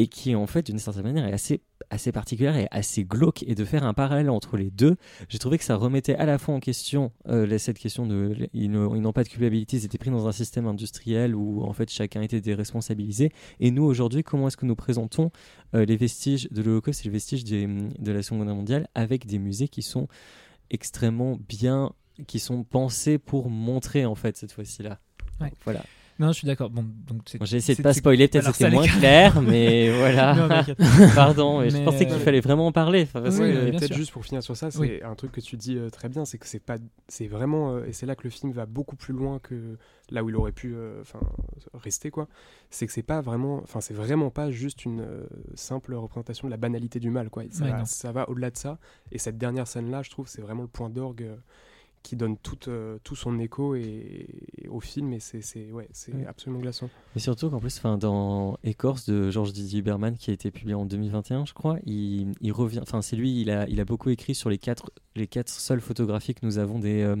et 0.00 0.06
qui 0.06 0.34
en 0.36 0.46
fait 0.46 0.64
d'une 0.66 0.78
certaine 0.78 1.02
manière 1.04 1.26
est 1.26 1.32
assez 1.32 1.60
assez 1.90 2.12
particulière 2.12 2.56
et 2.56 2.68
assez 2.70 3.04
glauque. 3.04 3.42
Et 3.44 3.54
de 3.54 3.64
faire 3.64 3.84
un 3.84 3.94
parallèle 3.94 4.30
entre 4.30 4.56
les 4.56 4.70
deux 4.70 4.96
j'ai 5.28 5.38
trouvé 5.38 5.58
que 5.58 5.64
ça 5.64 5.76
remettait 5.76 6.14
à 6.16 6.26
la 6.26 6.38
fois 6.38 6.54
en 6.54 6.60
question 6.60 7.12
euh, 7.28 7.58
cette 7.58 7.78
question 7.78 8.06
de 8.06 8.48
ils 8.52 8.70
n'ont 8.70 8.94
ils 8.94 9.00
n'ont 9.00 9.12
pas 9.12 9.24
de 9.24 9.28
culpabilité 9.28 9.76
ils 9.78 9.84
étaient 9.84 9.98
pris 9.98 10.10
dans 10.10 10.26
un 10.28 10.32
système 10.32 10.66
industriel 10.66 11.34
où 11.34 11.62
en 11.62 11.72
fait 11.72 11.90
chacun 11.90 12.22
était 12.22 12.40
déresponsabilisé. 12.40 13.32
Et 13.60 13.70
nous 13.70 13.84
aujourd'hui 13.84 14.22
comment 14.22 14.48
est-ce 14.48 14.56
que 14.56 14.66
nous 14.66 14.76
présentons 14.76 15.30
euh, 15.74 15.84
les 15.84 15.96
vestiges 15.96 16.48
de 16.50 16.62
l'Holocauste 16.62 17.02
et 17.02 17.04
les 17.08 17.12
vestiges 17.12 17.44
des- 17.44 17.66
de 17.66 18.12
la 18.12 18.22
Seconde 18.22 18.44
Guerre 18.46 18.54
mondiale 18.54 18.88
avec 18.94 19.26
des 19.26 19.38
musées 19.38 19.68
qui 19.68 19.82
sont 19.82 20.08
extrêmement 20.70 21.38
bien 21.48 21.92
qui 22.26 22.38
sont 22.40 22.64
pensés 22.64 23.18
pour 23.18 23.48
montrer 23.48 24.04
en 24.04 24.14
fait 24.14 24.36
cette 24.36 24.52
fois-ci 24.52 24.82
là 24.82 24.98
Ouais. 25.40 25.52
voilà 25.64 25.84
Non, 26.18 26.28
je 26.28 26.32
suis 26.32 26.46
d'accord. 26.46 26.68
Bon, 26.70 26.84
donc 27.06 27.22
Bon, 27.38 27.44
J'ai 27.44 27.58
essayé 27.58 27.76
de 27.76 27.82
pas 27.82 27.92
spoiler, 27.92 28.26
peut-être 28.26 28.44
alors 28.46 28.54
c'était 28.56 28.70
moins 28.72 28.86
clair, 28.86 29.40
mais 29.40 29.90
voilà. 29.98 30.34
Non. 30.34 30.48
Pardon, 31.14 31.60
mais, 31.60 31.70
je 31.70 31.82
pensais 31.84 32.06
qu'il 32.06 32.14
euh, 32.14 32.18
fallait 32.18 32.40
vraiment 32.40 32.66
en 32.66 32.72
parler. 32.72 33.02
enfin, 33.02 33.22
Oui, 33.22 33.30
que- 33.52 33.70
peut-être 33.78 33.94
juste 33.94 34.10
pour 34.12 34.24
finir 34.24 34.42
sur 34.42 34.56
ça, 34.56 34.70
c'est 34.72 34.78
Oui. 34.78 35.00
un 35.04 35.14
truc 35.14 35.30
que 35.32 35.40
tu 35.40 35.56
dis 35.56 35.76
euh, 35.76 35.90
très 35.90 36.08
bien, 36.08 36.24
c'est 36.24 36.38
que 36.38 36.46
c'est 36.46 36.58
pas, 36.58 36.76
c'est 37.06 37.28
vraiment, 37.28 37.74
euh, 37.76 37.84
et 37.86 37.92
c'est 37.92 38.04
là 38.06 38.16
que 38.16 38.24
le 38.24 38.30
film 38.30 38.50
va 38.52 38.66
beaucoup 38.66 38.96
plus 38.96 39.14
loin 39.14 39.38
que 39.38 39.76
là 40.10 40.24
où 40.24 40.28
il 40.30 40.34
aurait 40.36 40.52
pu, 40.52 40.74
euh, 40.74 41.00
enfin, 41.02 41.20
rester 41.74 42.10
quoi. 42.10 42.26
C'est 42.70 42.86
que 42.86 42.92
c'est 42.92 43.02
pas 43.02 43.20
vraiment, 43.20 43.60
enfin, 43.62 43.80
c'est 43.80 43.94
vraiment 43.94 44.30
pas 44.30 44.50
juste 44.50 44.84
une 44.84 45.00
euh, 45.02 45.26
simple 45.54 45.94
représentation 45.94 46.48
de 46.48 46.50
la 46.50 46.56
banalité 46.56 46.98
du 46.98 47.10
mal 47.10 47.30
quoi. 47.30 47.44
Ça, 47.50 47.64
Ouais, 47.64 47.70
va, 47.70 47.84
ça 47.84 48.10
va 48.10 48.28
au-delà 48.28 48.50
de 48.50 48.56
ça. 48.56 48.78
Et 49.12 49.18
cette 49.18 49.38
dernière 49.38 49.68
scène 49.68 49.90
là, 49.90 50.02
je 50.02 50.10
trouve, 50.10 50.26
c'est 50.26 50.42
vraiment 50.42 50.62
le 50.62 50.68
point 50.68 50.90
d'orgue. 50.90 51.28
Qui 52.08 52.16
donne 52.16 52.38
tout, 52.38 52.58
euh, 52.68 52.98
tout 53.04 53.14
son 53.14 53.38
écho 53.38 53.74
et, 53.74 54.26
et 54.62 54.68
au 54.68 54.80
film 54.80 55.12
et 55.12 55.20
c'est 55.20 55.42
c'est- 55.42 55.70
ouais, 55.72 55.88
c'est 55.92 56.14
Ouais. 56.14 56.24
absolument 56.26 56.58
glaçant. 56.60 56.88
Et 57.14 57.18
surtout 57.18 57.50
qu'en 57.50 57.60
plus, 57.60 57.76
enfin, 57.78 57.98
dans 57.98 58.56
Écorce 58.64 59.06
de 59.08 59.30
Georges 59.30 59.52
Didier 59.52 59.82
Berman, 59.82 60.16
qui 60.16 60.30
a 60.30 60.32
été 60.32 60.50
publié 60.50 60.74
en 60.74 60.86
2021, 60.86 61.44
je 61.44 61.52
crois, 61.52 61.78
il, 61.84 62.32
il 62.40 62.52
revient. 62.52 62.80
Enfin, 62.80 63.02
c'est 63.02 63.16
lui, 63.16 63.40
il 63.42 63.50
a, 63.50 63.68
il 63.68 63.78
a 63.80 63.84
beaucoup 63.84 64.08
écrit 64.08 64.34
sur 64.34 64.48
les 64.48 64.56
quatre, 64.58 64.90
les 65.18 65.26
quatre 65.26 65.50
seules 65.50 65.80
photographies 65.80 66.34
que 66.34 66.44
nous 66.44 66.58
avons 66.58 66.78
des, 66.78 67.02
euh, 67.02 67.16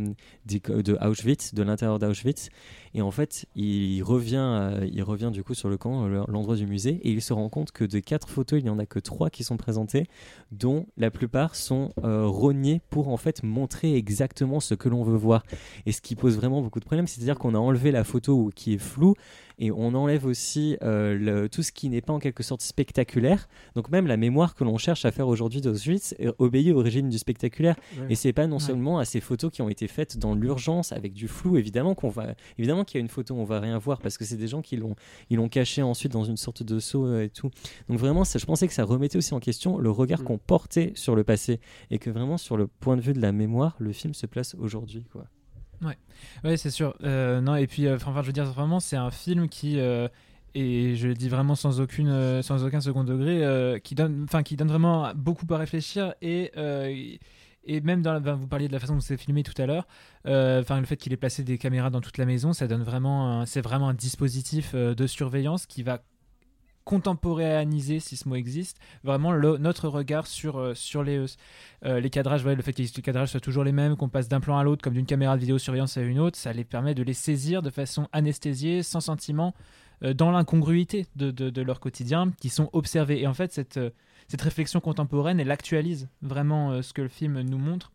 des, 0.46 0.60
de 0.60 0.96
Auschwitz, 1.00 1.54
de 1.54 1.62
l'intérieur 1.62 1.98
d'Auschwitz. 1.98 2.48
Et 2.94 3.02
en 3.02 3.10
fait, 3.10 3.46
il 3.54 4.02
revient, 4.02 4.36
euh, 4.38 4.88
il 4.90 5.02
revient 5.02 5.30
du 5.32 5.42
coup 5.42 5.54
sur 5.54 5.68
le 5.68 5.76
camp, 5.76 6.06
euh, 6.06 6.24
l'endroit 6.28 6.56
du 6.56 6.66
musée, 6.66 7.00
et 7.02 7.10
il 7.10 7.20
se 7.20 7.32
rend 7.32 7.48
compte 7.48 7.72
que 7.72 7.84
de 7.84 7.98
quatre 7.98 8.28
photos, 8.28 8.60
il 8.60 8.64
n'y 8.64 8.70
en 8.70 8.78
a 8.78 8.86
que 8.86 8.98
trois 8.98 9.30
qui 9.30 9.44
sont 9.44 9.56
présentées, 9.56 10.06
dont 10.52 10.86
la 10.96 11.10
plupart 11.10 11.54
sont 11.54 11.92
rognées 11.96 12.80
pour 12.90 13.08
en 13.08 13.16
fait 13.16 13.42
montrer 13.42 13.96
exactement 13.96 14.60
ce 14.60 14.74
que 14.74 14.88
l'on 14.88 15.02
veut 15.02 15.16
voir. 15.16 15.42
Et 15.86 15.92
ce 15.92 16.00
qui 16.00 16.14
pose 16.14 16.36
vraiment 16.36 16.62
beaucoup 16.62 16.80
de 16.80 16.84
problèmes, 16.84 17.06
c'est-à-dire 17.06 17.38
qu'on 17.38 17.54
a 17.54 17.58
enlevé 17.58 17.90
la 17.90 18.04
photo 18.04 18.50
qui 18.54 18.74
est 18.74 18.78
floue 18.78 19.14
et 19.58 19.70
on 19.70 19.94
enlève 19.94 20.24
aussi 20.26 20.76
euh, 20.82 21.16
le- 21.18 21.48
tout 21.48 21.62
ce 21.62 21.72
qui 21.72 21.88
n'est 21.88 22.00
pas 22.00 22.12
en 22.12 22.18
quelque 22.18 22.42
sorte 22.42 22.60
spectaculaire. 22.62 23.48
Donc 23.74 23.90
même 23.90 24.06
la 24.06 24.16
mémoire 24.16 24.54
que 24.54 24.64
l'on 24.64 24.78
cherche 24.78 25.04
à 25.04 25.10
faire 25.10 25.28
aujourd'hui 25.28 25.60
d'Auschwitz 25.60 26.14
euh, 26.20 26.32
obéit 26.38 26.72
au 26.72 26.78
régime 26.80 27.08
du 27.08 27.18
spectaculaire. 27.18 27.76
Ouais. 27.98 28.06
Et 28.10 28.14
c'est 28.14 28.32
pas 28.32 28.46
non 28.46 28.56
Ouais. 28.56 28.62
seulement 28.62 28.98
à 28.98 29.04
ces 29.04 29.20
photos 29.20 29.50
qui 29.52 29.62
ont 29.62 29.68
été 29.68 29.86
faites 29.88 30.18
dans 30.18 30.34
l'urgence 30.34 30.92
avec 30.92 31.12
du 31.12 31.28
flou, 31.28 31.56
évidemment 31.56 31.94
qu'on 31.94 32.08
va, 32.08 32.34
évidemment 32.58 32.84
qu'il 32.84 32.98
y 32.98 33.00
a 33.00 33.02
une 33.02 33.08
photo 33.08 33.34
on 33.34 33.44
va 33.44 33.60
rien 33.60 33.78
voir 33.78 33.98
parce 34.00 34.18
que 34.18 34.24
c'est 34.24 34.36
des 34.36 34.48
gens 34.48 34.62
qui 34.62 34.76
l'ont, 34.76 34.94
ils 35.30 35.36
l'ont 35.36 35.48
caché 35.48 35.82
ensuite 35.82 36.12
dans 36.12 36.24
une 36.24 36.36
sorte 36.36 36.62
de 36.62 36.78
seau 36.80 37.06
euh, 37.06 37.24
et 37.24 37.28
tout. 37.30 37.50
Donc 37.88 37.98
vraiment, 37.98 38.24
ça, 38.24 38.38
je 38.38 38.46
pensais 38.46 38.66
que 38.66 38.74
ça 38.74 38.84
remettait 38.84 39.18
aussi 39.18 39.34
en 39.34 39.40
question 39.40 39.78
le 39.78 39.90
regard 39.90 40.20
Mm. 40.22 40.24
qu'on 40.24 40.38
portait 40.38 40.92
sur 40.94 41.14
le 41.14 41.24
passé 41.24 41.60
et 41.90 41.98
que 41.98 42.10
vraiment 42.10 42.38
sur 42.38 42.56
le 42.56 42.66
point 42.66 42.96
de 42.96 43.02
vue 43.02 43.12
de 43.12 43.20
la 43.20 43.32
mémoire, 43.32 43.76
le 43.78 43.92
film 43.92 44.14
se 44.14 44.26
place 44.26 44.54
aujourd'hui, 44.58 45.04
quoi. 45.12 45.26
Ouais, 45.82 46.56
c'est 46.56 46.70
sûr. 46.70 46.94
Euh, 47.04 47.40
non, 47.40 47.56
et 47.56 47.66
puis, 47.66 47.86
euh, 47.86 47.96
enfin, 47.96 48.12
je 48.22 48.26
veux 48.26 48.32
dire, 48.32 48.44
vraiment, 48.44 48.80
c'est 48.80 48.96
un 48.96 49.10
film 49.10 49.48
qui, 49.48 49.78
euh, 49.78 50.08
et 50.54 50.96
je 50.96 51.08
le 51.08 51.14
dis 51.14 51.28
vraiment 51.28 51.54
sans 51.54 51.80
aucune, 51.80 52.42
sans 52.42 52.64
aucun 52.64 52.80
second 52.80 53.04
degré, 53.04 53.80
qui 53.82 53.94
donne, 53.94 54.26
qui 54.44 54.56
donne 54.56 54.68
vraiment 54.68 55.12
beaucoup 55.14 55.46
à 55.52 55.58
réfléchir 55.58 56.14
et 56.22 56.52
et 57.64 57.82
même 57.82 58.00
dans, 58.00 58.18
vous 58.34 58.46
parliez 58.46 58.66
de 58.66 58.72
la 58.72 58.78
façon 58.78 58.94
dont 58.94 59.00
c'est 59.00 59.18
filmé 59.18 59.42
tout 59.42 59.60
à 59.60 59.66
l'heure, 59.66 59.86
enfin, 60.24 60.80
le 60.80 60.86
fait 60.86 60.96
qu'il 60.96 61.12
ait 61.12 61.18
placé 61.18 61.44
des 61.44 61.58
caméras 61.58 61.90
dans 61.90 62.00
toute 62.00 62.16
la 62.16 62.24
maison, 62.24 62.52
ça 62.54 62.66
donne 62.66 62.82
vraiment, 62.82 63.44
c'est 63.44 63.60
vraiment 63.60 63.90
un 63.90 63.94
dispositif 63.94 64.74
de 64.74 65.06
surveillance 65.06 65.66
qui 65.66 65.82
va 65.82 66.02
contemporanéiser, 66.88 68.00
si 68.00 68.16
ce 68.16 68.26
mot 68.26 68.34
existe, 68.34 68.78
vraiment 69.04 69.30
le- 69.30 69.58
notre 69.58 69.88
regard 69.88 70.26
sur, 70.26 70.56
euh, 70.56 70.72
les, 71.04 71.26
euh, 71.84 72.00
les 72.00 72.08
cadrages, 72.08 72.46
le 72.46 72.62
fait 72.62 72.72
que 72.72 72.80
les 72.80 73.02
cadrages 73.02 73.32
soient 73.32 73.40
toujours 73.40 73.62
les 73.62 73.72
mêmes, 73.72 73.94
qu'on 73.94 74.08
passe 74.08 74.26
d'un 74.26 74.40
plan 74.40 74.56
à 74.56 74.64
l'autre, 74.64 74.82
comme 74.82 74.94
d'une 74.94 75.04
caméra 75.04 75.36
de 75.36 75.40
vidéosurveillance 75.42 75.98
à 75.98 76.00
une 76.00 76.18
autre, 76.18 76.38
ça 76.38 76.54
les 76.54 76.64
permet 76.64 76.94
de 76.94 77.02
les 77.02 77.12
saisir 77.12 77.60
de 77.60 77.68
façon 77.68 78.08
anesthésiée, 78.12 78.82
sans 78.82 79.02
sentiment, 79.02 79.54
euh, 80.02 80.14
dans 80.14 80.30
l'incongruité 80.30 81.04
de, 81.14 81.60
leur 81.60 81.78
quotidien, 81.78 82.32
qui 82.40 82.48
sont 82.48 82.70
observés. 82.72 83.20
Et 83.20 83.26
en 83.26 83.34
fait, 83.34 83.52
cette, 83.52 83.76
euh, 83.76 83.90
réflexion 84.40 84.80
contemporaine, 84.80 85.40
elle 85.40 85.50
actualise 85.50 86.08
vraiment 86.22 86.72
euh, 86.72 86.80
ce 86.80 86.94
que 86.94 87.02
le 87.02 87.08
film 87.08 87.42
nous 87.42 87.58
montre. 87.58 87.92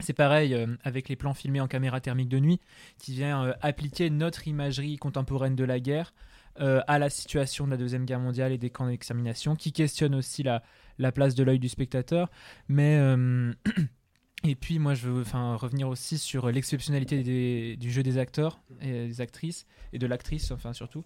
C'est 0.00 0.12
pareil 0.12 0.54
euh, 0.54 0.66
avec 0.82 1.08
les 1.08 1.14
plans 1.14 1.34
filmés 1.34 1.60
en 1.60 1.68
caméra 1.68 2.00
thermique 2.00 2.28
de 2.28 2.40
nuit, 2.40 2.58
qui 2.98 3.12
vient 3.12 3.44
euh, 3.44 3.52
appliquer 3.60 4.10
notre 4.10 4.48
imagerie 4.48 4.96
contemporaine 4.96 5.54
de 5.54 5.62
la 5.62 5.78
guerre 5.78 6.12
euh, 6.60 6.80
à 6.86 6.98
la 6.98 7.10
situation 7.10 7.66
de 7.66 7.72
la 7.72 7.76
Deuxième 7.76 8.04
Guerre 8.04 8.20
mondiale 8.20 8.52
et 8.52 8.58
des 8.58 8.70
camps 8.70 8.86
d'extermination, 8.86 9.56
qui 9.56 9.72
questionne 9.72 10.14
aussi 10.14 10.42
la, 10.42 10.62
la 10.98 11.12
place 11.12 11.34
de 11.34 11.44
l'œil 11.44 11.58
du 11.58 11.68
spectateur. 11.68 12.30
Mais. 12.68 12.98
Et 14.46 14.54
puis 14.54 14.78
moi 14.78 14.94
je 14.94 15.08
veux 15.08 15.22
enfin, 15.22 15.56
revenir 15.56 15.88
aussi 15.88 16.18
sur 16.18 16.50
l'exceptionnalité 16.50 17.22
des- 17.22 17.76
du 17.76 17.90
jeu 17.90 18.02
des 18.02 18.18
acteurs 18.18 18.60
et 18.82 19.06
des 19.06 19.20
actrices 19.20 19.64
et 19.92 19.98
de 19.98 20.06
l'actrice 20.06 20.50
enfin 20.50 20.72
surtout 20.72 21.02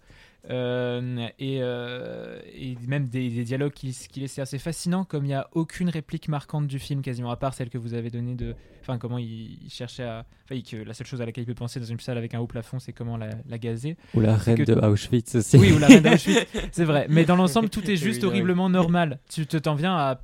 Euh, 0.51 1.27
et, 1.39 1.59
euh, 1.61 2.41
et 2.55 2.77
même 2.87 3.09
des, 3.09 3.29
des 3.29 3.45
dialogues 3.45 3.73
qui, 3.73 3.91
qui 4.11 4.21
laissaient 4.21 4.41
assez 4.41 4.59
fascinants 4.59 5.05
comme 5.05 5.25
il 5.25 5.29
n'y 5.29 5.35
a 5.35 5.49
aucune 5.53 5.89
réplique 5.91 6.29
marquante 6.29 6.67
du 6.69 6.79
film 6.79 7.03
quasiment 7.03 7.31
à 7.31 7.37
part 7.37 7.53
celle 7.55 7.69
que 7.71 7.77
vous 7.77 7.93
avez 7.93 8.09
donnée 8.09 8.35
de 8.35 8.55
enfin 8.81 8.99
comment 8.99 9.19
il, 9.19 9.59
il 9.65 9.71
cherchait 9.71 10.05
à 10.05 10.25
enfin 10.45 10.59
que 10.61 10.77
la 10.77 10.95
seule 10.95 11.07
chose 11.07 11.21
à 11.21 11.27
laquelle 11.27 11.43
il 11.43 11.47
peut 11.47 11.55
penser 11.55 11.81
dans 11.81 11.87
une 11.87 12.01
salle 12.01 12.17
avec 12.19 12.35
un 12.35 12.39
haut 12.41 12.47
plafond 12.47 12.79
c'est 12.79 12.93
comment 12.95 13.17
la, 13.17 13.31
la 13.47 13.59
gazer 13.59 13.97
Ou 14.15 14.21
la 14.21 14.37
reine 14.37 14.57
que- 14.59 14.63
de 14.63 14.75
Auschwitz 14.75 15.35
aussi. 15.35 15.57
oui, 15.59 15.73
ou 15.73 15.79
la 15.79 15.89
reine 15.89 16.03
d'Auschwitz, 16.05 16.47
c'est 16.73 16.85
vrai. 16.85 17.07
Mais 17.11 17.25
dans 17.25 17.37
l'ensemble, 17.37 17.69
tout 17.69 17.89
est 17.91 17.97
juste 17.97 18.25
horriblement 18.25 18.71
normal. 18.71 19.19
Tu 19.29 19.47
te 19.47 19.57
t'en 19.59 19.75
viens 19.75 19.95
à, 19.97 20.21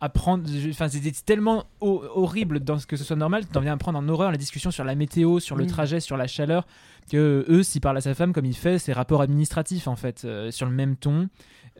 à 0.00 0.08
prendre. 0.08 0.44
Enfin, 0.70 0.88
c'est 0.88 1.00
c'est 1.02 1.24
tellement 1.24 1.64
ho- 1.80 2.02
horrible 2.14 2.60
dans 2.60 2.78
ce 2.78 2.86
que 2.86 2.96
ce 2.96 3.04
soit 3.04 3.16
normal, 3.16 3.44
tu 3.46 3.52
t'en 3.52 3.60
viens 3.60 3.72
à 3.72 3.76
prendre 3.76 3.98
en 3.98 4.08
horreur 4.08 4.30
la 4.30 4.36
discussion 4.36 4.70
sur 4.70 4.84
la 4.84 4.94
météo, 4.94 5.40
sur 5.40 5.56
le 5.56 5.64
Oui. 5.64 5.68
trajet, 5.70 6.00
sur 6.00 6.16
la 6.16 6.26
chaleur. 6.26 6.66
Que 7.10 7.44
eux, 7.48 7.62
s'il 7.62 7.80
parle 7.80 7.96
à 7.96 8.00
sa 8.02 8.14
femme 8.14 8.32
comme 8.34 8.44
il 8.44 8.54
fait, 8.56 8.78
c'est 8.78 8.92
rapport 8.92 9.22
administratif 9.22 9.88
en 9.88 9.96
fait, 9.96 10.22
euh, 10.24 10.50
sur 10.50 10.66
le 10.66 10.72
même 10.72 10.94
ton. 10.96 11.28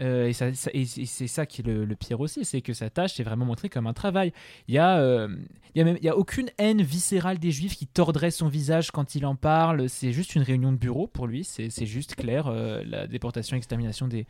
Euh, 0.00 0.28
et 0.28 0.32
ça- 0.32 0.54
ça- 0.54 0.70
et 0.74 0.84
c'est 0.86 1.04
c'est 1.06 1.26
ça 1.26 1.44
qui 1.44 1.60
est 1.60 1.64
le, 1.66 1.84
le 1.84 1.96
pire 1.96 2.20
aussi, 2.20 2.44
c'est 2.44 2.60
que 2.62 2.72
sa 2.72 2.88
tâche 2.88 3.18
est 3.20 3.24
vraiment 3.24 3.44
montrée 3.44 3.68
comme 3.68 3.86
un 3.88 3.92
travail. 3.92 4.32
Il 4.68 4.74
y 4.74 4.78
a, 4.78 4.98
euh, 5.00 5.28
il 5.74 5.78
y 5.78 5.82
a 5.82 5.84
même, 5.84 5.98
il 6.00 6.04
y 6.04 6.08
a 6.08 6.16
aucune 6.16 6.48
haine 6.58 6.80
viscérale 6.82 7.38
des 7.38 7.50
juifs 7.50 7.76
qui 7.76 7.86
tordrait 7.86 8.30
son 8.30 8.48
visage 8.48 8.90
quand 8.92 9.16
il 9.16 9.26
en 9.26 9.34
parle. 9.34 9.88
C'est 9.88 10.12
juste 10.12 10.34
une 10.36 10.42
réunion 10.42 10.70
de 10.72 10.76
bureau 10.78 11.08
pour 11.08 11.26
lui. 11.26 11.44
C'est 11.44 11.68
c'est 11.68 11.84
juste 11.86 12.14
clair. 12.14 12.46
euh, 12.46 12.82
la 12.86 13.06
déportation, 13.06 13.56
extermination 13.56 14.06
des 14.08 14.26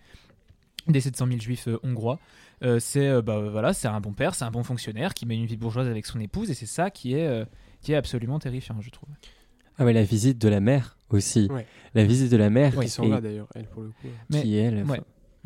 des 0.88 1.00
700 1.00 1.26
000 1.26 1.40
juifs 1.40 1.68
euh, 1.68 1.78
hongrois. 1.82 2.18
Euh, 2.62 2.78
c'est 2.80 3.06
euh, 3.06 3.22
bah, 3.22 3.40
voilà, 3.50 3.72
c'est 3.72 3.88
un 3.88 4.00
bon 4.00 4.12
père, 4.12 4.34
c'est 4.34 4.44
un 4.44 4.50
bon 4.50 4.64
fonctionnaire 4.64 5.14
qui 5.14 5.26
mène 5.26 5.40
une 5.40 5.46
vie 5.46 5.56
bourgeoise 5.56 5.88
avec 5.88 6.06
son 6.06 6.18
épouse 6.20 6.50
et 6.50 6.54
c'est 6.54 6.66
ça 6.66 6.90
qui 6.90 7.14
est 7.14 7.26
euh, 7.26 7.44
qui 7.80 7.92
est 7.92 7.96
absolument 7.96 8.38
terrifiant, 8.38 8.80
je 8.80 8.90
trouve. 8.90 9.08
Ah 9.78 9.84
ouais, 9.84 9.92
la 9.92 10.02
visite 10.02 10.38
de 10.38 10.48
la 10.48 10.60
mère 10.60 10.98
aussi. 11.10 11.48
Ouais. 11.50 11.66
La 11.94 12.04
visite 12.04 12.32
de 12.32 12.36
la 12.36 12.50
mère 12.50 12.74
Qui 12.74 12.80
qui, 12.80 12.88
s'en 12.88 13.08
va 13.08 13.20
d'ailleurs, 13.20 13.48
elle 13.54 13.66
pour 13.66 13.82
le 13.82 13.90
coup. 13.90 14.08
Mais- 14.30 14.42
qui 14.42 14.56
elle, 14.56 14.84
ouais. 14.84 15.00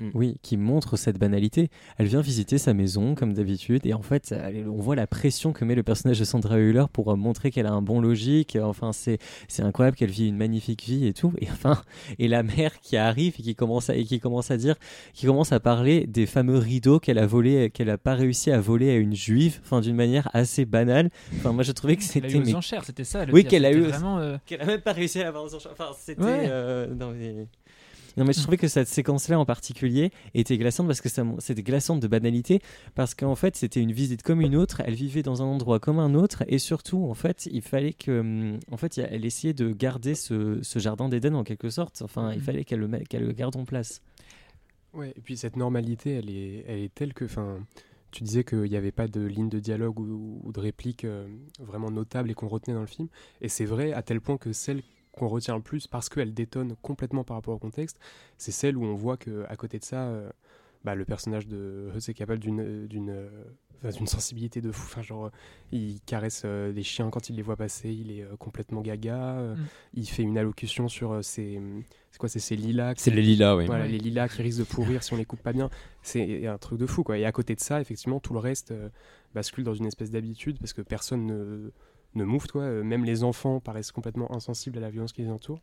Enfin, 0.09 0.19
oui, 0.19 0.37
qui 0.43 0.57
montre 0.57 0.97
cette 0.97 1.19
banalité. 1.19 1.69
Elle 1.99 2.07
vient 2.07 2.21
visiter 2.21 2.59
sa 2.59 2.75
maison 2.75 3.15
comme 3.15 3.33
d'habitude 3.33 3.87
et 3.87 3.95
en 3.95 4.03
fait, 4.03 4.33
elle- 4.33 4.69
on 4.69 4.81
voit 4.81 4.97
la 4.97 5.07
pression 5.07 5.53
que 5.53 5.65
met 5.65 5.75
le 5.75 5.83
personnage 5.83 6.19
de 6.19 6.25
Sandra 6.25 6.59
Hüller 6.59 6.85
pour 6.93 7.11
euh, 7.13 7.17
montrer 7.17 7.51
qu'elle 7.51 7.67
a 7.67 7.73
un 7.73 7.83
bon 7.83 8.01
logique. 8.01 8.57
Enfin, 8.61 8.93
c'est 8.93 9.19
c'est 9.49 9.63
incroyable 9.63 9.97
qu'elle 9.97 10.11
vit 10.11 10.29
une 10.29 10.37
magnifique 10.37 10.83
vie 10.85 11.07
et 11.07 11.13
tout. 11.13 11.33
Et 11.41 11.49
enfin, 11.51 11.83
et 12.19 12.29
la 12.29 12.43
mère 12.43 12.81
qui 12.81 12.97
arrive 12.97 13.35
et 13.39 13.43
qui 13.43 13.55
commence 13.55 13.91
à 13.91 13.97
et 13.97 14.05
qui 14.05 14.21
commence 14.21 14.51
à 14.51 14.57
dire, 14.57 14.77
qui 15.15 15.27
commence 15.27 15.53
à 15.53 15.61
parler 15.61 16.07
des 16.07 16.27
fameux 16.27 16.59
rideaux 16.59 16.99
qu'elle 16.99 17.19
a 17.19 17.27
volé, 17.27 17.71
qu'elle 17.71 17.91
a 17.91 17.99
pas 17.99 18.15
réussi 18.15 18.51
à 18.51 18.61
voler 18.61 18.91
à 18.91 18.97
une 18.97 19.15
juive, 19.15 19.61
enfin 19.65 19.81
d'une 19.81 19.97
manière 19.97 20.29
assez 20.33 20.65
banale. 20.65 21.11
Enfin, 21.37 21.53
moi, 21.53 21.63
je 21.63 21.73
trouvais 21.73 21.97
que 21.97 22.03
c'était 22.03 22.29
mais 22.39 22.55
enchères, 22.55 22.85
c'était 22.85 23.05
ça. 23.05 23.25
le 23.25 23.33
Oui, 23.33 23.45
qu'elle 23.45 23.65
a 23.65 23.73
eu- 23.73 23.81
vraiment. 23.83 24.19
euh, 24.19 24.37
qu'elle 24.47 24.61
a 24.63 24.67
même 24.67 24.81
pas 24.81 24.93
réussi 24.93 25.21
à 25.21 25.25
l'avoir 25.25 25.45
aux 25.45 25.55
enchères. 25.55 25.73
Enfin, 25.73 25.91
c'était. 25.99 26.23
Ouais. 26.23 26.47
euh, 26.49 26.93
non, 26.95 27.13
mais... 27.19 27.47
non, 28.17 28.25
mais 28.25 28.33
je 28.33 28.41
trouvais 28.43 28.57
que 28.57 28.69
cette 28.69 28.89
séquence-là 28.89 29.39
en 29.39 29.45
particulier 29.45 30.11
était 30.35 30.59
glaçante 30.59 30.87
parce 30.87 31.01
que 31.01 31.09
c'était 31.39 31.63
glaçante 31.63 32.01
de 32.01 32.09
banalité 32.09 32.61
parce 32.95 33.15
qu'en 33.15 33.35
fait 33.35 33.57
c'était 33.57 33.81
une 33.81 33.93
visite 33.93 34.23
comme 34.23 34.41
une 34.41 34.57
autre. 34.57 34.83
Elle 34.85 34.95
vivait 34.95 35.23
dans 35.23 35.43
un 35.43 35.47
endroit 35.47 35.81
comme 35.81 35.99
un 35.99 36.15
autre 36.15 36.45
et 36.49 36.59
surtout 36.59 37.05
en 37.09 37.15
fait 37.15 37.49
il 37.51 37.63
fallait 37.63 37.93
que, 37.93 38.21
hum, 38.21 38.59
en 38.71 38.77
fait, 38.77 38.99
elle 38.99 39.25
essayait 39.25 39.55
de 39.55 39.73
garder 39.73 40.15
ce, 40.15 40.59
ce 40.63 40.79
jardin 40.79 41.09
d'Éden 41.09 41.35
en 41.35 41.45
quelque 41.45 41.71
sorte. 41.71 42.03
Enfin, 42.03 42.33
il 42.33 42.39
Mhm. 42.39 42.43
fallait 42.45 42.65
qu'elle 42.65 42.81
le, 42.81 42.89
met- 42.89 43.05
qu'elle 43.05 43.25
le 43.25 43.33
garde 43.33 43.57
en 43.57 43.65
place. 43.65 44.01
Ouais, 44.95 45.13
et 45.17 45.21
puis 45.21 45.37
cette 45.37 45.57
normalité, 45.57 46.13
elle 46.17 46.29
est, 46.31 46.65
elle 46.69 46.79
est 46.81 46.95
telle 46.95 47.15
que, 47.15 47.25
enfin, 47.25 47.59
tu 48.11 48.25
disais 48.25 48.45
qu'il 48.45 48.63
n'y 48.65 48.77
avait 48.77 48.93
pas 48.93 49.09
de 49.09 49.23
ligne 49.23 49.49
de 49.49 49.59
dialogue 49.59 49.99
ou, 50.01 50.41
ou 50.45 50.53
de 50.53 50.61
réplique 50.61 51.05
euh, 51.05 51.27
vraiment 51.59 51.91
notable 51.91 52.31
et 52.31 52.35
qu'on 52.35 52.49
retenait 52.49 52.75
dans 52.75 52.83
le 52.83 52.87
film. 52.87 53.09
Et 53.41 53.49
c'est 53.49 53.65
vrai 53.65 53.93
à 53.95 54.03
tel 54.03 54.21
point 54.21 54.37
que 54.37 54.53
celle 54.53 54.83
qu'on 55.13 55.29
retient 55.29 55.55
le 55.57 55.63
plus, 55.63 55.87
parce 55.87 56.09
qu'elle 56.09 56.33
détonne 56.35 56.75
complètement 56.83 57.23
par 57.25 57.37
rapport 57.37 57.55
au 57.55 57.59
contexte, 57.59 57.99
c'est 58.39 58.53
celle 58.53 58.77
où 58.77 58.85
on 58.85 58.95
voit 58.95 59.17
que 59.17 59.45
à 59.49 59.57
côté 59.57 59.79
de 59.79 59.85
ça, 59.85 60.05
euh, 60.05 60.31
bah, 60.85 60.95
le 60.95 61.05
personnage 61.05 61.47
de 61.47 61.91
Huss 61.95 62.09
est 62.09 62.15
capable 62.15 62.41
d'une, 62.41 62.87
d'une, 62.89 63.11
euh, 63.11 63.29
enfin, 63.79 63.91
d'une 63.97 64.07
sensibilité 64.09 64.61
de 64.61 64.73
fou. 64.73 64.83
Enfin, 64.87 65.03
genre, 65.03 65.31
il 65.71 66.01
caresse 66.07 66.43
euh, 66.45 66.73
les 66.73 66.83
chiens 66.83 67.09
quand 67.11 67.29
il 67.29 67.37
les 67.37 67.43
voit 67.43 67.57
passer, 67.57 67.93
il 67.93 68.11
est 68.11 68.23
euh, 68.23 68.37
complètement 68.39 68.81
gaga. 68.81 69.37
euh, 69.39 69.55
Mm. 69.55 69.67
Il 69.95 70.09
fait 70.09 70.23
une 70.23 70.39
allocution 70.39 70.89
sur 70.89 71.13
euh, 71.13 71.23
ses, 71.23 71.61
c'est 72.11 72.19
quoi, 72.19 72.29
c'est 72.29 72.41
ses 72.41 72.57
lilas. 72.57 72.95
C'est 72.97 73.11
les 73.13 73.23
lilas, 73.23 73.55
oui. 73.55 73.67
Voilà, 73.67 73.85
Ouais. 73.85 73.91
les 73.91 73.99
lilas 73.99 74.29
qui 74.29 74.43
risquent 74.43 74.61
de 74.61 74.65
pourrir 74.65 75.03
si 75.05 75.13
on 75.13 75.17
les 75.19 75.25
coupe 75.27 75.43
pas 75.43 75.53
bien. 75.53 75.69
C'est 76.03 76.47
un 76.47 76.59
truc 76.59 76.79
de 76.81 76.87
fou, 76.87 77.05
quoi. 77.05 77.17
Et 77.19 77.25
à 77.27 77.33
côté 77.33 77.55
de 77.55 77.61
ça, 77.61 77.81
effectivement, 77.81 78.19
tout 78.19 78.33
le 78.33 78.39
reste 78.41 78.71
euh, 78.73 78.89
bascule 79.35 79.63
dans 79.63 79.75
une 79.75 79.87
espèce 79.87 80.11
d'habitude 80.11 80.59
parce 80.59 80.73
que 80.73 80.83
personne 80.83 81.27
ne, 81.27 81.71
ne 82.15 82.25
mouvent, 82.25 82.47
toi. 82.47 82.63
Euh, 82.63 82.83
même 82.83 83.05
les 83.05 83.25
enfants 83.25 83.61
paraissent 83.61 83.93
complètement 83.93 84.35
insensibles 84.35 84.79
à 84.79 84.81
la 84.81 84.91
violence 84.91 85.13
qui 85.13 85.23
les 85.23 85.31
entoure, 85.31 85.61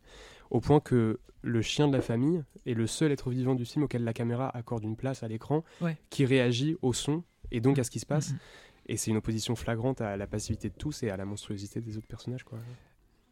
au 0.50 0.60
point 0.60 0.80
que 0.80 1.20
le 1.42 1.62
chien 1.62 1.88
de 1.88 1.92
la 1.96 2.02
famille 2.02 2.42
est 2.66 2.74
le 2.74 2.86
seul 2.86 3.12
être 3.12 3.30
vivant 3.30 3.54
du 3.54 3.64
film 3.64 3.84
auquel 3.84 4.04
la 4.04 4.12
caméra 4.12 4.48
accorde 4.56 4.84
une 4.84 4.96
place 4.96 5.22
à 5.22 5.28
l'écran, 5.28 5.64
Ouais. 5.80 5.96
qui 6.10 6.24
réagit 6.26 6.76
au 6.82 6.92
son 6.92 7.22
et 7.50 7.60
donc 7.60 7.78
à 7.78 7.84
ce 7.84 7.90
qui 7.90 7.98
se 8.00 8.06
passe. 8.06 8.32
Mhm. 8.32 8.38
Et 8.86 8.96
c'est 8.96 9.10
une 9.10 9.16
opposition 9.18 9.54
flagrante 9.56 10.00
à 10.00 10.16
la 10.16 10.26
passivité 10.26 10.68
de 10.68 10.74
tous 10.74 11.02
et 11.02 11.10
à 11.10 11.16
la 11.16 11.24
monstruosité 11.24 11.80
des 11.80 11.96
autres 11.96 12.08
personnages, 12.08 12.42
quoi. 12.44 12.58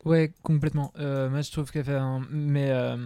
Ouais, 0.04 0.33
complètement. 0.42 0.92
Euh, 0.98 1.28
moi, 1.28 1.40
je 1.40 1.50
trouve 1.50 1.70
qu'elle 1.72 1.85
fait 1.85 1.94
un. 1.96 2.24
Mais. 2.31 2.70
euh, 2.70 2.96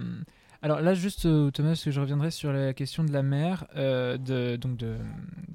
Alors 0.64 0.80
là, 0.80 0.94
juste, 0.94 1.26
euh, 1.26 1.50
Thomas, 1.50 1.74
je 1.84 2.00
reviendrai 2.00 2.30
sur 2.30 2.52
la 2.52 2.72
question 2.72 3.02
de 3.02 3.12
la 3.12 3.24
mère, 3.24 3.66
euh, 3.74 4.16
de, 4.16 4.54
donc 4.54 4.76
de, 4.76 4.96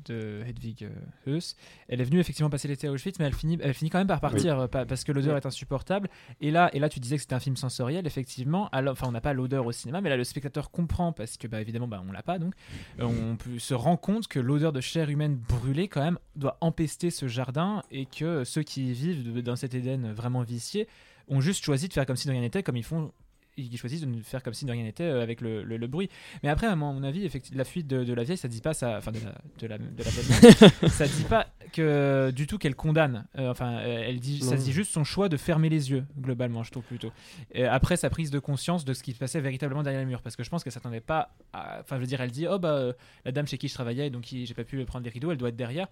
de 0.05 0.41
Hedwig 0.45 0.89
Höss. 1.25 1.55
Elle 1.87 2.01
est 2.01 2.03
venue 2.03 2.19
effectivement 2.19 2.49
passer 2.49 2.67
l'été 2.67 2.87
à 2.87 2.91
Auschwitz, 2.91 3.17
mais 3.17 3.25
elle 3.25 3.33
finit, 3.33 3.57
elle 3.61 3.73
finit 3.73 3.89
quand 3.89 3.99
même 3.99 4.07
par 4.07 4.19
partir 4.19 4.59
euh, 4.59 4.67
pa- 4.67 4.85
parce 4.85 5.05
que 5.05 5.13
l'odeur 5.13 5.37
est 5.37 5.45
insupportable. 5.45 6.09
Et 6.41 6.51
là, 6.51 6.69
et 6.73 6.79
là, 6.79 6.89
tu 6.89 6.99
disais 6.99 7.15
que 7.15 7.21
c'était 7.21 7.35
un 7.35 7.39
film 7.39 7.55
sensoriel, 7.55 8.05
effectivement. 8.05 8.67
Alors, 8.73 8.91
enfin, 8.91 9.07
on 9.07 9.13
n'a 9.13 9.21
pas 9.21 9.31
l'odeur 9.31 9.65
au 9.65 9.71
cinéma, 9.71 10.01
mais 10.01 10.09
là, 10.09 10.17
le 10.17 10.25
spectateur 10.25 10.71
comprend 10.71 11.13
parce 11.13 11.37
que, 11.37 11.47
bah, 11.47 11.61
évidemment, 11.61 11.87
bah, 11.87 12.03
on 12.05 12.11
l'a 12.11 12.21
pas. 12.23 12.37
Donc, 12.37 12.53
on 12.99 13.37
se 13.59 13.73
rend 13.73 13.95
compte 13.95 14.27
que 14.27 14.39
l'odeur 14.39 14.73
de 14.73 14.81
chair 14.81 15.09
humaine 15.09 15.37
brûlée, 15.37 15.87
quand 15.87 16.01
même, 16.03 16.19
doit 16.35 16.57
empester 16.59 17.11
ce 17.11 17.29
jardin 17.29 17.81
et 17.91 18.07
que 18.07 18.43
ceux 18.43 18.63
qui 18.63 18.89
y 18.89 18.93
vivent 18.93 19.41
dans 19.41 19.55
cet 19.55 19.73
Éden 19.73 20.11
vraiment 20.11 20.41
vicié 20.43 20.85
ont 21.29 21.39
juste 21.39 21.63
choisi 21.63 21.87
de 21.87 21.93
faire 21.93 22.05
comme 22.05 22.17
si 22.17 22.27
de 22.27 22.33
rien 22.33 22.41
n'était, 22.41 22.61
comme 22.61 22.75
ils 22.75 22.83
font. 22.83 23.13
Ils 23.57 23.75
choisissent 23.77 24.01
de 24.01 24.21
faire 24.21 24.43
comme 24.43 24.53
si 24.53 24.65
de 24.65 24.71
rien 24.71 24.83
n'était 24.83 25.03
euh, 25.03 25.21
avec 25.23 25.41
le, 25.41 25.63
le- 25.63 25.77
le 25.77 25.87
bruit. 25.87 26.09
Mais 26.43 26.49
après, 26.49 26.67
à 26.67 26.75
mon 26.75 27.01
avis, 27.03 27.25
effectivement, 27.25 27.57
la 27.57 27.63
fuite 27.65 27.87
de, 27.87 28.03
de 28.03 28.13
la 28.13 28.23
vieille, 28.23 28.37
ça 28.37 28.47
dit 28.47 28.61
pas 28.61 28.73
ça. 28.73 28.97
Enfin, 28.97 29.11
de 29.11 29.17
la, 29.19 29.33
de 29.59 29.67
la, 29.67 29.77
de 29.77 30.03
la 30.03 30.11
belle-mère, 30.11 30.89
ça 30.91 31.07
dit 31.07 31.23
pas 31.23 31.47
que 31.73 32.31
du 32.31 32.45
tout 32.47 32.57
qu'elle 32.57 32.75
condamne. 32.75 33.25
Euh, 33.37 33.49
enfin, 33.49 33.77
euh, 33.79 34.03
elle 34.07 34.19
dit, 34.19 34.39
ça 34.41 34.55
dit 34.55 34.71
juste 34.71 34.91
son 34.91 35.03
choix 35.03 35.27
de 35.29 35.37
fermer 35.37 35.69
les 35.69 35.89
yeux, 35.91 36.05
globalement, 36.19 36.63
je 36.63 36.71
trouve 36.71 36.83
plutôt. 36.83 37.11
Et 37.53 37.65
après, 37.65 37.97
sa 37.97 38.09
prise 38.09 38.31
de 38.31 38.39
conscience 38.39 38.85
de 38.85 38.93
ce 38.93 39.01
qui 39.03 39.13
se 39.13 39.17
passait 39.17 39.41
véritablement 39.41 39.83
derrière 39.83 40.01
les 40.01 40.07
murs. 40.07 40.21
Parce 40.21 40.35
que 40.35 40.43
je 40.43 40.49
pense 40.49 40.63
qu'elle 40.63 40.73
s'attendait 40.73 41.01
pas 41.01 41.35
à. 41.53 41.79
Enfin, 41.81 41.95
je 41.97 42.01
veux 42.01 42.07
dire, 42.07 42.21
elle 42.21 42.31
dit 42.31 42.47
Oh, 42.47 42.59
bah, 42.59 42.73
euh, 42.75 42.93
la 43.25 43.31
dame 43.31 43.47
chez 43.47 43.57
qui 43.57 43.67
je 43.67 43.73
travaillais, 43.73 44.09
donc 44.09 44.25
j'ai 44.29 44.53
pas 44.53 44.63
pu 44.63 44.83
prendre 44.85 45.03
les 45.03 45.11
rideaux, 45.11 45.31
elle 45.31 45.37
doit 45.37 45.49
être 45.49 45.55
derrière. 45.55 45.87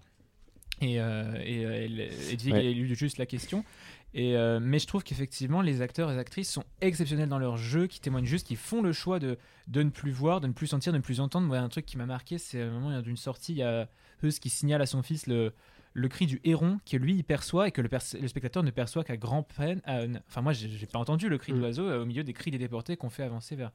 Et, 0.82 1.00
euh, 1.00 1.24
et 1.42 1.64
euh, 1.64 1.84
elle, 1.84 2.00
Edwig 2.30 2.52
Ouais. 2.52 2.58
a 2.58 2.70
lu 2.70 2.94
juste 2.94 3.16
la 3.16 3.24
question. 3.24 3.64
Et, 4.18 4.34
euh, 4.34 4.58
mais 4.62 4.78
je 4.78 4.86
trouve 4.86 5.04
qu'effectivement, 5.04 5.60
les 5.60 5.82
acteurs 5.82 6.10
et 6.10 6.14
les 6.14 6.18
actrices 6.18 6.50
sont 6.50 6.64
exceptionnels 6.80 7.28
dans 7.28 7.38
leur 7.38 7.58
jeu, 7.58 7.86
qui 7.86 8.00
témoignent 8.00 8.24
juste, 8.24 8.46
qui 8.46 8.56
font 8.56 8.80
le 8.80 8.92
choix 8.94 9.18
de, 9.18 9.36
de 9.68 9.82
ne 9.82 9.90
plus 9.90 10.10
voir, 10.10 10.40
de 10.40 10.46
ne 10.46 10.52
plus 10.54 10.66
sentir, 10.66 10.90
de 10.92 10.96
ne 10.98 11.02
plus 11.02 11.20
entendre. 11.20 11.46
Moi, 11.46 11.58
un 11.58 11.68
truc 11.68 11.84
qui 11.84 11.98
m'a 11.98 12.06
marqué, 12.06 12.38
c'est 12.38 12.62
un 12.62 12.70
moment 12.70 12.98
d'une 13.02 13.18
sortie, 13.18 13.52
il 13.52 13.58
y 13.58 13.62
a 13.62 13.88
Heus 14.24 14.38
qui 14.40 14.48
signale 14.48 14.80
à 14.80 14.86
son 14.86 15.02
fils 15.02 15.26
le, 15.26 15.52
le 15.92 16.08
cri 16.08 16.24
du 16.26 16.40
héron 16.44 16.78
que 16.90 16.96
lui 16.96 17.14
il 17.14 17.24
perçoit 17.24 17.68
et 17.68 17.72
que 17.72 17.82
le, 17.82 17.88
spectateur 18.28 18.62
ne 18.62 18.70
perçoit 18.70 19.04
qu'à 19.04 19.18
grand 19.18 19.42
peine. 19.42 19.82
à- 19.84 20.04
enfin, 20.28 20.40
moi, 20.40 20.54
j'ai 20.54 20.86
pas 20.86 20.98
entendu 20.98 21.28
le 21.28 21.36
cri 21.36 21.52
de 21.52 21.58
Mm. 21.58 21.60
l'oiseau 21.60 21.86
euh, 21.86 22.02
au 22.02 22.06
milieu 22.06 22.24
des 22.24 22.32
cris 22.32 22.50
des 22.50 22.58
déportés 22.58 22.96
qu'on 22.96 23.10
fait 23.10 23.22
avancer 23.22 23.54
vers, 23.54 23.70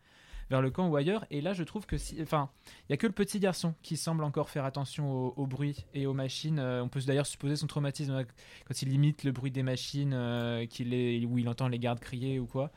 vers 0.51 0.61
le 0.61 0.69
camp 0.69 0.87
ou 0.87 0.95
ailleurs. 0.95 1.25
Et 1.31 1.41
là, 1.41 1.53
je 1.53 1.63
trouve 1.63 1.87
que 1.87 1.97
si, 1.97 2.21
enfin, 2.21 2.51
il 2.87 2.91
y 2.91 2.93
a 2.93 2.97
que 2.97 3.07
le 3.07 3.13
petit 3.13 3.39
garçon 3.39 3.73
qui 3.81 3.97
semble 3.97 4.23
encore 4.23 4.49
faire 4.51 4.65
attention 4.65 5.11
au, 5.11 5.33
au 5.35 5.47
bruit 5.47 5.85
et 5.95 6.05
aux 6.05 6.13
machines. 6.13 6.59
Euh, 6.59 6.83
on 6.83 6.89
peut 6.89 6.99
d'ailleurs 7.01 7.25
supposer 7.25 7.55
son 7.55 7.65
traumatisme 7.65 8.11
euh, 8.13 8.23
quand 8.67 8.81
il 8.83 8.93
imite 8.93 9.23
le 9.23 9.31
bruit 9.31 9.49
des 9.49 9.63
machines, 9.63 10.13
euh, 10.13 10.67
qu'il 10.67 10.93
est, 10.93 11.25
où 11.25 11.39
il 11.39 11.49
entend 11.49 11.67
les 11.67 11.79
gardes 11.79 11.99
crier 11.99 12.39
ou 12.39 12.45
quoi. 12.45 12.71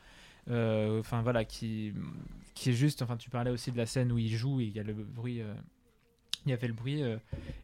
Euh, 0.49 0.99
Enfin 0.99 1.21
voilà, 1.21 1.45
qui, 1.45 1.93
qui 2.55 2.69
est 2.69 2.73
juste. 2.73 3.01
Enfin, 3.03 3.17
tu 3.17 3.29
parlais 3.29 3.51
aussi 3.51 3.71
de 3.71 3.77
la 3.77 3.85
scène 3.85 4.11
où 4.11 4.17
il 4.17 4.29
joue 4.35 4.61
et 4.61 4.65
il 4.65 4.75
y 4.75 4.79
a 4.79 4.83
le 4.83 4.93
bruit. 4.93 5.41
euh, 5.41 5.53
il 6.47 6.51
y 6.51 6.53
avait 6.53 6.67
le 6.67 6.73
bruit 6.75 7.01
euh, 7.01 7.17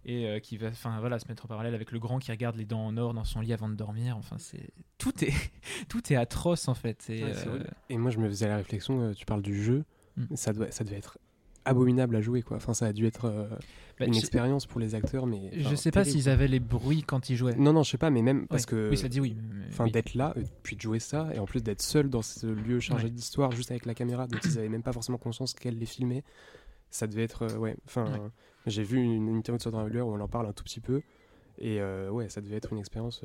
et 0.05 0.25
euh, 0.25 0.39
qui 0.39 0.57
va, 0.57 0.69
enfin 0.69 0.99
voilà, 1.01 1.19
se 1.19 1.27
mettre 1.27 1.45
en 1.45 1.47
parallèle 1.47 1.75
avec 1.75 1.91
le 1.91 1.99
grand 1.99 2.17
qui 2.17 2.31
regarde 2.31 2.55
les 2.55 2.65
dents 2.65 2.83
en 2.87 2.97
or 2.97 3.13
dans 3.13 3.23
son 3.23 3.39
lit 3.39 3.53
avant 3.53 3.69
de 3.69 3.75
dormir. 3.75 4.17
Enfin, 4.17 4.37
c'est 4.39 4.71
tout 4.97 5.13
est 5.23 5.33
tout 5.87 6.11
est 6.11 6.15
atroce 6.15 6.67
en 6.67 6.73
fait. 6.73 7.07
Et, 7.11 7.23
Ouais, 7.23 7.33
euh. 7.45 7.63
Et 7.89 7.97
moi, 7.99 8.09
je 8.09 8.17
me 8.17 8.27
faisais 8.27 8.47
la 8.47 8.57
réflexion, 8.57 9.13
tu 9.13 9.23
parles 9.27 9.43
du 9.43 9.63
jeu, 9.63 9.85
Mm. 10.17 10.35
ça, 10.35 10.53
doit, 10.53 10.71
ça 10.71 10.83
devait 10.83 10.97
être 10.97 11.17
abominable 11.63 12.15
à 12.15 12.21
jouer, 12.21 12.41
quoi. 12.41 12.57
Enfin, 12.57 12.73
ça 12.73 12.87
a 12.87 12.93
dû 12.93 13.05
être 13.05 13.25
euh, 13.25 13.47
bah, 13.99 14.05
une 14.07 14.15
expérience 14.15 14.65
pour 14.65 14.79
les 14.79 14.95
acteurs, 14.95 15.27
mais. 15.27 15.51
Je 15.59 15.75
sais 15.75 15.91
pas 15.91 16.03
s'ils 16.03 16.27
avaient 16.27 16.47
les 16.47 16.59
bruits 16.59 17.03
quand 17.03 17.29
ils 17.29 17.35
jouaient. 17.35 17.55
Non, 17.55 17.71
non, 17.71 17.83
je 17.83 17.91
sais 17.91 17.97
pas, 17.99 18.09
mais 18.09 18.21
même 18.23 18.47
parce 18.47 18.63
Ouais. 18.63 18.67
que. 18.69 18.89
Oui, 18.89 18.97
ça 18.97 19.07
dit 19.07 19.19
oui. 19.19 19.37
Enfin, 19.69 19.83
oui. 19.85 19.91
d'être 19.91 20.15
là, 20.15 20.33
euh, 20.37 20.43
puis 20.63 20.75
de 20.75 20.81
jouer 20.81 20.99
ça, 20.99 21.29
et 21.35 21.39
en 21.39 21.45
plus 21.45 21.61
d'être 21.61 21.81
seul 21.83 22.09
dans 22.09 22.21
ce 22.23 22.47
lieu 22.47 22.79
chargé 22.79 23.05
Ouais. 23.05 23.11
d'histoire, 23.11 23.51
juste 23.51 23.69
avec 23.71 23.85
la 23.85 23.93
caméra, 23.93 24.25
dont 24.27 24.39
ils 24.43 24.57
avaient 24.57 24.69
même 24.69 24.83
pas 24.83 24.91
forcément 24.93 25.17
conscience 25.19 25.53
qu'elle 25.53 25.77
les 25.77 25.85
filmait, 25.85 26.23
ça 26.89 27.05
devait 27.07 27.23
être. 27.23 27.43
euh, 27.43 27.57
ouais, 27.57 27.77
enfin, 27.85 28.05
Ouais. 28.11 28.19
euh, 28.19 28.29
j'ai 28.65 28.83
vu 28.83 28.97
une, 28.97 29.27
une 29.29 29.37
interview 29.37 29.57
de 29.57 29.63
Sandra 29.63 29.85
Hüller 29.87 30.01
où 30.01 30.11
on 30.13 30.19
en 30.19 30.27
parle 30.27 30.47
un 30.47 30.53
tout 30.53 30.63
petit 30.63 30.81
peu, 30.81 31.01
et 31.59 31.79
ouais, 32.09 32.27
ça 32.29 32.41
devait 32.41 32.55
être 32.57 32.73
une 32.73 32.79
expérience 32.79 33.23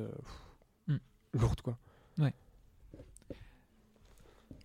Mm. 0.88 0.96
lourde, 1.32 1.60
quoi. 1.62 1.78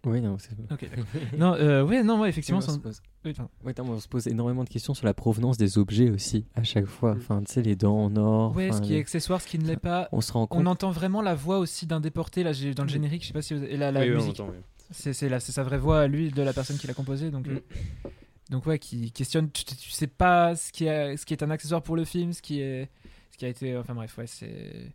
Oui, 0.04 0.20
non, 0.20 0.38
c'est. 0.40 0.50
Ok, 0.72 0.82
d'accord. 0.90 1.06
non, 1.38 1.54
euh, 1.54 1.84
ouais, 1.86 2.02
non, 2.02 2.20
ouais, 2.22 2.30
effectivement. 2.30 2.60
Oui, 2.60 2.66
on 2.68 2.72
sans- 2.72 2.76
se 2.76 2.80
pose- 2.80 3.02
Oui. 3.24 3.34
Ouais, 3.64 3.74
on 3.80 4.00
se 4.00 4.08
pose 4.08 4.26
énormément 4.28 4.64
de 4.64 4.70
questions 4.70 4.96
sur 4.96 5.06
la 5.06 5.14
provenance 5.14 5.58
des 5.58 5.78
objets 5.78 6.10
aussi, 6.10 6.46
à 6.56 6.64
chaque 6.64 6.86
fois. 6.88 7.14
Mm. 7.14 7.18
Enfin, 7.18 7.44
tu 7.44 7.54
sais, 7.54 7.62
les 7.62 7.76
dents 7.76 8.06
en 8.06 8.16
or. 8.16 8.56
Ouais, 8.56 8.72
ce 8.72 8.82
qui 8.82 8.96
est 8.96 9.00
accessoire, 9.00 9.42
ce 9.42 9.48
qui 9.48 9.60
ne 9.60 9.66
l'est 9.68 9.78
pas. 9.78 10.10
On 10.12 10.22
se 10.22 10.34
rend 10.34 10.48
compte. 10.48 10.62
On 10.62 10.66
entend 10.66 10.90
vraiment 10.90 11.22
la 11.22 11.36
voix 11.36 11.60
aussi 11.60 11.86
d'un 11.86 12.00
déporté 12.00 12.42
là 12.44 12.52
dans 12.76 12.84
le 12.84 12.88
Mm. 12.88 12.90
générique. 12.90 13.22
Je 13.22 13.28
sais 13.28 13.34
pas 13.34 13.44
si 13.44 13.54
vous... 13.54 13.64
et 13.64 13.78
la, 13.78 13.92
la 13.92 14.00
Oui, 14.00 14.08
oui, 14.10 14.14
on 14.14 14.18
musique. 14.22 14.40
entend, 14.40 14.50
oui. 14.50 14.58
C'est 14.90 15.14
c'est 15.14 15.30
la- 15.30 15.40
c'est 15.40 15.52
sa 15.52 15.62
vraie 15.64 15.78
voix 15.78 16.08
lui 16.08 16.32
de 16.32 16.42
la 16.42 16.52
personne 16.52 16.78
qui 16.78 16.88
l'a 16.88 16.94
composé. 16.96 17.30
Donc, 17.30 17.46
Mm. 17.48 17.52
euh, 17.52 18.10
donc 18.50 18.66
ouais, 18.66 18.80
qui 18.80 19.12
questionne. 19.12 19.52
Tu, 19.52 19.64
tu 19.66 19.92
sais 19.92 20.08
pas 20.08 20.56
ce 20.56 20.72
qui, 20.72 20.86
est, 20.86 21.16
ce 21.16 21.28
qui 21.28 21.34
est 21.36 21.44
un 21.44 21.52
accessoire 21.52 21.84
pour 21.84 21.96
le 21.96 22.06
film, 22.06 22.34
ce 22.34 22.42
qui 22.42 22.60
est, 22.60 22.90
ce 23.32 23.38
qui 23.38 23.46
a 23.46 23.50
été. 23.50 23.78
Enfin 23.78 23.94
bref, 23.94 24.18
ouais, 24.18 24.26
c'est 24.28 24.92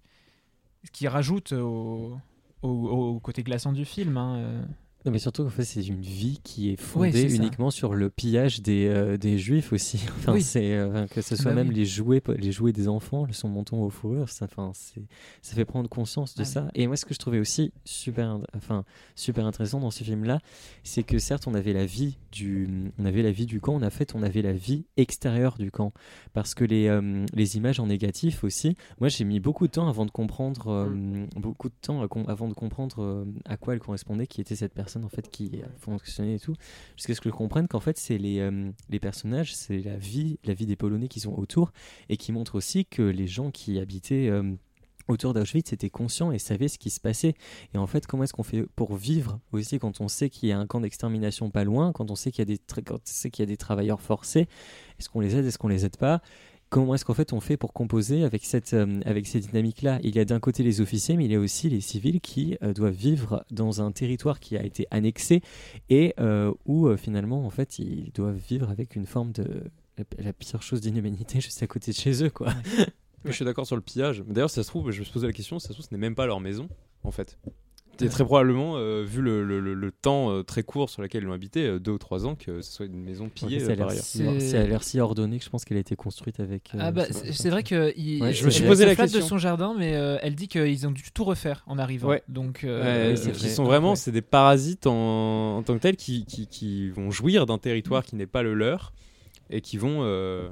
ce 0.85 0.90
qui 0.90 1.07
rajoute 1.07 1.53
au, 1.53 2.19
au, 2.62 2.69
au 2.69 3.21
côté 3.21 3.45
glaçant 3.45 3.73
du 3.73 3.85
film. 3.85 4.16
Hein. 4.16 4.66
Non, 5.07 5.12
mais 5.12 5.21
surtout, 5.21 5.42
en 5.45 5.49
fait, 5.51 5.62
c'est 5.64 5.87
une 5.87 6.01
vie 6.01 6.40
qui 6.42 6.71
est 6.73 6.77
fondée 6.77 7.23
uniquement 7.37 7.71
sur 7.71 7.95
le 7.95 8.11
pillage 8.11 8.61
des, 8.61 8.87
euh, 8.88 9.16
des 9.16 9.38
juifs 9.38 9.73
aussi. 9.73 10.01
Enfin, 10.19 10.33
Oui. 10.33 10.45
euh, 10.57 11.07
que 11.07 11.21
ce 11.21 11.37
soit 11.37 11.53
Bah 11.53 11.55
même 11.55 11.69
oui. 11.69 11.77
les 11.77 11.85
jouets, 11.87 12.21
les 12.37 12.51
jouets 12.51 12.73
des 12.73 12.88
enfants, 12.88 13.25
le 13.25 13.33
son 13.33 13.49
menton 13.49 13.81
aux 13.85 13.88
fourrures, 13.90 14.29
ça, 14.29 14.47
enfin, 14.47 14.73
c'est, 14.75 15.03
ça 15.42 15.55
fait 15.55 15.64
prendre 15.64 15.88
conscience 15.88 16.35
de 16.35 16.42
Ah 16.42 16.45
ça. 16.45 16.69
Et 16.75 16.88
moi, 16.88 16.97
ce 16.97 17.05
que 17.05 17.14
je 17.14 17.21
trouvais 17.21 17.38
aussi 17.38 17.73
super, 17.85 18.40
enfin, 18.57 18.85
super 19.14 19.47
intéressant 19.47 19.79
dans 19.79 19.92
ce 19.92 20.03
film-là, 20.03 20.40
c'est 20.83 21.05
que 21.05 21.19
certes, 21.19 21.47
on 21.47 21.55
avait 21.55 21.73
la 21.73 21.87
vie 21.87 22.19
du, 22.33 22.69
on 22.99 23.05
avait 23.05 23.23
la 23.23 23.31
vie 23.31 23.47
du 23.47 23.61
camp, 23.61 23.75
on 23.77 23.83
a 23.83 23.90
fait, 23.90 24.12
on 24.16 24.25
avait 24.25 24.42
la 24.42 24.53
vie 24.55 24.87
extérieure 24.97 25.57
du 25.57 25.71
camp, 25.71 25.92
parce 26.33 26.55
que 26.55 26.64
les, 26.64 26.88
euh, 26.88 27.25
les 27.33 27.57
images 27.57 27.79
en 27.79 27.87
négatif 27.87 28.42
aussi. 28.42 28.77
Moi, 28.99 29.09
j'ai 29.09 29.23
mis 29.25 29.38
beaucoup 29.38 29.69
de 29.69 29.73
temps 29.73 29.87
avant 29.88 30.05
de 30.05 30.11
comprendre, 30.11 30.66
euh, 30.66 30.87
Mm. 30.88 31.29
beaucoup 31.37 31.69
de 31.69 31.75
temps 31.81 32.03
à 32.03 32.09
avant 32.29 32.49
de 32.49 32.55
comprendre 32.55 33.25
à 33.45 33.57
quoi 33.57 33.75
elle 33.75 33.79
correspondait, 33.81 34.27
qui 34.27 34.40
était 34.40 34.57
cette 34.57 34.75
personne 34.75 34.95
en 35.04 35.09
fait 35.09 35.30
qui 35.30 35.50
euh, 35.54 35.66
fonctionnait 35.78 36.37
et 36.37 36.40
tout, 36.40 36.54
jusqu'à 36.96 37.14
ce 37.14 37.20
que 37.20 37.28
je 37.28 37.35
comprenne 37.35 37.68
qu'en 37.68 37.80
fait 37.80 37.98
c'est 37.98 38.18
les, 38.18 38.40
euh, 38.40 38.70
les 38.88 39.00
personnages, 39.00 39.54
c'est 39.54 39.78
la 39.78 39.96
vie, 39.96 40.38
la 40.44 40.54
vie 40.54 40.66
des 40.66 40.76
Polonais 40.76 41.09
qui 41.09 41.20
sont 41.20 41.35
autour 41.35 41.72
et 42.09 42.16
qui 42.16 42.32
montrent 42.32 42.54
aussi 42.54 42.85
que 42.87 43.02
les 43.02 43.26
gens 43.26 43.50
qui 43.50 43.78
habitaient 43.78 44.28
euh, 44.28 44.54
autour 45.09 45.35
d'Auschwitz 45.35 45.72
étaient 45.72 45.90
conscients 45.90 46.32
et 46.32 46.38
savaient 46.38 46.68
ce 46.68 46.78
qui 46.78 46.90
se 46.90 47.00
passait. 47.00 47.35
Et 47.74 47.78
en 47.78 47.87
fait, 47.87 48.06
comment 48.06 48.24
est-ce 48.24 48.32
qu'on 48.32 48.42
fait 48.42 48.64
pour 48.74 48.96
vivre 48.96 49.38
aussi 49.52 49.78
quand 49.78 50.00
on 50.00 50.09
sait 50.09 50.30
qu'il 50.30 50.48
y 50.48 50.52
a 50.52 50.59
un 50.59 50.66
camp 50.66 50.80
d'extermination 50.80 51.50
pas 51.50 51.64
loin, 51.64 51.92
quand 51.92 52.11
on 52.11 52.16
sait 52.16 52.30
qu'il 52.30 52.40
y 52.40 52.52
a 52.52 52.56
des, 52.56 52.82
quand 52.82 52.96
on 52.96 53.00
sait 53.04 53.30
qu'il 53.30 53.42
y 53.42 53.46
a 53.46 53.46
des 53.46 53.56
travailleurs 53.56 54.00
forcés? 54.00 54.48
Est-ce 54.98 55.09
qu'on 55.09 55.20
les 55.20 55.37
aide, 55.37 55.46
est-ce 55.46 55.59
qu'on 55.59 55.68
les 55.68 55.85
aide 55.85 55.96
pas? 55.96 56.22
Comment 56.68 56.94
est-ce 56.96 57.05
qu'en 57.05 57.14
fait 57.14 57.33
on 57.33 57.40
fait 57.40 57.57
pour 57.57 57.72
composer 57.72 58.24
avec 58.24 58.44
cette, 58.44 58.74
euh, 58.74 59.00
avec 59.05 59.26
ces 59.26 59.38
dynamiques-là 59.38 60.00
Il 60.02 60.16
y 60.16 60.18
a 60.18 60.24
d'un 60.24 60.40
côté 60.40 60.64
les 60.64 60.81
officiers, 60.81 61.16
mais 61.16 61.24
il 61.26 61.33
y 61.33 61.37
a 61.37 61.40
aussi 61.40 61.68
les 61.68 61.81
civils 61.81 62.20
qui 62.20 62.59
euh, 62.62 62.72
doivent 62.72 62.92
vivre 62.92 63.44
dans 63.50 63.83
un 63.83 63.92
territoire 63.92 64.40
qui 64.40 64.57
a 64.57 64.64
été 64.64 64.87
annexé 64.90 65.42
et 65.90 66.14
euh, 66.18 66.52
où 66.64 66.88
euh, 66.88 66.96
finalement 66.96 67.46
en 67.46 67.50
fait 67.50 67.79
ils 67.79 68.11
doivent 68.12 68.37
vivre 68.48 68.70
avec 68.70 68.96
une 68.96 69.07
forme 69.07 69.31
de 69.33 69.64
la, 70.18 70.33
pire 70.33 70.61
chose 70.61 70.81
d'inhumanité 70.81 71.40
juste 71.40 71.62
à 71.62 71.66
côté 71.66 71.92
de 71.92 71.96
chez 71.96 72.24
eux 72.24 72.31
quoi. 72.31 72.52
Je 73.24 73.33
suis 73.33 73.44
d'accord 73.44 73.66
sur 73.66 73.76
le 73.76 73.83
pillage. 73.83 74.22
Mais 74.26 74.35
D'ailleurs, 74.35 74.50
si 74.50 74.57
ça 74.57 74.62
se 74.62 74.68
trouve, 74.68 74.90
je 74.90 75.00
me 75.00 75.05
suis 75.05 75.12
posé 75.12 75.26
la 75.26 75.33
question, 75.33 75.59
si 75.59 75.64
ça 75.64 75.68
se 75.68 75.74
trouve, 75.74 75.87
ce 75.87 75.92
n'est 75.92 76.00
même 76.00 76.14
pas 76.14 76.26
leur 76.26 76.40
maison, 76.40 76.68
en 77.02 77.11
fait. 77.11 77.38
Et 78.02 78.09
très 78.09 78.24
probablement, 78.24 78.74
euh, 78.76 79.02
vu 79.06 79.22
le, 79.22 79.42
le- 79.44 79.61
le- 79.61 79.74
le 79.74 79.90
temps 79.92 80.30
euh, 80.30 80.42
très 80.42 80.62
court 80.62 80.90
sur 80.90 81.02
lequel 81.02 81.22
ils 81.24 81.28
ont 81.28 81.32
habité, 81.32 81.66
euh, 81.66 81.78
deux 81.78 81.92
ou 81.92 81.98
trois 81.98 82.26
ans, 82.26 82.35
que 82.35 82.61
ce 82.61 82.72
soit 82.72 82.87
une 82.87 83.02
maison 83.02 83.28
pillée 83.28 83.61
ça, 83.61 83.66
a 83.66 83.68
l'air 83.70 83.78
par 83.78 83.88
ailleurs. 83.90 84.04
si, 84.04 84.24
C'est- 84.40 84.59
a 84.59 84.66
l'air 84.66 84.82
si 84.82 85.00
ordonné 85.00 85.38
que 85.38 85.44
je 85.44 85.50
pense 85.50 85.64
qu'elle 85.64 85.76
a 85.76 85.80
été 85.80 85.96
construite 85.96 86.40
avec. 86.40 86.70
euh, 86.74 86.78
Ah 86.80 86.90
bah, 86.92 87.06
ce- 87.06 87.12
c'est 87.14 87.32
ce- 87.32 87.42
c'est 87.42 87.50
vrai 87.50 87.62
que 87.62 87.92
il, 87.96 88.22
Ouais, 88.22 88.32
je 88.32 88.44
me 88.44 88.50
suis 88.50 88.64
posé 88.64 88.85
la 88.85 88.94
flatte 88.94 89.09
de 89.11 89.14
question. 89.18 89.37
son 89.37 89.38
jardin, 89.38 89.74
mais 89.78 89.94
euh, 89.96 90.18
elle 90.22 90.35
dit 90.35 90.48
qu'ils 90.48 90.87
ont 90.87 90.90
dû 90.90 91.02
tout 91.14 91.24
refaire 91.24 91.62
en 91.66 91.78
arrivant. 91.78 92.09
Ouais. 92.09 92.22
Donc, 92.28 92.61
Ouais, 92.62 92.68
euh, 92.70 93.14
qu'ils 93.14 93.50
sont 93.50 93.64
vraiment, 93.64 93.90
Ouais. 93.90 93.96
c'est 93.96 94.12
des 94.12 94.22
parasites 94.22 94.87
en, 94.87 95.56
en 95.59 95.62
tant 95.62 95.74
que 95.74 95.80
tels 95.80 95.96
qui, 95.96 96.24
qui, 96.26 96.46
qui 96.46 96.90
vont 96.90 97.11
jouir 97.11 97.46
d'un 97.46 97.59
territoire 97.59 98.04
qui 98.04 98.16
n'est 98.16 98.26
pas 98.26 98.42
le 98.42 98.54
leur 98.54 98.92
et 99.50 99.61
qui 99.61 99.76
vont 99.78 100.00
euh, 100.02 100.48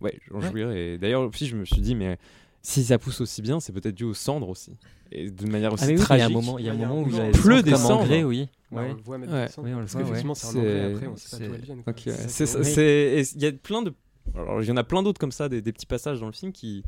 ouais, 0.00 0.18
en 0.32 0.40
Ouais. 0.40 0.50
jouir. 0.50 0.70
Et 0.72 0.98
d'ailleurs, 0.98 1.22
aussi, 1.22 1.46
je 1.46 1.56
me 1.56 1.64
suis 1.64 1.80
dit, 1.80 1.94
mais 1.94 2.18
si 2.62 2.84
ça 2.84 2.98
pousse 2.98 3.20
aussi 3.20 3.42
bien, 3.42 3.60
c'est 3.60 3.72
peut-être 3.72 3.94
dû 3.94 4.04
aux 4.04 4.14
cendres 4.14 4.48
aussi. 4.48 4.76
Et 5.10 5.30
d'une 5.30 5.50
manière 5.50 5.72
aussi 5.72 5.84
Ah 5.84 5.88
mais 5.88 5.92
oui, 5.94 5.98
il 5.98 6.00
y 6.00 6.02
a 6.02 6.06
tragique. 6.06 6.24
un 6.26 6.30
moment, 6.30 6.58
il 6.58 6.64
y 6.64 6.68
a 6.68 6.72
un 6.72 6.76
moment 6.76 7.02
où 7.02 7.08
il 7.10 7.32
pleut 7.32 7.62
des 7.62 7.74
cendres. 7.76 8.00
engrais, 8.02 8.24
oui. 8.24 8.48
Bah, 8.70 8.80
Ouais. 8.82 8.90
on 8.92 8.94
le 8.94 9.02
voit 9.02 9.18
mettre 9.18 9.32
Ouais. 9.32 9.46
des 9.46 9.52
cendres. 9.52 9.68
Oui, 9.68 9.74
on 9.74 9.78
le 9.80 9.82
Parce 9.84 9.94
qu'effectivement, 9.96 10.34
c'est 10.34 10.48
après, 10.94 11.06
on 11.08 11.16
sait 11.16 11.36
pas 11.38 11.46
d'où 11.46 11.54
elles 11.54 11.60
viennent. 11.60 11.82
ouais. 11.86 13.18
et 13.20 13.22
Il 13.34 13.42
y 13.42 13.46
a 13.46 13.52
plein 13.52 13.82
de. 13.82 13.92
Alors, 14.34 14.62
il 14.62 14.68
y 14.68 14.70
en 14.72 14.76
a 14.76 14.84
plein 14.84 15.02
d'autres 15.02 15.18
comme 15.20 15.32
ça, 15.32 15.48
des, 15.48 15.60
des 15.60 15.72
petits 15.72 15.84
passages 15.86 16.20
dans 16.20 16.26
le 16.26 16.32
film 16.32 16.52
qui, 16.52 16.82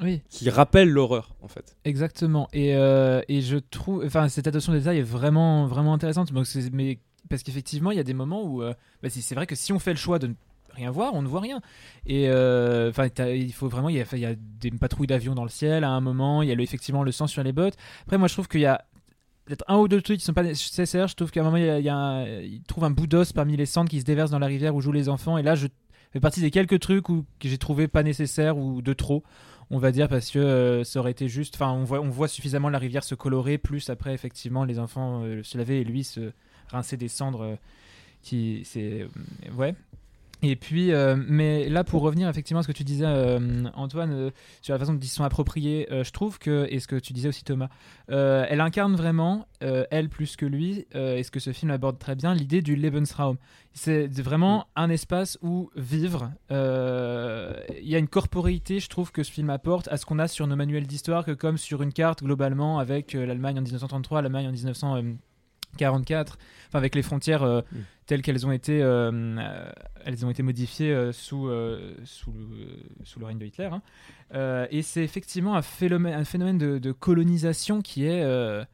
Oui. 0.00 0.22
qui 0.30 0.48
rappelle 0.48 0.88
l'horreur 0.88 1.34
en 1.42 1.48
fait. 1.48 1.76
Exactement. 1.84 2.48
Et, 2.52 2.74
euh, 2.76 3.20
et 3.28 3.42
je 3.42 3.56
trouve, 3.58 4.04
enfin, 4.06 4.28
cette 4.28 4.46
attention 4.46 4.72
au 4.72 4.76
détail 4.76 4.98
est 4.98 5.02
vraiment, 5.02 5.66
vraiment 5.66 5.92
intéressante. 5.92 6.32
Donc, 6.32 6.46
mais 6.72 7.00
parce 7.28 7.42
qu'effectivement, 7.42 7.90
il 7.90 7.96
y 7.96 8.00
a 8.00 8.04
des 8.04 8.14
moments 8.14 8.44
où, 8.44 8.62
euh, 8.62 8.72
bah, 9.02 9.10
c'est 9.10 9.20
c'est 9.20 9.34
vrai 9.34 9.46
que 9.46 9.56
si 9.56 9.72
on 9.72 9.80
fait 9.80 9.90
le 9.92 9.98
choix 9.98 10.18
de 10.20 10.28
ne 10.28 10.34
rien 10.76 10.90
voir, 10.90 11.14
on 11.14 11.22
ne 11.22 11.28
voit 11.28 11.40
rien. 11.40 11.60
Et 12.06 12.28
euh, 12.28 12.90
enfin, 12.90 13.08
il 13.26 13.52
faut 13.52 13.68
vraiment, 13.68 13.88
il 13.88 13.96
y 13.96 14.26
a, 14.26 14.34
des 14.36 14.70
patrouilles 14.70 15.06
d'avions 15.06 15.34
dans 15.34 15.42
le 15.42 15.50
ciel 15.50 15.82
à 15.84 15.90
un 15.90 16.00
moment. 16.00 16.42
Il 16.42 16.48
y 16.48 16.52
a 16.52 16.54
le- 16.54 16.62
effectivement 16.62 17.02
le 17.02 17.12
sang 17.12 17.26
sur 17.26 17.42
les 17.42 17.52
bottes. 17.52 17.76
Après, 18.02 18.18
moi, 18.18 18.28
je 18.28 18.34
trouve 18.34 18.48
qu'il 18.48 18.60
y 18.60 18.66
a 18.66 18.84
peut-être 19.44 19.64
un 19.68 19.78
ou 19.78 19.88
deux 19.88 20.02
trucs 20.02 20.18
qui 20.18 20.24
sont 20.24 20.34
pas 20.34 20.42
nécessaires. 20.42 21.08
Je 21.08 21.16
trouve 21.16 21.30
qu'à 21.30 21.40
un 21.40 21.44
moment, 21.44 21.56
il, 21.56 22.62
trouve 22.68 22.84
un 22.84 22.90
bout 22.90 23.06
d'os 23.06 23.32
parmi 23.32 23.56
les 23.56 23.66
cendres 23.66 23.90
qui 23.90 24.00
se 24.00 24.04
déversent 24.04 24.30
dans 24.30 24.38
la 24.38 24.46
rivière 24.46 24.74
où 24.74 24.80
jouent 24.80 24.92
les 24.92 25.08
enfants. 25.08 25.38
Et 25.38 25.42
là, 25.42 25.54
je 25.54 25.66
fais 26.12 26.20
partie 26.20 26.40
des 26.40 26.50
quelques 26.50 26.80
trucs 26.80 27.08
où, 27.08 27.24
que 27.40 27.48
j'ai 27.48 27.58
trouvé 27.58 27.88
pas 27.88 28.02
nécessaires 28.02 28.56
ou 28.58 28.82
de 28.82 28.92
trop 28.92 29.22
on 29.68 29.78
va 29.78 29.90
dire 29.90 30.08
parce 30.08 30.30
que 30.30 30.38
euh, 30.38 30.84
ça 30.84 31.00
aurait 31.00 31.10
été 31.10 31.28
juste 31.28 31.56
enfin 31.56 31.72
on 31.72 32.08
voit 32.08 32.28
suffisamment 32.28 32.68
la 32.68 32.78
rivière 32.78 33.02
se 33.02 33.16
colorer 33.16 33.58
plus 33.58 33.90
après 33.90 34.14
effectivement 34.14 34.64
les 34.64 34.78
enfants 34.78 35.24
euh, 35.24 35.42
se 35.42 35.58
laver 35.58 35.80
et 35.80 35.84
lui 35.84 36.04
se 36.04 36.30
rincer 36.70 36.96
des 36.96 37.08
cendres 37.08 37.58
qui 38.22 38.62
c'est 38.64 39.08
ouais 39.56 39.74
et 40.42 40.54
puis, 40.54 40.92
euh, 40.92 41.16
mais 41.28 41.68
là, 41.68 41.82
pour 41.82 42.02
revenir 42.02 42.28
effectivement 42.28 42.60
à 42.60 42.62
ce 42.62 42.68
que 42.68 42.72
tu 42.72 42.84
disais, 42.84 43.06
euh, 43.06 43.64
Antoine, 43.74 44.12
euh, 44.12 44.30
sur 44.60 44.74
la 44.74 44.78
façon 44.78 44.92
dont 44.92 45.00
ils 45.00 45.08
se 45.08 45.16
sont 45.16 45.24
appropriés, 45.24 45.88
je 45.90 46.10
trouve 46.10 46.38
que, 46.38 46.66
et 46.70 46.78
ce 46.78 46.86
que 46.86 46.96
tu 46.96 47.12
disais 47.12 47.28
aussi 47.28 47.44
Thomas, 47.44 47.68
elle 48.08 48.60
incarne 48.60 48.94
vraiment, 48.96 49.46
elle 49.60 50.08
plus 50.08 50.36
que 50.36 50.46
lui, 50.46 50.86
et 50.94 51.22
ce 51.22 51.30
que 51.30 51.40
ce 51.40 51.52
film 51.52 51.70
aborde 51.70 51.98
très 51.98 52.14
bien, 52.14 52.34
l'idée 52.34 52.62
du 52.62 52.76
Lebensraum. 52.76 53.36
C'est 53.72 54.08
vraiment 54.20 54.66
un 54.74 54.90
espace 54.90 55.38
où 55.42 55.70
vivre. 55.76 56.30
Il 56.50 57.88
y 57.88 57.94
a 57.94 57.98
une 57.98 58.08
corporéité, 58.08 58.80
je 58.80 58.88
trouve, 58.88 59.12
que 59.12 59.22
ce 59.22 59.32
film 59.32 59.50
apporte 59.50 59.88
à 59.88 59.96
ce 59.96 60.06
qu'on 60.06 60.18
a 60.18 60.28
sur 60.28 60.46
nos 60.46 60.56
manuels 60.56 60.86
d'histoire, 60.86 61.24
que 61.24 61.32
comme 61.32 61.56
sur 61.56 61.82
une 61.82 61.92
carte, 61.92 62.22
globalement, 62.22 62.78
avec 62.78 63.14
l'Allemagne 63.14 63.58
en 63.58 63.62
1933, 63.62 64.22
l'Allemagne 64.22 64.48
en 64.48 64.52
1944, 64.52 66.38
enfin 66.68 66.78
avec 66.78 66.94
les 66.94 67.02
frontières 67.02 67.62
Mm. 67.72 67.78
Telles 68.06 68.22
qu'elles 68.22 68.46
ont 68.46 68.52
été, 68.52 68.82
euh, 68.82 69.10
euh, 69.12 69.70
elles 70.04 70.24
ont 70.24 70.30
été 70.30 70.42
modifiées 70.42 70.92
euh, 70.92 71.12
sous, 71.12 71.50
sous, 72.04 72.32
le, 72.32 72.46
sous 73.04 73.18
le 73.20 73.26
règne 73.26 73.38
de 73.38 73.46
Hitler. 73.46 73.68
hein. 73.72 73.82
Et 74.70 74.82
c'est 74.82 75.02
effectivement 75.04 75.56
un 75.56 75.62
phénomène, 75.62 76.14
un 76.14 76.24
phénomène 76.24 76.58
de, 76.58 76.78
de 76.78 76.92
colonisation 76.92 77.82
qui 77.82 78.06
est. 78.06 78.24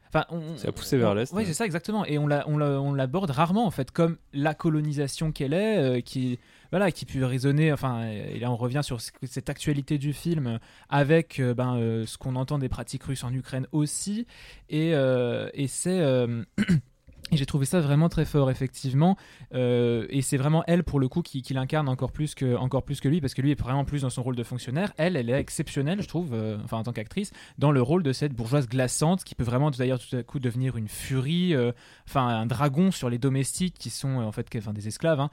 Enfin, 0.09 0.27
C'est 0.57 0.69
à 0.69 0.73
pousser 0.73 0.99
vers 0.99 1.15
l'est, 1.15 1.33
Oui, 1.33 1.39
ouais. 1.39 1.45
c'est 1.47 1.55
ça 1.55 1.65
exactement. 1.65 2.05
Et 2.05 2.19
on 2.19 2.27
la- 2.27 2.47
on 2.49 2.59
la- 2.59 2.81
on 2.81 2.93
l'aborde 2.93 3.31
rarement 3.31 3.67
en 3.67 3.71
fait, 3.71 3.91
comme 3.91 4.17
la 4.35 4.53
colonisation 4.55 5.33
qu'elle 5.33 5.55
est, 5.55 6.03
qui 6.03 6.39
voilà, 6.71 6.91
qui 6.91 7.05
peut 7.07 7.25
résonner. 7.25 7.73
Enfin, 7.73 8.05
et 8.09 8.39
là 8.39 8.51
on 8.51 8.57
revient 8.57 8.81
sur 8.83 9.01
ce- 9.01 9.11
cette 9.25 9.49
actualité 9.51 9.97
du 9.99 10.13
film 10.15 10.59
avec 10.91 11.41
ben, 11.57 11.77
euh, 11.77 12.07
ce 12.07 12.17
qu'on 12.19 12.37
entend 12.37 12.59
des 12.59 12.69
pratiques 12.71 13.05
russes 13.05 13.25
en 13.25 13.33
Ukraine 13.33 13.67
aussi. 13.73 14.27
Et, 14.69 14.95
euh, 14.95 15.49
et 15.55 15.67
c'est. 15.67 16.01
euh, 16.01 16.45
Et 17.33 17.37
j'ai 17.39 17.47
trouvé 17.47 17.65
ça 17.65 17.81
vraiment 17.81 18.11
très 18.11 18.27
fort, 18.27 18.51
effectivement. 18.51 19.17
Euh, 19.55 20.07
et 20.11 20.21
c'est 20.21 20.37
vraiment 20.37 20.65
elle, 20.67 20.85
pour 20.85 21.01
le 21.01 21.09
coup, 21.09 21.23
qui, 21.23 21.43
l'incarne 21.55 21.89
encore 21.89 22.13
plus, 22.13 22.35
que, 22.35 22.57
encore 22.57 22.83
plus 22.83 23.01
que 23.01 23.09
lui, 23.09 23.23
parce 23.23 23.33
que 23.33 23.41
lui 23.41 23.53
est 23.53 23.59
vraiment 23.59 23.87
plus 23.87 24.03
dans 24.03 24.11
son 24.11 24.23
rôle 24.23 24.37
de 24.37 24.43
fonctionnaire. 24.43 24.93
Elle, 24.99 25.17
elle 25.17 25.31
est 25.31 25.41
exceptionnelle, 25.41 26.03
je 26.03 26.09
trouve, 26.09 26.35
euh, 26.35 26.59
enfin 26.63 26.77
en 26.77 26.83
tant 26.83 26.93
qu'actrice, 26.93 27.33
dans 27.57 27.73
le 27.73 27.81
rôle 27.81 28.03
de 28.03 28.13
cette 28.13 28.35
bourgeoise 28.35 28.69
glaçante, 28.69 29.25
qui 29.25 29.35
peut 29.35 29.45
vraiment 29.45 29.71
d'ailleurs 29.71 29.99
tout 29.99 30.15
à 30.15 30.23
coup 30.23 30.41
devenir 30.41 30.77
une 30.77 30.89
furie, 30.89 31.55
euh, 31.55 31.73
enfin 32.07 32.27
un 32.27 32.45
dragon 32.45 32.91
sur 32.91 33.09
les 33.09 33.19
domestiques 33.19 33.79
qui 33.79 33.89
sont 33.89 34.17
en 34.17 34.33
fait 34.33 34.47
enfin, 34.55 34.75
des 34.75 34.89
esclaves. 34.89 35.21
hein. 35.21 35.31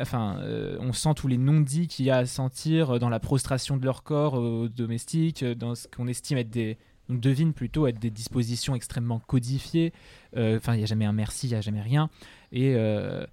Enfin, 0.00 0.40
on 0.80 0.94
sent 0.94 1.12
tous 1.14 1.28
les 1.28 1.36
non-dits 1.36 1.88
qu'il 1.88 2.06
y 2.06 2.10
a 2.10 2.16
à 2.16 2.26
sentir 2.26 2.98
dans 2.98 3.10
la 3.10 3.20
prostration 3.20 3.76
de 3.76 3.84
leur 3.84 4.02
corps 4.02 4.32
aux 4.34 4.68
domestiques, 4.68 5.44
dans 5.44 5.74
ce 5.74 5.88
qu'on 5.88 6.06
estime 6.06 6.38
être 6.38 6.48
des 6.48 6.78
on 7.08 7.14
devine 7.14 7.52
plutôt 7.52 7.86
être 7.86 7.98
des 7.98 8.10
dispositions 8.10 8.74
extrêmement 8.74 9.18
codifiées. 9.20 9.92
Euh, 10.36 10.56
Enfin, 10.58 10.74
il 10.74 10.78
n'y 10.78 10.84
a 10.84 10.86
jamais 10.86 11.06
un 11.06 11.12
merci, 11.12 11.46
il 11.46 11.50
n'y 11.50 11.56
a 11.56 11.60
jamais 11.60 11.80
rien. 11.82 12.10
Et, 12.52 12.74
euh, 12.76 13.24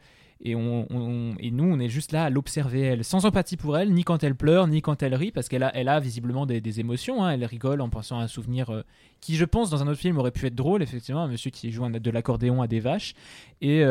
et, 0.41 0.53
on, 0.53 1.33
et 1.39 1.49
nous, 1.49 1.63
on 1.63 1.79
est 1.79 1.87
juste 1.89 2.11
là 2.11 2.25
à 2.25 2.29
l'observer, 2.29 2.81
elle, 2.81 3.03
sans 3.05 3.25
empathie 3.25 3.55
pour 3.57 3.77
elle, 3.77 3.93
ni 3.93 4.03
quand 4.03 4.23
elle 4.23 4.35
pleure, 4.35 4.67
ni 4.67 4.81
quand 4.81 5.01
elle 5.01 5.15
rit, 5.15 5.31
parce 5.31 5.47
qu'elle 5.47 5.63
a, 5.63 5.73
elle 5.75 5.87
a 5.87 5.99
visiblement 5.99 6.45
des, 6.45 6.79
émotions. 6.79 7.23
hein. 7.23 7.31
Elle 7.31 7.45
rigole 7.45 7.79
en 7.81 7.89
pensant 7.89 8.19
à 8.19 8.23
un 8.23 8.27
souvenir 8.27 8.69
euh, 8.69 8.81
qui, 9.21 9.35
je 9.37 9.45
pense, 9.45 9.69
dans 9.69 9.81
un 9.81 9.87
autre 9.87 9.99
film 9.99 10.17
aurait 10.17 10.31
pu 10.31 10.45
être 10.45 10.53
drôle, 10.55 10.83
effectivement, 10.83 11.21
un 11.23 11.27
monsieur 11.29 11.51
qui 11.51 11.71
joue 11.71 11.85
un- 11.85 11.89
de 11.89 12.11
l'accordéon 12.11 12.61
à 12.61 12.67
des 12.67 12.79
vaches. 12.81 13.13
Et 13.61 13.83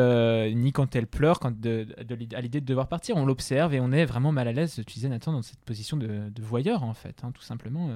ni 0.55 0.71
quand 0.71 0.95
elle 0.95 1.07
pleure, 1.07 1.39
quand 1.39 1.59
de, 1.59 1.87
à 2.35 2.41
l'idée 2.41 2.61
de 2.61 2.65
devoir 2.65 2.87
partir, 2.87 3.17
on 3.17 3.25
l'observe 3.25 3.73
et 3.73 3.79
on 3.79 3.91
est 3.91 4.05
vraiment 4.05 4.31
mal 4.31 4.47
à 4.47 4.51
l'aise, 4.51 4.81
tu 4.87 4.93
disais 4.93 5.09
Nathan, 5.09 5.31
dans 5.33 5.41
cette 5.41 5.59
position 5.61 5.97
de, 5.97 6.31
voyeur, 6.41 6.83
en 6.83 6.93
fait, 6.93 7.21
hein, 7.23 7.31
tout 7.33 7.41
simplement, 7.41 7.89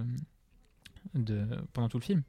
de, 1.15 1.41
pendant 1.73 1.89
tout 1.89 1.97
le 1.97 2.03
film. 2.03 2.21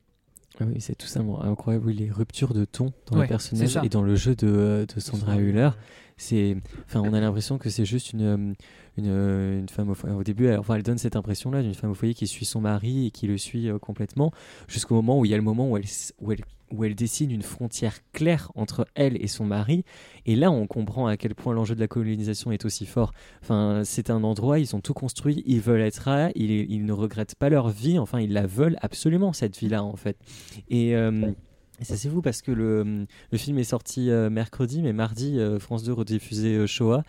Ah 0.58 0.64
oui, 0.66 0.80
c'est 0.80 0.96
tout 0.96 1.06
simplement 1.06 1.42
incroyable. 1.42 1.86
Oui, 1.86 1.94
les 1.94 2.10
ruptures 2.10 2.54
de 2.54 2.64
ton 2.64 2.92
dans 3.06 3.16
Ouais, 3.16 3.22
le 3.22 3.28
personnage 3.28 3.78
et 3.84 3.88
dans 3.88 4.02
le 4.02 4.16
jeu 4.16 4.34
de, 4.34 4.86
de 4.92 5.00
Sandra 5.00 5.36
Hüller. 5.36 5.70
C'est, 6.16 6.56
enfin, 6.86 7.00
on 7.00 7.14
a 7.14 7.20
l'impression 7.20 7.56
que 7.56 7.70
c'est 7.70 7.84
juste 7.86 8.12
une, 8.12 8.22
euh, 8.22 8.52
une, 9.00 9.10
euh, 9.10 9.58
une 9.60 9.68
femme 9.68 9.90
au 9.90 9.94
foyer. 9.94 10.14
Au 10.14 10.22
début, 10.22 10.46
elle, 10.46 10.58
enfin, 10.58 10.76
elle 10.76 10.82
donne 10.82 10.98
cette 10.98 11.16
impression-là 11.16 11.62
d'une 11.62 11.74
femme 11.74 11.90
au 11.90 11.94
foyer 11.94 12.14
qui 12.14 12.26
suit 12.26 12.44
son 12.44 12.60
mari 12.60 13.06
et 13.06 13.10
qui 13.10 13.26
le 13.26 13.38
suit 13.38 13.68
euh, 13.68 13.78
complètement, 13.78 14.32
jusqu'au 14.68 14.94
moment 14.94 15.18
où 15.18 15.24
il 15.24 15.30
y 15.30 15.34
a 15.34 15.36
le 15.36 15.42
moment 15.42 15.68
où 15.68 15.76
elle, 15.76 15.84
où 16.20 16.32
elle, 16.32 16.40
où 16.72 16.84
elle 16.84 16.94
dessine 16.94 17.30
une 17.30 17.42
frontière 17.42 17.98
claire 18.12 18.50
entre 18.54 18.86
elle 18.94 19.22
et 19.22 19.26
son 19.26 19.44
mari. 19.44 19.84
Et 20.26 20.36
là, 20.36 20.50
on 20.50 20.66
comprend 20.66 21.06
à 21.06 21.16
quel 21.16 21.34
point 21.34 21.54
l'enjeu 21.54 21.74
de 21.74 21.80
la 21.80 21.88
colonisation 21.88 22.52
est 22.52 22.64
aussi 22.64 22.86
fort. 22.86 23.12
Enfin, 23.42 23.82
c'est 23.84 24.10
un 24.10 24.22
endroit, 24.22 24.58
ils 24.58 24.76
ont 24.76 24.80
tout 24.80 24.94
construit, 24.94 25.42
ils 25.46 25.60
veulent 25.60 25.80
être 25.80 26.08
là, 26.08 26.30
ils, 26.34 26.50
ils 26.70 26.84
ne 26.84 26.92
regrettent 26.92 27.34
pas 27.34 27.48
leur 27.48 27.70
vie. 27.70 27.98
Enfin, 27.98 28.20
ils 28.20 28.32
la 28.32 28.46
veulent 28.46 28.76
absolument 28.82 29.32
cette 29.32 29.56
vie-là, 29.58 29.82
en 29.82 29.96
fait. 29.96 30.16
Et 30.68 30.94
euh, 30.94 31.32
et 31.80 31.84
ça 31.84 31.96
c'est 31.96 32.10
fou 32.10 32.20
parce 32.20 32.42
que 32.42 32.52
le, 32.52 33.06
le 33.30 33.38
film 33.38 33.58
est 33.58 33.64
sorti 33.64 34.10
euh, 34.10 34.28
mercredi, 34.28 34.82
mais 34.82 34.92
mardi, 34.92 35.38
euh, 35.38 35.58
France 35.58 35.82
2 35.82 35.92
rediffusait 35.92 36.56
euh, 36.56 36.66
Shoah. 36.66 37.02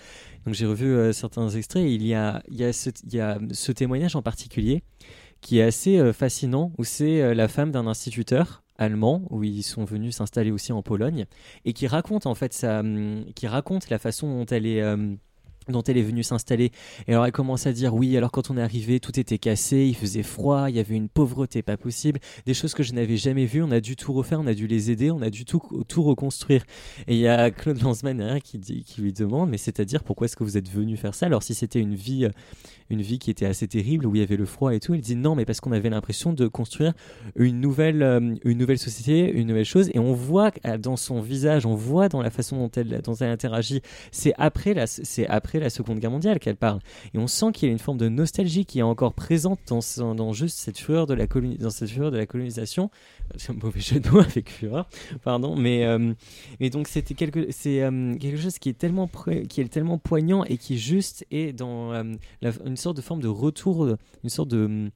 Donc 0.45 0.55
j'ai 0.55 0.65
revu 0.65 1.13
certains 1.13 1.49
extraits 1.49 1.84
il 1.86 2.05
y 2.05 2.13
a, 2.13 2.41
il 2.49 2.55
y, 2.55 2.63
a 2.63 2.74
ce, 2.74 2.89
il 3.03 3.13
y 3.13 3.19
a 3.19 3.38
ce 3.51 3.72
témoignage 3.72 4.15
en 4.15 4.22
particulier 4.22 4.82
qui 5.41 5.59
est 5.59 5.63
assez 5.63 6.13
fascinant, 6.13 6.72
où 6.78 6.84
c'est 6.84 7.34
la 7.34 7.47
femme 7.47 7.72
d'un 7.72 7.88
instituteur 7.88 8.63
allemand, 8.78 9.24
où 9.32 9.43
ils 9.43 9.63
sont 9.63 9.86
venus 9.86 10.15
s'installer 10.15 10.51
aussi 10.51 10.72
en 10.72 10.84
Pologne, 10.84 11.26
et 11.65 11.74
qui 11.74 11.88
raconte 11.88 12.28
en 12.28 12.36
fait 12.36 12.53
sa, 12.53 12.82
hum, 12.82 13.26
qui 13.36 13.47
raconte 13.47 13.89
la 13.89 13.97
façon 13.97 14.32
dont 14.32 14.45
elle 14.45 14.67
est... 14.67 14.82
dont 15.70 15.84
elle 15.84 15.97
est 15.97 16.03
venue 16.03 16.24
s'installer. 16.24 16.72
Et 17.07 17.14
alors 17.14 17.26
elle 17.26 17.32
commence 17.32 17.68
à 17.68 17.74
dire 17.74 17.93
oui, 17.93 18.18
alors 18.18 18.32
quand 18.32 18.49
on 18.49 18.57
est 18.57 18.62
arrivé, 18.62 18.99
tout 18.99 19.20
était 19.20 19.38
cassé, 19.38 19.86
il 19.86 19.95
faisait 19.95 20.24
froid, 20.24 20.70
il 20.70 20.76
y 20.76 20.80
avait 20.80 20.95
une 20.95 21.09
pauvreté 21.09 21.62
pas 21.62 21.78
possible, 21.78 22.20
des 22.45 22.53
choses 22.53 22.74
que 22.74 22.84
je 22.84 22.93
n'avais 22.93 23.18
jamais 23.18 23.45
vues, 23.45 23.62
on 23.62 23.72
a 23.72 23.80
dû 23.80 23.95
tout 23.95 24.14
refaire, 24.14 24.39
on 24.39 24.47
a 24.47 24.53
dû 24.53 24.68
les 24.68 24.91
aider, 24.91 25.12
on 25.12 25.22
a 25.22 25.30
dû 25.30 25.45
tout, 25.45 25.62
tout 25.88 26.03
reconstruire. 26.03 26.64
Et 27.07 27.16
il 27.16 27.20
y 27.20 27.28
a 27.28 27.51
Claude 27.51 27.82
Lanzmann 27.82 28.18
derrière 28.18 28.41
qui, 28.41 28.59
qui 28.59 29.01
lui 29.01 29.14
demande, 29.14 29.49
mais 29.49 29.57
c'est-à-dire 29.57 30.03
pourquoi 30.03 30.26
est-ce 30.26 30.36
que 30.36 30.43
vous 30.43 30.57
êtes 30.57 30.70
venu 30.70 30.97
faire 30.97 31.14
ça 31.14 31.28
Alors 31.28 31.43
si 31.43 31.53
c'était 31.53 31.80
une 31.80 31.95
vie, 31.95 32.26
euh, 32.26 32.30
une 32.89 33.01
vie 33.01 33.20
qui 33.20 33.30
était 33.30 33.45
assez 33.45 33.68
terrible, 33.68 34.05
où 34.05 34.16
il 34.16 34.20
y 34.20 34.24
avait 34.24 34.38
le 34.38 34.45
froid 34.45 34.74
et 34.74 34.80
tout, 34.80 34.93
il 34.93 35.01
dit 35.01 35.16
non, 35.16 35.36
mais 35.36 35.45
parce 35.45 35.62
qu'on 35.62 35.72
avait 35.72 35.89
l'impression 35.89 36.34
de 36.34 36.47
construire 36.47 36.93
une 37.36 37.59
nouvelle, 37.59 38.03
euh, 38.03 38.36
une 38.43 38.57
nouvelle 38.57 38.80
société, 38.80 39.32
une 39.32 39.47
nouvelle 39.47 39.66
chose, 39.66 39.89
et 39.93 39.99
on 39.99 40.14
voit 40.14 40.51
euh, 40.66 40.78
dans 40.78 40.97
son 40.97 41.22
visage, 41.22 41.66
on 41.66 41.76
voit 41.76 42.09
dans 42.09 42.22
la 42.22 42.30
façon 42.30 42.57
dont 42.57 42.72
elle, 42.76 43.01
dont 43.01 43.16
elle 43.16 43.30
interagit, 43.30 43.82
c'est 44.12 44.34
après 44.38 44.74
la, 44.74 44.88
c'est 44.88 45.28
après 45.28 45.51
la 45.60 45.70
Seconde 45.70 45.99
Guerre 45.99 46.12
mondiale 46.12 46.39
qu'elle 46.39 46.56
parle, 46.56 46.80
et 47.14 47.18
on 47.18 47.28
sent 47.28 47.47
qu'il 47.54 47.68
y 47.68 47.70
a 47.70 47.74
une 47.74 47.80
forme 47.80 47.97
de 47.97 48.10
nostalgie 48.10 48.66
qui 48.66 48.80
est 48.80 48.84
encore 48.84 49.14
présente 49.14 49.60
dans, 49.68 49.82
juste 50.34 50.58
cette 50.58 50.78
fureur 50.78 51.08
de 51.08 51.14
la 51.14 51.28
cette 51.70 51.89
fureur 51.89 52.12
de 52.12 52.18
la 52.18 52.26
colonisation. 52.26 52.89
C'est 53.38 53.52
un 53.52 53.56
mauvais 53.56 53.80
jeu 53.80 53.99
de 53.99 54.10
mots 54.10 54.20
avec 54.20 54.49
fureur, 54.49 54.88
pardon, 55.24 55.56
mais 55.56 55.86
euh, 55.86 56.14
donc 56.70 56.88
c'était 56.88 57.14
quelque, 57.14 57.47
c'est 57.52 57.82
euh, 57.82 58.16
quelque 58.18 58.38
chose 58.38 58.60
qui 58.60 58.70
est 58.70 58.78
tellement, 58.78 59.10
qui 59.49 59.62
est 59.62 59.70
tellement 59.70 59.97
poignant 59.97 60.43
et 60.45 60.58
qui 60.58 60.78
juste 60.78 61.26
est 61.32 61.54
dans 61.54 61.93
euh, 61.93 62.04
la- 62.41 62.52
une 62.66 62.78
sorte 62.78 62.97
de 62.97 63.02
forme 63.02 63.22
de 63.22 63.28
retour, 63.28 63.88
une 64.24 64.30
sorte 64.30 64.49
de, 64.49 64.91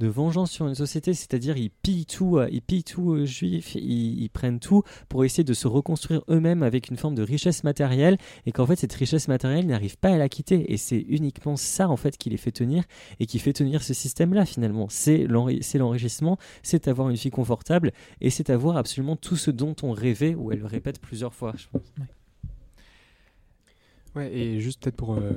de 0.00 0.08
vengeance 0.08 0.50
sur 0.50 0.66
une 0.66 0.74
société, 0.74 1.12
c'est-à-dire 1.14 1.56
ils 1.56 1.70
pillent 1.70 2.06
tout, 2.06 2.38
euh, 2.38 2.48
ils 2.50 2.62
pillent 2.62 2.82
tout 2.84 3.02
aux 3.02 3.24
juifs, 3.26 3.74
ils, 3.74 4.28
prennent 4.30 4.58
tout 4.58 4.82
pour 5.08 5.24
essayer 5.24 5.44
de 5.44 5.52
se 5.52 5.68
reconstruire 5.68 6.22
eux-mêmes 6.30 6.62
avec 6.62 6.88
une 6.88 6.96
forme 6.96 7.14
de 7.14 7.22
richesse 7.22 7.62
matérielle 7.64 8.16
et 8.46 8.52
qu'en 8.52 8.66
fait 8.66 8.76
cette 8.76 8.94
richesse 8.94 9.28
matérielle 9.28 9.66
n'arrive 9.66 9.98
pas 9.98 10.08
à 10.08 10.16
la 10.16 10.28
quitter 10.28 10.72
et 10.72 10.76
c'est 10.78 11.04
uniquement 11.08 11.56
ça 11.56 11.88
en 11.88 11.96
fait 11.96 12.16
qui 12.16 12.30
les 12.30 12.38
fait 12.38 12.50
tenir 12.50 12.84
et 13.20 13.26
qui 13.26 13.38
fait 13.38 13.52
tenir 13.52 13.82
ce 13.82 13.92
système-là 13.92 14.46
finalement. 14.46 14.86
C'est 14.88 15.26
l'enri- 15.26 15.62
c'est 15.62 15.78
l'enrichissement, 15.78 16.38
c'est 16.62 16.88
avoir 16.88 17.10
une 17.10 17.16
vie 17.16 17.30
confortable 17.30 17.92
et 18.20 18.30
c'est 18.30 18.48
avoir 18.50 18.78
absolument 18.78 19.16
tout 19.16 19.36
ce 19.36 19.50
dont 19.50 19.76
on 19.82 19.92
rêvait 19.92 20.34
ou 20.34 20.50
elle 20.50 20.60
le 20.60 20.66
répète 20.66 20.98
plusieurs 21.00 21.34
fois. 21.34 21.52
Je 21.56 21.66
pense. 21.70 21.92
Et 24.16 24.60
juste 24.60 24.82
peut-être 24.82 24.96
pour 24.96 25.14
euh, 25.14 25.32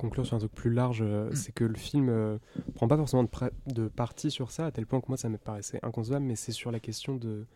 conclure 0.00 0.26
sur 0.26 0.34
un 0.34 0.38
truc 0.38 0.52
plus 0.52 0.72
large, 0.72 1.02
euh, 1.02 1.30
c'est 1.34 1.52
que 1.52 1.64
le 1.64 1.76
film 1.76 2.08
euh, 2.08 2.38
prend 2.74 2.88
pas 2.88 2.96
forcément 2.96 3.22
de, 3.22 3.28
de 3.72 3.88
parti 3.88 4.30
sur 4.30 4.50
ça, 4.50 4.66
à 4.66 4.70
tel 4.70 4.86
point 4.86 5.00
que 5.00 5.06
moi 5.08 5.16
ça 5.16 5.28
me 5.28 5.38
paraissait 5.38 5.78
inconcevable, 5.82 6.24
mais 6.24 6.36
c'est 6.36 6.52
sur 6.52 6.72
la 6.72 6.80
question 6.80 7.14
de. 7.14 7.46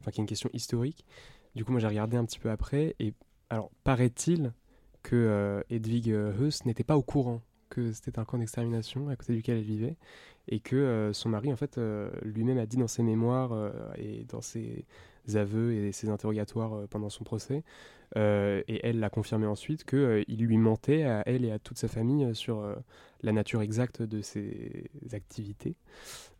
Enfin, 0.00 0.10
qui 0.10 0.20
est 0.20 0.22
une 0.22 0.28
question 0.28 0.50
historique. 0.52 1.04
Du 1.54 1.64
coup, 1.64 1.72
moi 1.72 1.80
j'ai 1.80 1.86
regardé 1.86 2.16
un 2.16 2.24
petit 2.24 2.38
peu 2.38 2.50
après, 2.50 2.96
et 2.98 3.12
alors 3.50 3.70
paraît-il 3.84 4.52
que 5.02 5.16
euh, 5.16 5.62
Hedwig 5.70 6.10
Höss 6.10 6.64
n'était 6.64 6.84
pas 6.84 6.96
au 6.96 7.02
courant 7.02 7.42
que 7.68 7.92
c'était 7.92 8.18
un 8.18 8.24
camp 8.24 8.38
d'extermination 8.38 9.08
à 9.08 9.16
côté 9.16 9.34
duquel 9.34 9.58
elle 9.58 9.64
vivait 9.64 9.96
et 10.48 10.58
que 10.58 11.10
son 11.12 11.28
mari 11.28 11.52
en 11.52 11.56
fait 11.56 11.78
lui-même 12.22 12.58
a 12.58 12.66
dit 12.66 12.76
dans 12.76 12.88
ses 12.88 13.04
mémoires 13.04 13.52
et 13.96 14.24
dans 14.28 14.40
ses 14.40 14.84
aveux 15.34 15.72
et 15.74 15.92
ses 15.92 16.08
interrogatoires 16.08 16.88
pendant 16.88 17.10
son 17.10 17.22
procès 17.22 17.62
et 18.16 18.80
elle 18.82 18.98
l'a 18.98 19.10
confirmé 19.10 19.46
ensuite 19.46 19.84
que 19.84 19.96
euh, 19.96 20.24
lui 20.28 20.58
mentait 20.58 21.04
à 21.04 21.22
elle 21.26 21.44
et 21.44 21.52
à 21.52 21.58
toute 21.58 21.78
sa 21.78 21.88
famille 21.88 22.24
euh, 22.24 22.34
sur 22.34 22.60
euh, 22.60 22.74
la 23.22 23.32
nature 23.32 23.62
exacte 23.62 24.02
de 24.02 24.22
ses 24.22 24.90
activités. 25.12 25.76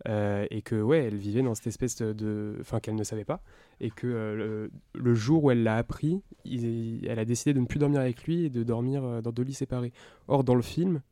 Euh, 0.08 0.46
et 0.50 0.62
que 0.62 0.80
ouais 0.80 1.04
elle 1.04 1.16
vivait 1.16 1.42
dans 1.42 1.54
cette 1.54 1.66
espèce 1.66 1.96
de 1.96 2.56
enfin 2.60 2.80
qu'elle 2.80 2.94
ne 2.94 3.04
savait 3.04 3.24
pas. 3.24 3.42
Et 3.80 3.90
que 3.90 4.06
euh, 4.06 4.68
le, 4.94 5.14
jour 5.14 5.44
où 5.44 5.50
elle 5.50 5.62
l'a 5.62 5.76
appris 5.76 6.22
elle 6.44 7.18
a 7.18 7.24
décidé 7.24 7.52
de 7.54 7.60
ne 7.60 7.66
plus 7.66 7.78
dormir 7.78 8.00
avec 8.00 8.24
lui 8.24 8.44
et 8.46 8.50
de 8.50 8.62
dormir 8.62 9.04
euh, 9.04 9.20
dans 9.20 9.32
deux 9.32 9.42
lits 9.42 9.54
séparés. 9.54 9.92
Or 10.28 10.44
dans 10.44 10.54
le 10.54 10.62
film 10.62 11.02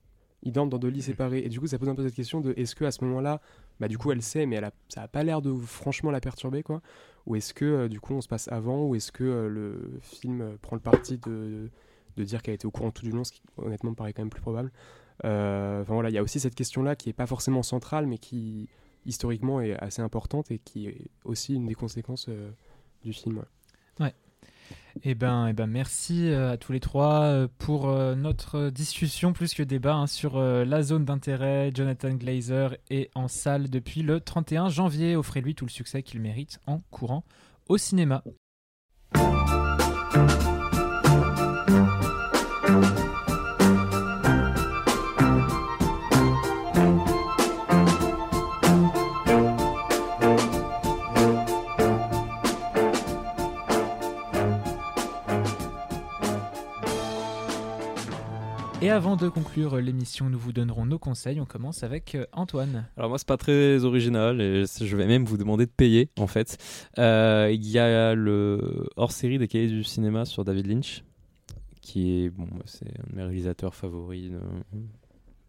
ils 0.43 0.53
dorment 0.53 0.71
dans 0.71 0.79
deux 0.79 0.89
lits 0.89 1.03
séparés. 1.03 1.41
Et 1.41 1.49
du 1.49 1.61
coup 1.61 1.67
ça 1.67 1.79
pose 1.79 1.89
un 1.89 1.95
peu 1.95 2.05
cette 2.05 2.15
question 2.15 2.41
de 2.41 2.55
est-ce 2.57 2.75
que 2.75 2.85
à 2.85 2.91
ce 2.91 3.05
moment-là 3.05 3.41
bah 3.81 3.89
du 3.89 3.99
coup 3.99 4.11
elle 4.13 4.23
sait 4.23 4.47
mais 4.47 4.57
elle 4.57 4.65
a, 4.65 4.73
ça 4.89 5.03
a 5.03 5.09
pas 5.09 5.23
l'air 5.23 5.43
de 5.43 5.55
franchement 5.55 6.11
la 6.11 6.21
perturber 6.21 6.63
quoi. 6.63 6.83
Ou 7.27 7.37
est-ce 7.37 7.53
que 7.55 7.65
euh, 7.65 7.89
du 7.89 8.01
coup 8.01 8.15
on 8.15 8.21
se 8.21 8.29
passe 8.29 8.49
avant 8.49 8.85
ou 8.87 8.95
est-ce 8.95 9.13
que 9.13 9.25
euh, 9.25 9.49
le 9.49 9.99
film 10.03 10.41
euh, 10.41 10.57
prend 10.61 10.77
le 10.77 10.83
parti 10.83 11.19
de, 11.19 11.71
de 12.17 12.25
dire 12.25 12.43
qu'elle 12.43 12.55
était 12.55 12.67
au 12.67 12.71
courant 12.71 12.91
tout 12.91 13.03
du 13.03 13.11
long 13.11 13.25
ce 13.25 13.33
qui 13.33 13.43
honnêtement 13.57 13.91
me 13.91 13.97
paraît 13.97 14.13
quand 14.13 14.23
même 14.23 14.31
plus 14.31 14.43
probable. 14.43 14.73
Enfin 15.25 15.95
voilà 15.95 16.11
il 16.11 16.15
y 16.15 16.19
a 16.19 16.23
aussi 16.23 16.39
cette 16.39 16.55
question 16.55 16.83
là 16.83 16.95
qui 16.95 17.09
est 17.09 17.15
pas 17.15 17.27
forcément 17.27 17.63
centrale 17.63 18.07
mais 18.07 18.19
qui 18.19 18.69
historiquement 19.05 19.61
est 19.61 19.77
assez 19.79 20.01
importante 20.01 20.51
et 20.51 20.59
qui 20.59 20.87
est 20.87 21.11
aussi 21.25 21.55
une 21.55 21.67
des 21.67 21.75
conséquences 21.75 22.29
du 23.03 23.13
film 23.13 23.45
ouais. 23.99 24.15
Eh 25.05 25.15
ben, 25.15 25.49
eh 25.49 25.53
ben, 25.53 25.67
merci 25.67 26.29
euh, 26.29 26.53
à 26.53 26.57
tous 26.57 26.73
les 26.73 26.81
trois 26.81 27.23
euh, 27.23 27.49
pour 27.59 27.89
euh, 27.89 28.15
notre 28.15 28.71
discussion 28.71 29.33
plus 29.33 29.55
que 29.55 29.63
débat 29.63 29.95
hein, 29.95 30.07
sur 30.07 30.41
la 30.41 30.83
zone 30.83 31.05
d'intérêt. 31.05 31.71
Jonathan 31.75 32.15
Glazer 32.15 32.77
est 32.91 33.11
en 33.15 33.29
salle 33.29 33.71
depuis 33.71 34.03
le 34.03 34.21
31 34.21 34.69
janvier. 34.69 35.17
Offrez-lui 35.17 35.55
tout 35.55 35.65
le 35.65 35.71
succès 35.71 36.03
qu'il 36.03 36.21
mérite 36.21 36.61
en 36.67 36.81
courant 36.91 37.25
au 37.69 37.79
cinéma. 37.79 38.23
Et 58.89 58.91
avant 58.91 59.17
de 59.17 59.29
conclure 59.29 59.77
l'émission, 59.77 60.31
nous 60.31 60.39
vous 60.39 60.53
donnerons 60.55 60.87
nos 60.87 60.99
conseils. 60.99 61.39
On 61.43 61.45
commence 61.45 61.83
avec 61.83 62.15
euh, 62.15 62.25
Antoine. 62.33 62.87
Alors 62.97 63.11
moi 63.11 63.19
c'est 63.19 63.29
pas 63.29 63.37
très 63.37 63.85
original 63.85 64.41
et 64.41 64.65
je 64.81 64.97
vais 64.97 65.07
même 65.07 65.27
vous 65.27 65.37
demander 65.37 65.67
de 65.67 65.71
payer 65.71 66.09
en 66.19 66.27
fait. 66.27 66.57
Euh, 66.99 67.51
Il 67.53 67.67
y 67.69 67.79
a 67.79 68.15
le 68.15 68.89
hors-série 68.97 69.37
des 69.37 69.47
cahiers 69.47 69.69
du 69.69 69.85
cinéma 69.85 70.25
sur 70.25 70.43
David 70.43 70.69
Lynch 70.69 71.05
qui 71.83 72.25
est 72.25 72.31
bon 72.31 72.45
bah, 72.51 72.63
c'est 72.65 72.87
un 72.89 73.11
de 73.11 73.17
mes 73.17 73.23
réalisateurs 73.25 73.75
favoris. 73.75 74.31
de- 74.31 74.41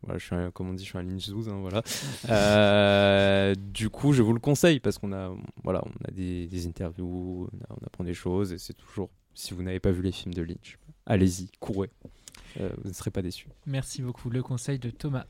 Voilà, 0.04 0.18
je 0.18 0.26
suis 0.26 0.36
un- 0.36 0.52
comme 0.52 0.70
on 0.72 0.74
dit 0.74 0.84
je 0.84 0.90
suis 0.90 0.98
un 0.98 1.04
Lynch 1.04 1.30
12 1.30 1.48
hein, 1.48 1.60
voilà. 1.62 1.82
Euh, 2.30 3.56
du 3.56 3.90
coup 3.90 4.12
je 4.12 4.22
vous 4.22 4.34
le 4.34 4.42
conseille 4.42 4.82
parce 4.82 4.98
qu'on 4.98 5.14
a 5.14 5.34
voilà 5.64 5.82
on 5.86 6.08
a 6.10 6.12
des, 6.12 6.46
des 6.48 6.68
interviews, 6.68 7.48
on, 7.54 7.58
a- 7.74 7.78
on 7.82 7.86
apprend 7.86 8.04
des 8.04 8.14
choses 8.14 8.52
et 8.52 8.58
c'est 8.58 8.74
toujours 8.74 9.10
si 9.34 9.54
vous 9.54 9.64
n'avez 9.64 9.80
pas 9.80 9.92
vu 9.92 10.02
les 10.02 10.12
films 10.12 10.34
de 10.34 10.42
Lynch, 10.42 10.78
allez-y 11.06 11.50
courez, 11.62 11.90
Euh, 12.04 12.10
vous 12.58 12.90
ne 12.90 12.94
serez 12.94 13.12
pas 13.12 13.22
déçus. 13.22 13.48
Merci 13.66 14.02
beaucoup. 14.02 14.30
Le 14.30 14.42
conseil 14.44 14.80
de 14.80 14.90
Thomas. 14.90 15.26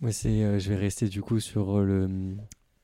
Moi, 0.00 0.12
c'est, 0.12 0.42
euh, 0.42 0.58
je 0.58 0.70
vais 0.70 0.76
rester 0.76 1.08
du 1.08 1.20
coup 1.22 1.40
sur 1.40 1.78
euh, 1.78 1.84
le. 1.84 2.08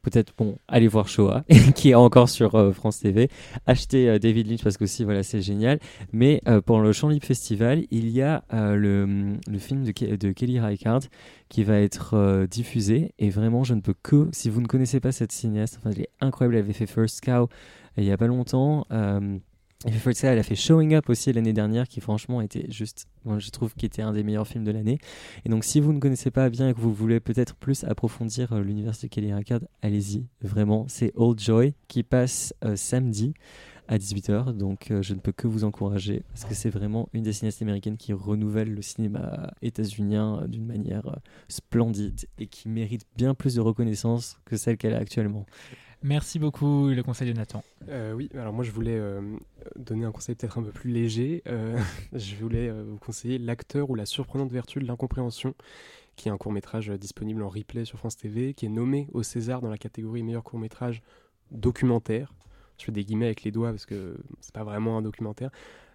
Peut-être, 0.02 0.34
bon, 0.38 0.56
allez 0.68 0.86
voir 0.86 1.08
Shoah, 1.08 1.44
qui 1.74 1.90
est 1.90 1.94
encore 1.94 2.28
sur 2.28 2.54
euh, 2.54 2.70
France 2.72 3.00
TV. 3.00 3.28
Achetez 3.66 4.08
euh, 4.08 4.18
David 4.20 4.46
Lynch 4.46 4.62
parce 4.62 4.76
que 4.76 4.84
aussi, 4.84 5.02
voilà, 5.02 5.24
c'est 5.24 5.40
génial. 5.42 5.80
Mais 6.12 6.40
euh, 6.46 6.60
pendant 6.60 6.82
le 6.84 6.92
Champ 6.92 7.08
Libre 7.08 7.26
Festival, 7.26 7.86
il 7.90 8.08
y 8.10 8.22
a 8.22 8.44
euh, 8.52 8.76
le, 8.76 9.36
le 9.50 9.58
film 9.58 9.82
de, 9.82 9.90
Ke- 9.90 10.16
de 10.16 10.30
Kelly 10.30 10.60
Reichardt 10.60 11.08
qui 11.48 11.64
va 11.64 11.80
être 11.80 12.14
euh, 12.14 12.46
diffusé. 12.46 13.14
Et 13.18 13.30
vraiment, 13.30 13.64
je 13.64 13.74
ne 13.74 13.80
peux 13.80 13.94
que, 14.00 14.28
si 14.30 14.48
vous 14.48 14.60
ne 14.60 14.66
connaissez 14.68 15.00
pas 15.00 15.10
cette 15.10 15.32
cinéaste, 15.32 15.78
enfin, 15.80 15.90
elle 15.92 16.02
est 16.02 16.10
incroyable. 16.20 16.54
Elle 16.54 16.62
avait 16.64 16.72
fait 16.72 16.86
First 16.86 17.22
Cow 17.24 17.32
euh, 17.32 17.46
il 17.96 18.04
y 18.04 18.12
a 18.12 18.16
pas 18.16 18.28
longtemps. 18.28 18.86
Elle, 19.84 20.38
a 20.38 20.42
fait 20.42 20.54
Showing 20.54 20.94
Up 20.94 21.10
aussi 21.10 21.32
l'année 21.32 21.52
dernière, 21.52 21.86
qui 21.86 22.00
franchement 22.00 22.40
était 22.40 22.70
juste, 22.70 23.06
moi, 23.24 23.38
je 23.38 23.50
trouve, 23.50 23.74
qui 23.74 23.84
était 23.84 24.00
un 24.00 24.12
des 24.12 24.22
meilleurs 24.22 24.48
films 24.48 24.64
de 24.64 24.70
l'année. 24.70 24.98
Et 25.44 25.50
donc, 25.50 25.64
si 25.64 25.80
vous 25.80 25.92
ne 25.92 26.00
connaissez 26.00 26.30
pas 26.30 26.48
bien 26.48 26.70
et 26.70 26.74
que 26.74 26.80
vous 26.80 26.94
voulez 26.94 27.20
peut-être 27.20 27.54
plus 27.56 27.84
approfondir 27.84 28.52
euh, 28.52 28.62
l'univers 28.62 28.94
de 29.00 29.06
Kelly 29.06 29.34
Reichardt, 29.34 29.66
allez-y. 29.82 30.24
Vraiment, 30.40 30.86
c'est 30.88 31.12
Old 31.14 31.38
Joy 31.38 31.74
qui 31.88 32.02
passe 32.02 32.54
euh, 32.64 32.74
samedi 32.74 33.34
à 33.86 33.98
18h. 33.98 34.56
Donc, 34.56 34.90
euh, 34.90 35.02
je 35.02 35.12
ne 35.12 35.20
peux 35.20 35.32
que 35.32 35.46
vous 35.46 35.64
encourager 35.64 36.22
parce 36.28 36.46
que 36.46 36.54
c'est 36.54 36.70
vraiment 36.70 37.10
une 37.12 37.22
des 37.22 37.34
cinéastes 37.34 37.60
américaines 37.60 37.98
qui 37.98 38.14
renouvelle 38.14 38.72
le 38.72 38.80
cinéma 38.80 39.52
états-unien 39.60 40.46
d'une 40.48 40.64
manière 40.64 41.20
splendide 41.48 42.26
et 42.38 42.46
qui 42.46 42.70
mérite 42.70 43.06
bien 43.14 43.34
plus 43.34 43.54
de 43.56 43.60
reconnaissance 43.60 44.38
que 44.46 44.56
celle 44.56 44.78
qu'elle 44.78 44.94
a 44.94 44.98
actuellement. 44.98 45.44
Merci 46.02 46.38
beaucoup. 46.38 46.88
Le 46.88 47.02
conseil 47.02 47.32
de 47.32 47.36
Nathan. 47.36 47.62
Euh, 47.88 48.12
oui, 48.12 48.28
alors 48.34 48.52
moi 48.52 48.64
je 48.64 48.70
voulais 48.70 48.96
euh, 48.96 49.20
donner 49.76 50.04
un 50.04 50.12
conseil 50.12 50.34
peut-être 50.34 50.58
un 50.58 50.62
peu 50.62 50.70
plus 50.70 50.90
léger. 50.90 51.42
Euh, 51.46 51.78
je 52.12 52.36
voulais 52.36 52.70
vous 52.70 52.98
conseiller 52.98 53.38
L'acteur 53.38 53.90
ou 53.90 53.94
la 53.94 54.06
surprenante 54.06 54.52
vertu 54.52 54.78
de 54.78 54.86
l'incompréhension, 54.86 55.54
qui 56.16 56.28
est 56.28 56.32
un 56.32 56.36
court 56.36 56.52
métrage 56.52 56.90
disponible 56.90 57.42
en 57.42 57.48
replay 57.48 57.84
sur 57.84 57.98
France 57.98 58.16
TV, 58.16 58.54
qui 58.54 58.66
est 58.66 58.70
nommé 58.70 59.08
au 59.12 59.22
César 59.22 59.60
dans 59.60 59.70
la 59.70 59.78
catégorie 59.78 60.22
meilleur 60.22 60.44
court 60.44 60.58
métrage 60.58 61.02
documentaire. 61.50 62.32
Je 62.78 62.84
fais 62.84 62.92
des 62.92 63.04
guillemets 63.04 63.26
avec 63.26 63.42
les 63.42 63.50
doigts 63.50 63.70
parce 63.70 63.86
que 63.86 64.16
c'est 64.40 64.54
pas 64.54 64.64
vraiment 64.64 64.98
un 64.98 65.02
documentaire. 65.02 65.50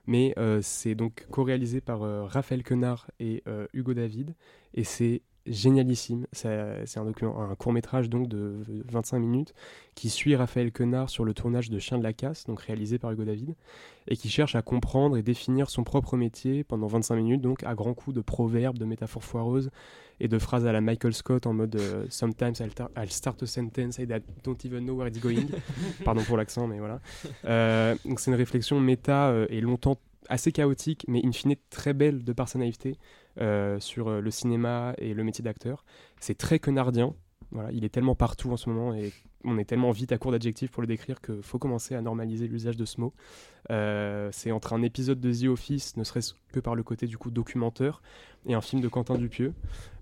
Mais 0.07 0.33
c'est 0.61 0.95
donc 0.95 1.27
co-réalisé 1.29 1.79
par 1.79 2.01
Raphaël 2.27 2.63
Quenard 2.63 3.11
et 3.19 3.43
Hugo 3.73 3.93
David. 3.93 4.33
Et 4.73 4.83
c'est 4.83 5.21
génialissime. 5.45 6.27
C'est 6.31 6.49
un, 6.97 7.05
document- 7.05 7.39
un 7.41 7.55
court 7.55 7.73
métrage 7.73 8.09
donc 8.09 8.27
de 8.27 8.55
25 8.89 9.19
minutes 9.19 9.53
qui 9.95 10.09
suit 10.09 10.35
Raphaël 10.35 10.71
Quenard 10.71 11.09
sur 11.09 11.25
le 11.25 11.33
tournage 11.33 11.69
de 11.69 11.79
Chien 11.79 11.97
de 11.97 12.03
la 12.03 12.13
Casse, 12.13 12.45
donc 12.45 12.61
réalisé 12.61 12.97
par 12.99 13.11
Hugo 13.11 13.23
David, 13.25 13.55
et 14.07 14.15
qui 14.17 14.29
cherche 14.29 14.55
à 14.55 14.61
comprendre 14.61 15.17
et 15.17 15.23
définir 15.23 15.69
son 15.69 15.83
propre 15.83 16.17
métier 16.17 16.63
pendant 16.63 16.87
25 16.87 17.15
minutes, 17.15 17.41
donc 17.41 17.63
à 17.63 17.75
grands 17.75 17.93
coups 17.93 18.15
de 18.15 18.21
proverbes, 18.21 18.77
de 18.77 18.85
métaphores 18.85 19.23
foireuses 19.23 19.69
et 20.19 20.27
de 20.27 20.37
phrases 20.37 20.67
à 20.67 20.71
la 20.71 20.81
Michael 20.81 21.13
Scott 21.13 21.47
en 21.47 21.53
mode 21.53 21.75
euh, 21.75 22.05
Sometimes 22.09 22.53
I'll, 22.59 22.71
I'll 22.95 23.09
start 23.11 23.41
a 23.41 23.47
sentence 23.47 23.99
and 23.99 24.03
I 24.15 24.19
don't 24.43 24.63
even 24.65 24.85
know 24.85 24.93
where 24.95 25.07
it's 25.07 25.19
going. 25.19 25.47
Pardon 26.05 26.21
pour 26.23 26.37
l'accent, 26.37 26.67
mais 26.67 26.77
voilà. 26.77 26.99
Euh, 27.45 27.95
donc 28.05 28.19
c'est 28.19 28.29
une 28.29 28.37
réflexion 28.37 28.79
méta 28.79 29.29
euh, 29.29 29.47
et 29.49 29.61
longtemps 29.61 29.97
assez 30.29 30.51
chaotique, 30.51 31.03
mais 31.07 31.21
in 31.25 31.31
fine 31.31 31.55
très 31.71 31.93
belle 31.93 32.23
de 32.23 32.31
par 32.33 32.47
sa 32.47 32.59
naïveté 32.59 32.97
sur 33.37 34.07
euh, 34.07 34.21
le 34.21 34.31
cinéma 34.31 34.93
et 34.97 35.13
le 35.13 35.23
métier 35.23 35.43
d'acteur. 35.43 35.83
C'est 36.19 36.37
très 36.37 36.59
quenardien. 36.59 37.13
Voilà, 37.51 37.71
il 37.71 37.83
est 37.83 37.89
tellement 37.89 38.15
partout 38.15 38.51
en 38.51 38.57
ce 38.57 38.69
moment 38.69 38.93
et 38.93 39.11
on 39.43 39.57
est 39.57 39.65
tellement 39.65 39.91
vite 39.91 40.11
à 40.11 40.17
court 40.17 40.31
d'adjectifs 40.31 40.71
pour 40.71 40.81
le 40.81 40.87
décrire 40.87 41.19
qu'il 41.19 41.41
faut 41.41 41.59
commencer 41.59 41.95
à 41.95 42.01
normaliser 42.01 42.47
l'usage 42.47 42.77
de 42.77 42.85
ce 42.85 43.01
mot. 43.01 43.13
Euh, 43.69 44.29
c'est 44.31 44.51
entre 44.51 44.73
un 44.73 44.81
épisode 44.81 45.19
de 45.19 45.33
The 45.33 45.47
Office, 45.49 45.97
ne 45.97 46.03
serait-ce 46.03 46.33
que 46.53 46.59
par 46.59 46.75
le 46.75 46.83
côté 46.83 47.07
du 47.07 47.17
coup 47.17 47.31
documentaire, 47.31 48.01
et 48.45 48.53
un 48.53 48.61
film 48.61 48.81
de 48.81 48.87
Quentin 48.87 49.15
Dupieux, 49.15 49.53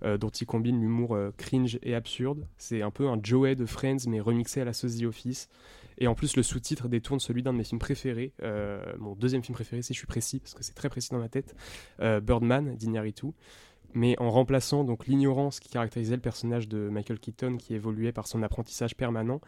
euh, 0.03 0.17
dont 0.17 0.29
il 0.29 0.45
combine 0.45 0.79
l'humour 0.79 1.15
euh, 1.15 1.31
cringe 1.37 1.79
et 1.83 1.95
absurde. 1.95 2.45
C'est 2.57 2.81
un 2.81 2.91
peu 2.91 3.07
un 3.07 3.19
Joey 3.21 3.55
de 3.55 3.65
Friends, 3.65 4.07
mais 4.07 4.19
remixé 4.19 4.61
à 4.61 4.65
la 4.65 4.73
sauce 4.73 4.97
The 4.97 5.03
Office. 5.03 5.49
Et 5.99 6.07
en 6.07 6.15
plus, 6.15 6.35
le 6.37 6.43
sous-titre 6.43 6.87
détourne 6.87 7.19
celui 7.19 7.43
d'un 7.43 7.51
de 7.51 7.57
mes 7.57 7.63
films 7.63 7.79
préférés, 7.79 8.33
euh, 8.41 8.81
mon 8.97 9.15
deuxième 9.15 9.43
film 9.43 9.53
préféré, 9.53 9.81
si 9.81 9.93
je 9.93 9.97
suis 9.97 10.07
précis, 10.07 10.39
parce 10.39 10.53
que 10.53 10.63
c'est 10.63 10.73
très 10.73 10.89
précis 10.89 11.09
dans 11.11 11.19
ma 11.19 11.27
tête, 11.27 11.55
euh, 11.99 12.21
Birdman 12.21 12.75
d'Iñárritu. 12.75 13.27
Mais 13.93 14.17
en 14.19 14.29
remplaçant 14.29 14.83
donc 14.83 15.07
l'ignorance 15.07 15.59
qui 15.59 15.67
caractérisait 15.69 16.15
le 16.15 16.21
personnage 16.21 16.67
de 16.67 16.89
Michael 16.89 17.19
Keaton, 17.19 17.57
qui 17.57 17.73
évoluait 17.73 18.11
par 18.11 18.27
son 18.27 18.43
apprentissage 18.43 18.95
permanent, 18.95 19.41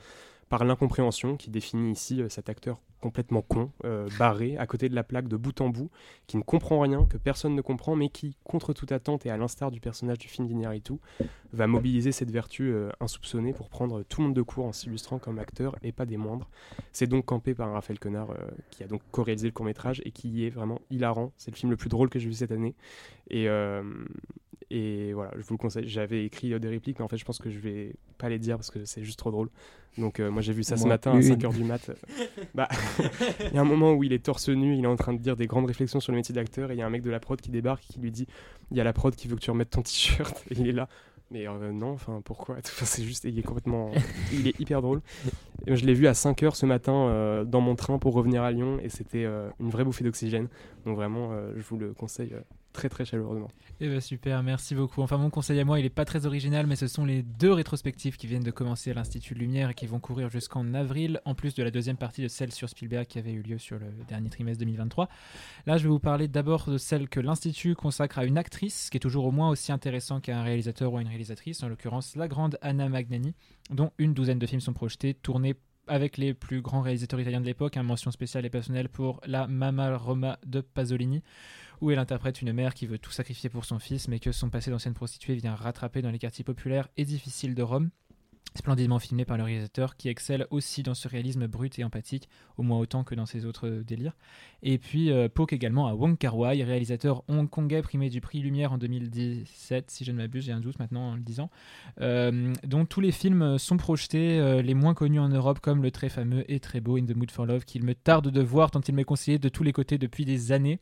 par 0.52 0.66
l'incompréhension 0.66 1.38
qui 1.38 1.50
définit 1.50 1.94
ici 1.94 2.22
euh, 2.22 2.28
cet 2.28 2.50
acteur 2.50 2.78
complètement 3.02 3.42
con, 3.42 3.72
euh, 3.84 4.08
barré, 4.18 4.56
à 4.58 4.68
côté 4.68 4.88
de 4.88 4.96
la 4.96 5.04
plaque 5.04 5.28
de 5.28 5.36
bout 5.36 5.60
en 5.60 5.70
bout, 5.70 5.90
qui 6.28 6.38
ne 6.38 6.44
comprend 6.44 6.80
rien, 6.80 7.06
que 7.06 7.18
personne 7.18 7.56
ne 7.56 7.62
comprend, 7.62 7.96
mais 7.96 8.10
qui, 8.10 8.38
contre 8.44 8.74
toute 8.74 8.92
attente 8.92 9.26
et 9.26 9.32
à 9.32 9.38
l'instar 9.38 9.72
du 9.72 9.82
personnage 9.82 10.20
du 10.20 10.28
film 10.28 10.48
d'Iñárritu, 10.48 10.94
va 11.52 11.68
mobiliser 11.68 12.12
cette 12.12 12.32
vertu 12.32 12.72
euh, 12.72 12.90
insoupçonnée 13.02 13.54
pour 13.54 13.70
prendre 13.70 14.04
tout 14.04 14.22
le 14.22 14.28
monde 14.28 14.36
de 14.36 14.42
court 14.42 14.66
en 14.66 14.72
s'illustrant 14.72 15.20
comme 15.20 15.40
acteur 15.40 15.76
et 15.82 15.92
pas 15.92 16.06
des 16.06 16.18
moindres. 16.18 16.50
C'est 16.94 17.08
donc 17.08 17.26
campé 17.26 17.54
par 17.56 17.74
Raphaël 17.74 18.00
Quenard 18.00 18.32
euh, 18.32 18.36
qui 18.70 18.84
a 18.84 18.88
donc 18.88 19.02
co-réalisé 19.12 19.48
le 19.48 19.54
court 19.54 19.66
métrage 19.66 20.02
et 20.06 20.12
qui 20.12 20.46
est 20.46 20.50
vraiment 20.50 20.80
hilarant. 20.92 21.34
C'est 21.38 21.52
le 21.52 21.58
film 21.58 21.72
le 21.72 21.78
plus 21.78 21.90
drôle 21.90 22.10
que 22.10 22.20
j'ai 22.20 22.28
vu 22.28 22.34
cette 22.34 22.52
année. 22.52 22.76
Et 24.72 25.12
voilà, 25.12 25.32
je 25.38 25.44
vous 25.44 25.54
le 25.54 25.58
conseille. 25.58 25.88
J'avais 25.90 26.24
écrit 26.24 26.54
euh, 26.54 26.60
des 26.60 26.70
répliques, 26.70 26.98
mais 26.98 27.04
en 27.04 27.10
fait, 27.10 27.18
je 27.18 27.26
pense 27.26 27.40
que 27.40 27.50
je 27.50 27.60
vais 27.60 27.94
pas 28.18 28.30
les 28.30 28.40
dire 28.40 28.56
parce 28.56 28.72
que 28.72 28.86
c'est 28.86 29.04
juste 29.04 29.20
trop 29.20 29.30
drôle. 29.30 29.50
Donc, 29.98 30.22
euh, 30.22 30.32
moi, 30.32 30.42
j'ai 30.42 30.54
vu 30.54 30.64
ça 30.64 30.78
ce 30.78 30.88
matin 30.88 31.12
à 31.12 31.16
une. 31.16 31.22
5h 31.22 31.54
du 31.54 31.66
mat. 31.66 31.92
bah, 32.56 32.70
il 33.42 33.54
y 33.54 33.58
a 33.58 33.62
un 33.62 33.66
moment 33.66 33.92
où 33.92 34.06
il 34.06 34.14
est 34.14 34.24
torse 34.24 34.48
nu, 34.48 34.78
il 34.78 34.86
est 34.86 34.88
en 34.88 34.96
train 34.96 35.12
de 35.12 35.20
dire 35.20 35.36
des 35.36 35.46
grandes 35.46 35.66
réflexions 35.66 36.00
sur 36.00 36.14
le 36.14 36.18
métier 36.18 36.34
d'acteur, 36.34 36.72
et 36.72 36.76
il 36.76 36.78
y 36.78 36.82
a 36.82 36.86
un 36.86 36.90
mec 36.90 37.02
de 37.02 37.10
la 37.10 37.20
prod 37.20 37.40
qui 37.42 37.52
débarque 37.52 37.84
qui 37.84 38.00
lui 38.00 38.12
dit 38.12 38.28
Il 38.72 38.78
y 38.78 38.82
a 38.82 38.86
la 38.86 38.94
prod 38.94 39.14
qui 39.14 39.28
veut 39.28 39.36
que 39.36 39.42
tu 39.42 39.52
remettes 39.52 39.72
ton 39.72 39.82
t-shirt. 39.82 40.42
Et 40.52 40.56
il 40.58 40.70
est 40.70 40.74
là. 40.74 40.88
Mais 41.32 41.48
euh, 41.48 41.72
non, 41.72 41.92
enfin, 41.92 42.22
pourquoi? 42.24 42.56
Enfin, 42.60 42.86
C'est 42.86 43.04
juste, 43.04 43.24
il 43.24 43.38
est 43.38 43.44
complètement. 43.44 43.92
il 44.34 44.48
est 44.48 44.60
hyper 44.60 44.82
drôle. 44.82 45.02
Et 45.68 45.76
je 45.76 45.86
l'ai 45.86 45.94
vu 45.94 46.08
à 46.08 46.14
5h 46.14 46.56
ce 46.56 46.66
matin 46.66 46.94
euh, 46.94 47.44
dans 47.46 47.62
mon 47.62 47.76
train 47.76 48.00
pour 48.00 48.14
revenir 48.14 48.44
à 48.44 48.52
Lyon, 48.52 48.80
et 48.84 48.90
c'était 48.90 49.26
euh, 49.26 49.50
une 49.60 49.70
vraie 49.70 49.84
bouffée 49.84 50.04
d'oxygène. 50.04 50.48
Donc, 50.86 50.96
vraiment, 50.96 51.30
euh, 51.32 51.54
je 51.56 51.64
vous 51.64 51.78
le 51.78 51.94
conseille 51.94 52.34
euh, 52.34 52.42
très, 52.72 52.90
très 52.90 53.06
chaleureusement. 53.06 53.50
Eh 53.80 53.88
ben 53.88 54.00
super, 54.00 54.44
merci 54.44 54.76
beaucoup. 54.76 55.02
Enfin, 55.02 55.18
mon 55.18 55.30
conseil 55.30 55.60
à 55.60 55.66
moi, 55.66 55.80
il 55.80 55.86
est 55.86 55.90
pas 55.90 56.06
très 56.06 56.26
original, 56.26 56.68
mais 56.68 56.76
ce 56.76 56.88
sont 56.88 57.06
les 57.06 57.24
deux 57.24 57.52
rétrospectives 57.52 58.18
qui 58.18 58.28
viennent 58.28 58.44
de 58.44 58.52
commencer 58.52 58.92
à 58.92 58.94
l'Institut 58.94 59.34
de 59.34 59.40
Lumière 59.40 59.72
et 59.72 59.74
qui 59.74 59.88
vont 59.88 60.00
courir 60.00 60.30
jusqu'en 60.30 60.74
avril, 60.74 61.20
en 61.26 61.36
plus 61.36 61.56
de 61.56 61.64
la 61.64 61.72
deuxième 61.72 61.98
partie 61.98 62.22
de 62.22 62.28
celle 62.28 62.52
sur 62.52 62.70
Spielberg 62.70 63.08
qui 63.08 63.20
avait 63.20 63.32
eu 63.32 63.42
lieu 63.42 63.58
sur 63.58 63.80
le 63.80 63.88
dernier 64.08 64.30
trimestre 64.30 64.60
2023. 64.60 65.10
Là, 65.66 65.78
je 65.78 65.84
vais 65.84 65.90
vous 65.90 66.00
parler 66.00 66.28
d'abord 66.28 66.70
de 66.70 66.78
celle 66.78 67.10
que 67.10 67.20
l'Institut 67.20 67.76
consacre 67.76 68.20
à 68.20 68.26
une 68.26 68.38
actrice, 68.38 68.90
qui 68.90 68.98
est 68.98 69.00
toujours 69.00 69.26
au 69.26 69.32
moins 69.32 69.50
aussi 69.50 69.72
intéressant 69.72 70.20
qu'un 70.20 70.44
réalisateur 70.44 70.94
ou 70.94 71.00
une 71.00 71.08
réalisatrice, 71.08 71.64
en 71.64 71.70
l'occurrence 71.70 72.16
la 72.16 72.28
grande 72.28 72.58
Anna 72.62 72.88
Magnani, 72.90 73.34
dont 73.70 73.92
une 73.98 74.14
douzaine 74.14 74.40
de 74.40 74.46
films 74.46 74.62
sont 74.62 74.74
projetés, 74.74 75.14
tournés 75.14 75.56
avec 75.88 76.18
les 76.18 76.34
plus 76.34 76.62
grands 76.62 76.82
réalisateurs 76.82 77.20
italiens 77.20 77.42
de 77.42 77.46
l'époque, 77.46 77.78
un 77.78 77.84
mention 77.84 78.12
spéciale 78.12 78.46
et 78.46 78.50
personnelle 78.50 78.90
pour 78.90 79.20
la 79.26 79.48
Mamma 79.48 79.98
Roma 79.98 80.40
de 80.46 80.62
Pasolini, 80.62 81.22
où 81.82 81.92
elle 81.92 82.00
interprète 82.00 82.42
une 82.42 82.54
mère 82.54 82.74
qui 82.74 82.86
veut 82.86 83.00
tout 83.00 83.12
sacrifier 83.12 83.50
pour 83.50 83.66
son 83.66 83.80
fils, 83.80 84.08
mais 84.08 84.20
que 84.20 84.32
son 84.32 84.50
passé 84.50 84.72
d'ancienne 84.72 84.94
prostituée 84.94 85.36
vient 85.36 85.56
rattraper 85.56 86.02
dans 86.02 86.12
les 86.12 86.20
quartiers 86.20 86.44
populaires 86.44 86.88
et 86.96 87.06
difficiles 87.06 87.56
de 87.56 87.64
Rome. 87.64 87.90
Splendidement 88.54 89.00
filmé 89.00 89.24
par 89.24 89.38
le 89.38 89.44
réalisateur 89.44 89.96
qui 89.96 90.10
excelle 90.10 90.46
aussi 90.50 90.84
dans 90.84 90.94
ce 90.94 91.08
réalisme 91.08 91.48
brut 91.48 91.80
et 91.80 91.86
empathique, 91.86 92.28
au 92.58 92.64
moins 92.64 92.80
autant 92.80 93.06
que 93.06 93.16
dans 93.16 93.26
ses 93.26 93.46
autres 93.46 93.70
délires. 93.88 94.18
Et 94.62 94.78
puis 94.78 95.10
euh, 95.10 95.30
Poke 95.30 95.54
également 95.54 95.88
à 95.88 95.94
Wong 95.94 96.18
Kar 96.18 96.38
Wai, 96.38 96.62
réalisateur 96.62 97.24
hongkongais 97.30 97.82
primé 97.82 98.10
du 98.10 98.20
prix 98.20 98.40
Lumière 98.40 98.74
en 98.74 98.78
2017, 98.78 99.90
si 99.90 100.04
je 100.04 100.12
ne 100.12 100.18
m'abuse, 100.18 100.44
j'ai 100.44 100.52
un 100.52 100.60
doute 100.60 100.80
maintenant 100.80 101.12
en 101.12 101.16
le 101.16 101.22
disant, 101.22 101.50
euh, 102.02 102.54
dont 102.66 102.84
tous 102.84 103.00
les 103.00 103.14
films 103.14 103.58
sont 103.58 103.78
projetés, 103.78 104.38
euh, 104.38 104.62
les 104.62 104.74
moins 104.74 104.96
connus 104.96 105.22
en 105.22 105.30
Europe, 105.30 105.62
comme 105.62 105.82
le 105.82 105.90
très 105.90 106.10
fameux 106.10 106.44
et 106.52 106.60
très 106.60 106.82
beau 106.82 106.98
In 106.98 107.06
the 107.06 107.16
Mood 107.16 107.32
for 107.32 107.46
Love, 107.46 107.64
qu'il 107.64 107.86
me 107.86 107.96
tarde 107.96 108.28
de 108.28 108.42
voir 108.42 108.70
tant 108.70 108.82
il 108.82 108.94
m'est 108.94 109.06
conseillé 109.06 109.40
de 109.40 109.48
tous 109.48 109.64
les 109.64 109.72
côtés 109.72 109.98
depuis 109.98 110.26
des 110.26 110.52
années. 110.52 110.82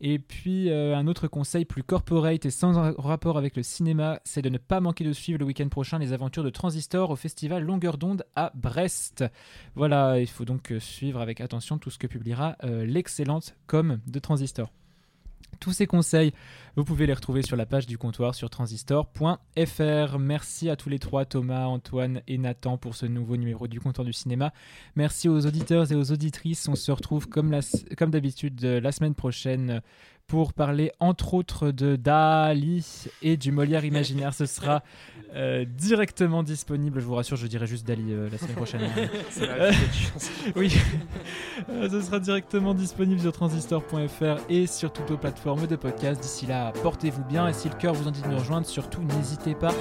Et 0.00 0.18
puis 0.18 0.70
euh, 0.70 0.96
un 0.96 1.06
autre 1.06 1.28
conseil 1.28 1.64
plus 1.64 1.82
corporate 1.82 2.44
et 2.46 2.50
sans 2.50 2.72
ra- 2.72 2.94
rapport 2.98 3.38
avec 3.38 3.56
le 3.56 3.62
cinéma, 3.62 4.20
c'est 4.24 4.42
de 4.42 4.48
ne 4.48 4.58
pas 4.58 4.80
manquer 4.80 5.04
de 5.04 5.12
suivre 5.12 5.38
le 5.38 5.44
week-end 5.44 5.68
prochain 5.68 5.98
les 5.98 6.12
aventures 6.12 6.44
de 6.44 6.50
Transistor 6.50 7.10
au 7.10 7.16
festival 7.16 7.62
Longueur 7.62 7.98
d'onde 7.98 8.24
à 8.36 8.52
Brest. 8.54 9.24
Voilà, 9.74 10.20
il 10.20 10.28
faut 10.28 10.44
donc 10.44 10.72
euh, 10.72 10.80
suivre 10.80 11.20
avec 11.20 11.40
attention 11.40 11.78
tout 11.78 11.90
ce 11.90 11.98
que 11.98 12.06
publiera 12.06 12.56
euh, 12.64 12.84
l'excellente 12.84 13.56
com 13.66 14.00
de 14.06 14.18
Transistor. 14.18 14.70
Tous 15.60 15.72
ces 15.72 15.86
conseils, 15.86 16.32
vous 16.76 16.84
pouvez 16.84 17.06
les 17.06 17.12
retrouver 17.12 17.42
sur 17.42 17.56
la 17.56 17.66
page 17.66 17.86
du 17.86 17.98
comptoir 17.98 18.34
sur 18.34 18.48
transistor.fr. 18.48 20.18
Merci 20.18 20.70
à 20.70 20.76
tous 20.76 20.88
les 20.88 20.98
trois, 20.98 21.24
Thomas, 21.24 21.66
Antoine 21.66 22.22
et 22.28 22.38
Nathan, 22.38 22.78
pour 22.78 22.94
ce 22.94 23.06
nouveau 23.06 23.36
numéro 23.36 23.66
du 23.66 23.80
comptoir 23.80 24.04
du 24.04 24.12
cinéma. 24.12 24.52
Merci 24.94 25.28
aux 25.28 25.46
auditeurs 25.46 25.90
et 25.90 25.96
aux 25.96 26.12
auditrices. 26.12 26.68
On 26.68 26.76
se 26.76 26.92
retrouve 26.92 27.28
comme, 27.28 27.58
comme 27.96 28.10
d'habitude 28.10 28.64
euh, 28.64 28.80
la 28.80 28.92
semaine 28.92 29.14
prochaine 29.14 29.82
pour 30.28 30.52
parler 30.52 30.92
entre 31.00 31.34
autres 31.34 31.70
de 31.70 31.96
Dali 31.96 33.06
et 33.22 33.36
du 33.38 33.50
Molière 33.50 33.84
imaginaire. 33.84 34.34
Ce 34.34 34.44
sera 34.44 34.82
euh, 35.34 35.64
directement 35.64 36.42
disponible. 36.42 37.00
Je 37.00 37.06
vous 37.06 37.14
rassure, 37.14 37.36
je 37.36 37.46
dirai 37.46 37.66
juste 37.66 37.86
Dali 37.86 38.12
euh, 38.12 38.28
la 38.30 38.38
semaine 38.38 38.54
prochaine. 38.54 38.82
Euh, 39.40 39.72
oui, 40.56 40.74
ce 41.90 42.00
sera 42.00 42.18
directement 42.18 42.74
disponible 42.74 43.20
sur 43.20 43.32
transistor.fr 43.32 44.42
et 44.48 44.66
sur 44.66 44.92
toutes 44.92 45.08
vos 45.08 45.16
plateformes 45.16 45.66
de 45.66 45.76
podcast. 45.76 46.20
D'ici 46.20 46.46
là, 46.46 46.72
portez-vous 46.82 47.24
bien 47.24 47.48
et 47.48 47.52
si 47.52 47.68
le 47.68 47.74
cœur 47.76 47.94
vous 47.94 48.08
en 48.08 48.10
dit 48.10 48.20
de 48.20 48.28
nous 48.28 48.38
rejoindre, 48.38 48.66
surtout 48.66 49.02
n'hésitez 49.02 49.54
pas. 49.54 49.72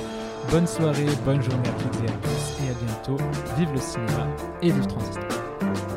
Bonne 0.52 0.68
soirée, 0.68 1.08
bonne 1.26 1.42
journée 1.42 1.68
à 1.68 1.74
toutes 1.74 2.04
et 2.04 2.08
à 2.08 2.14
tous 2.22 2.64
et 2.64 2.70
à 2.70 2.86
bientôt. 2.86 3.24
Vive 3.58 3.74
le 3.74 3.82
cinéma 3.82 4.28
et 4.62 4.72
vive 4.72 4.88
Transistor. 4.88 5.97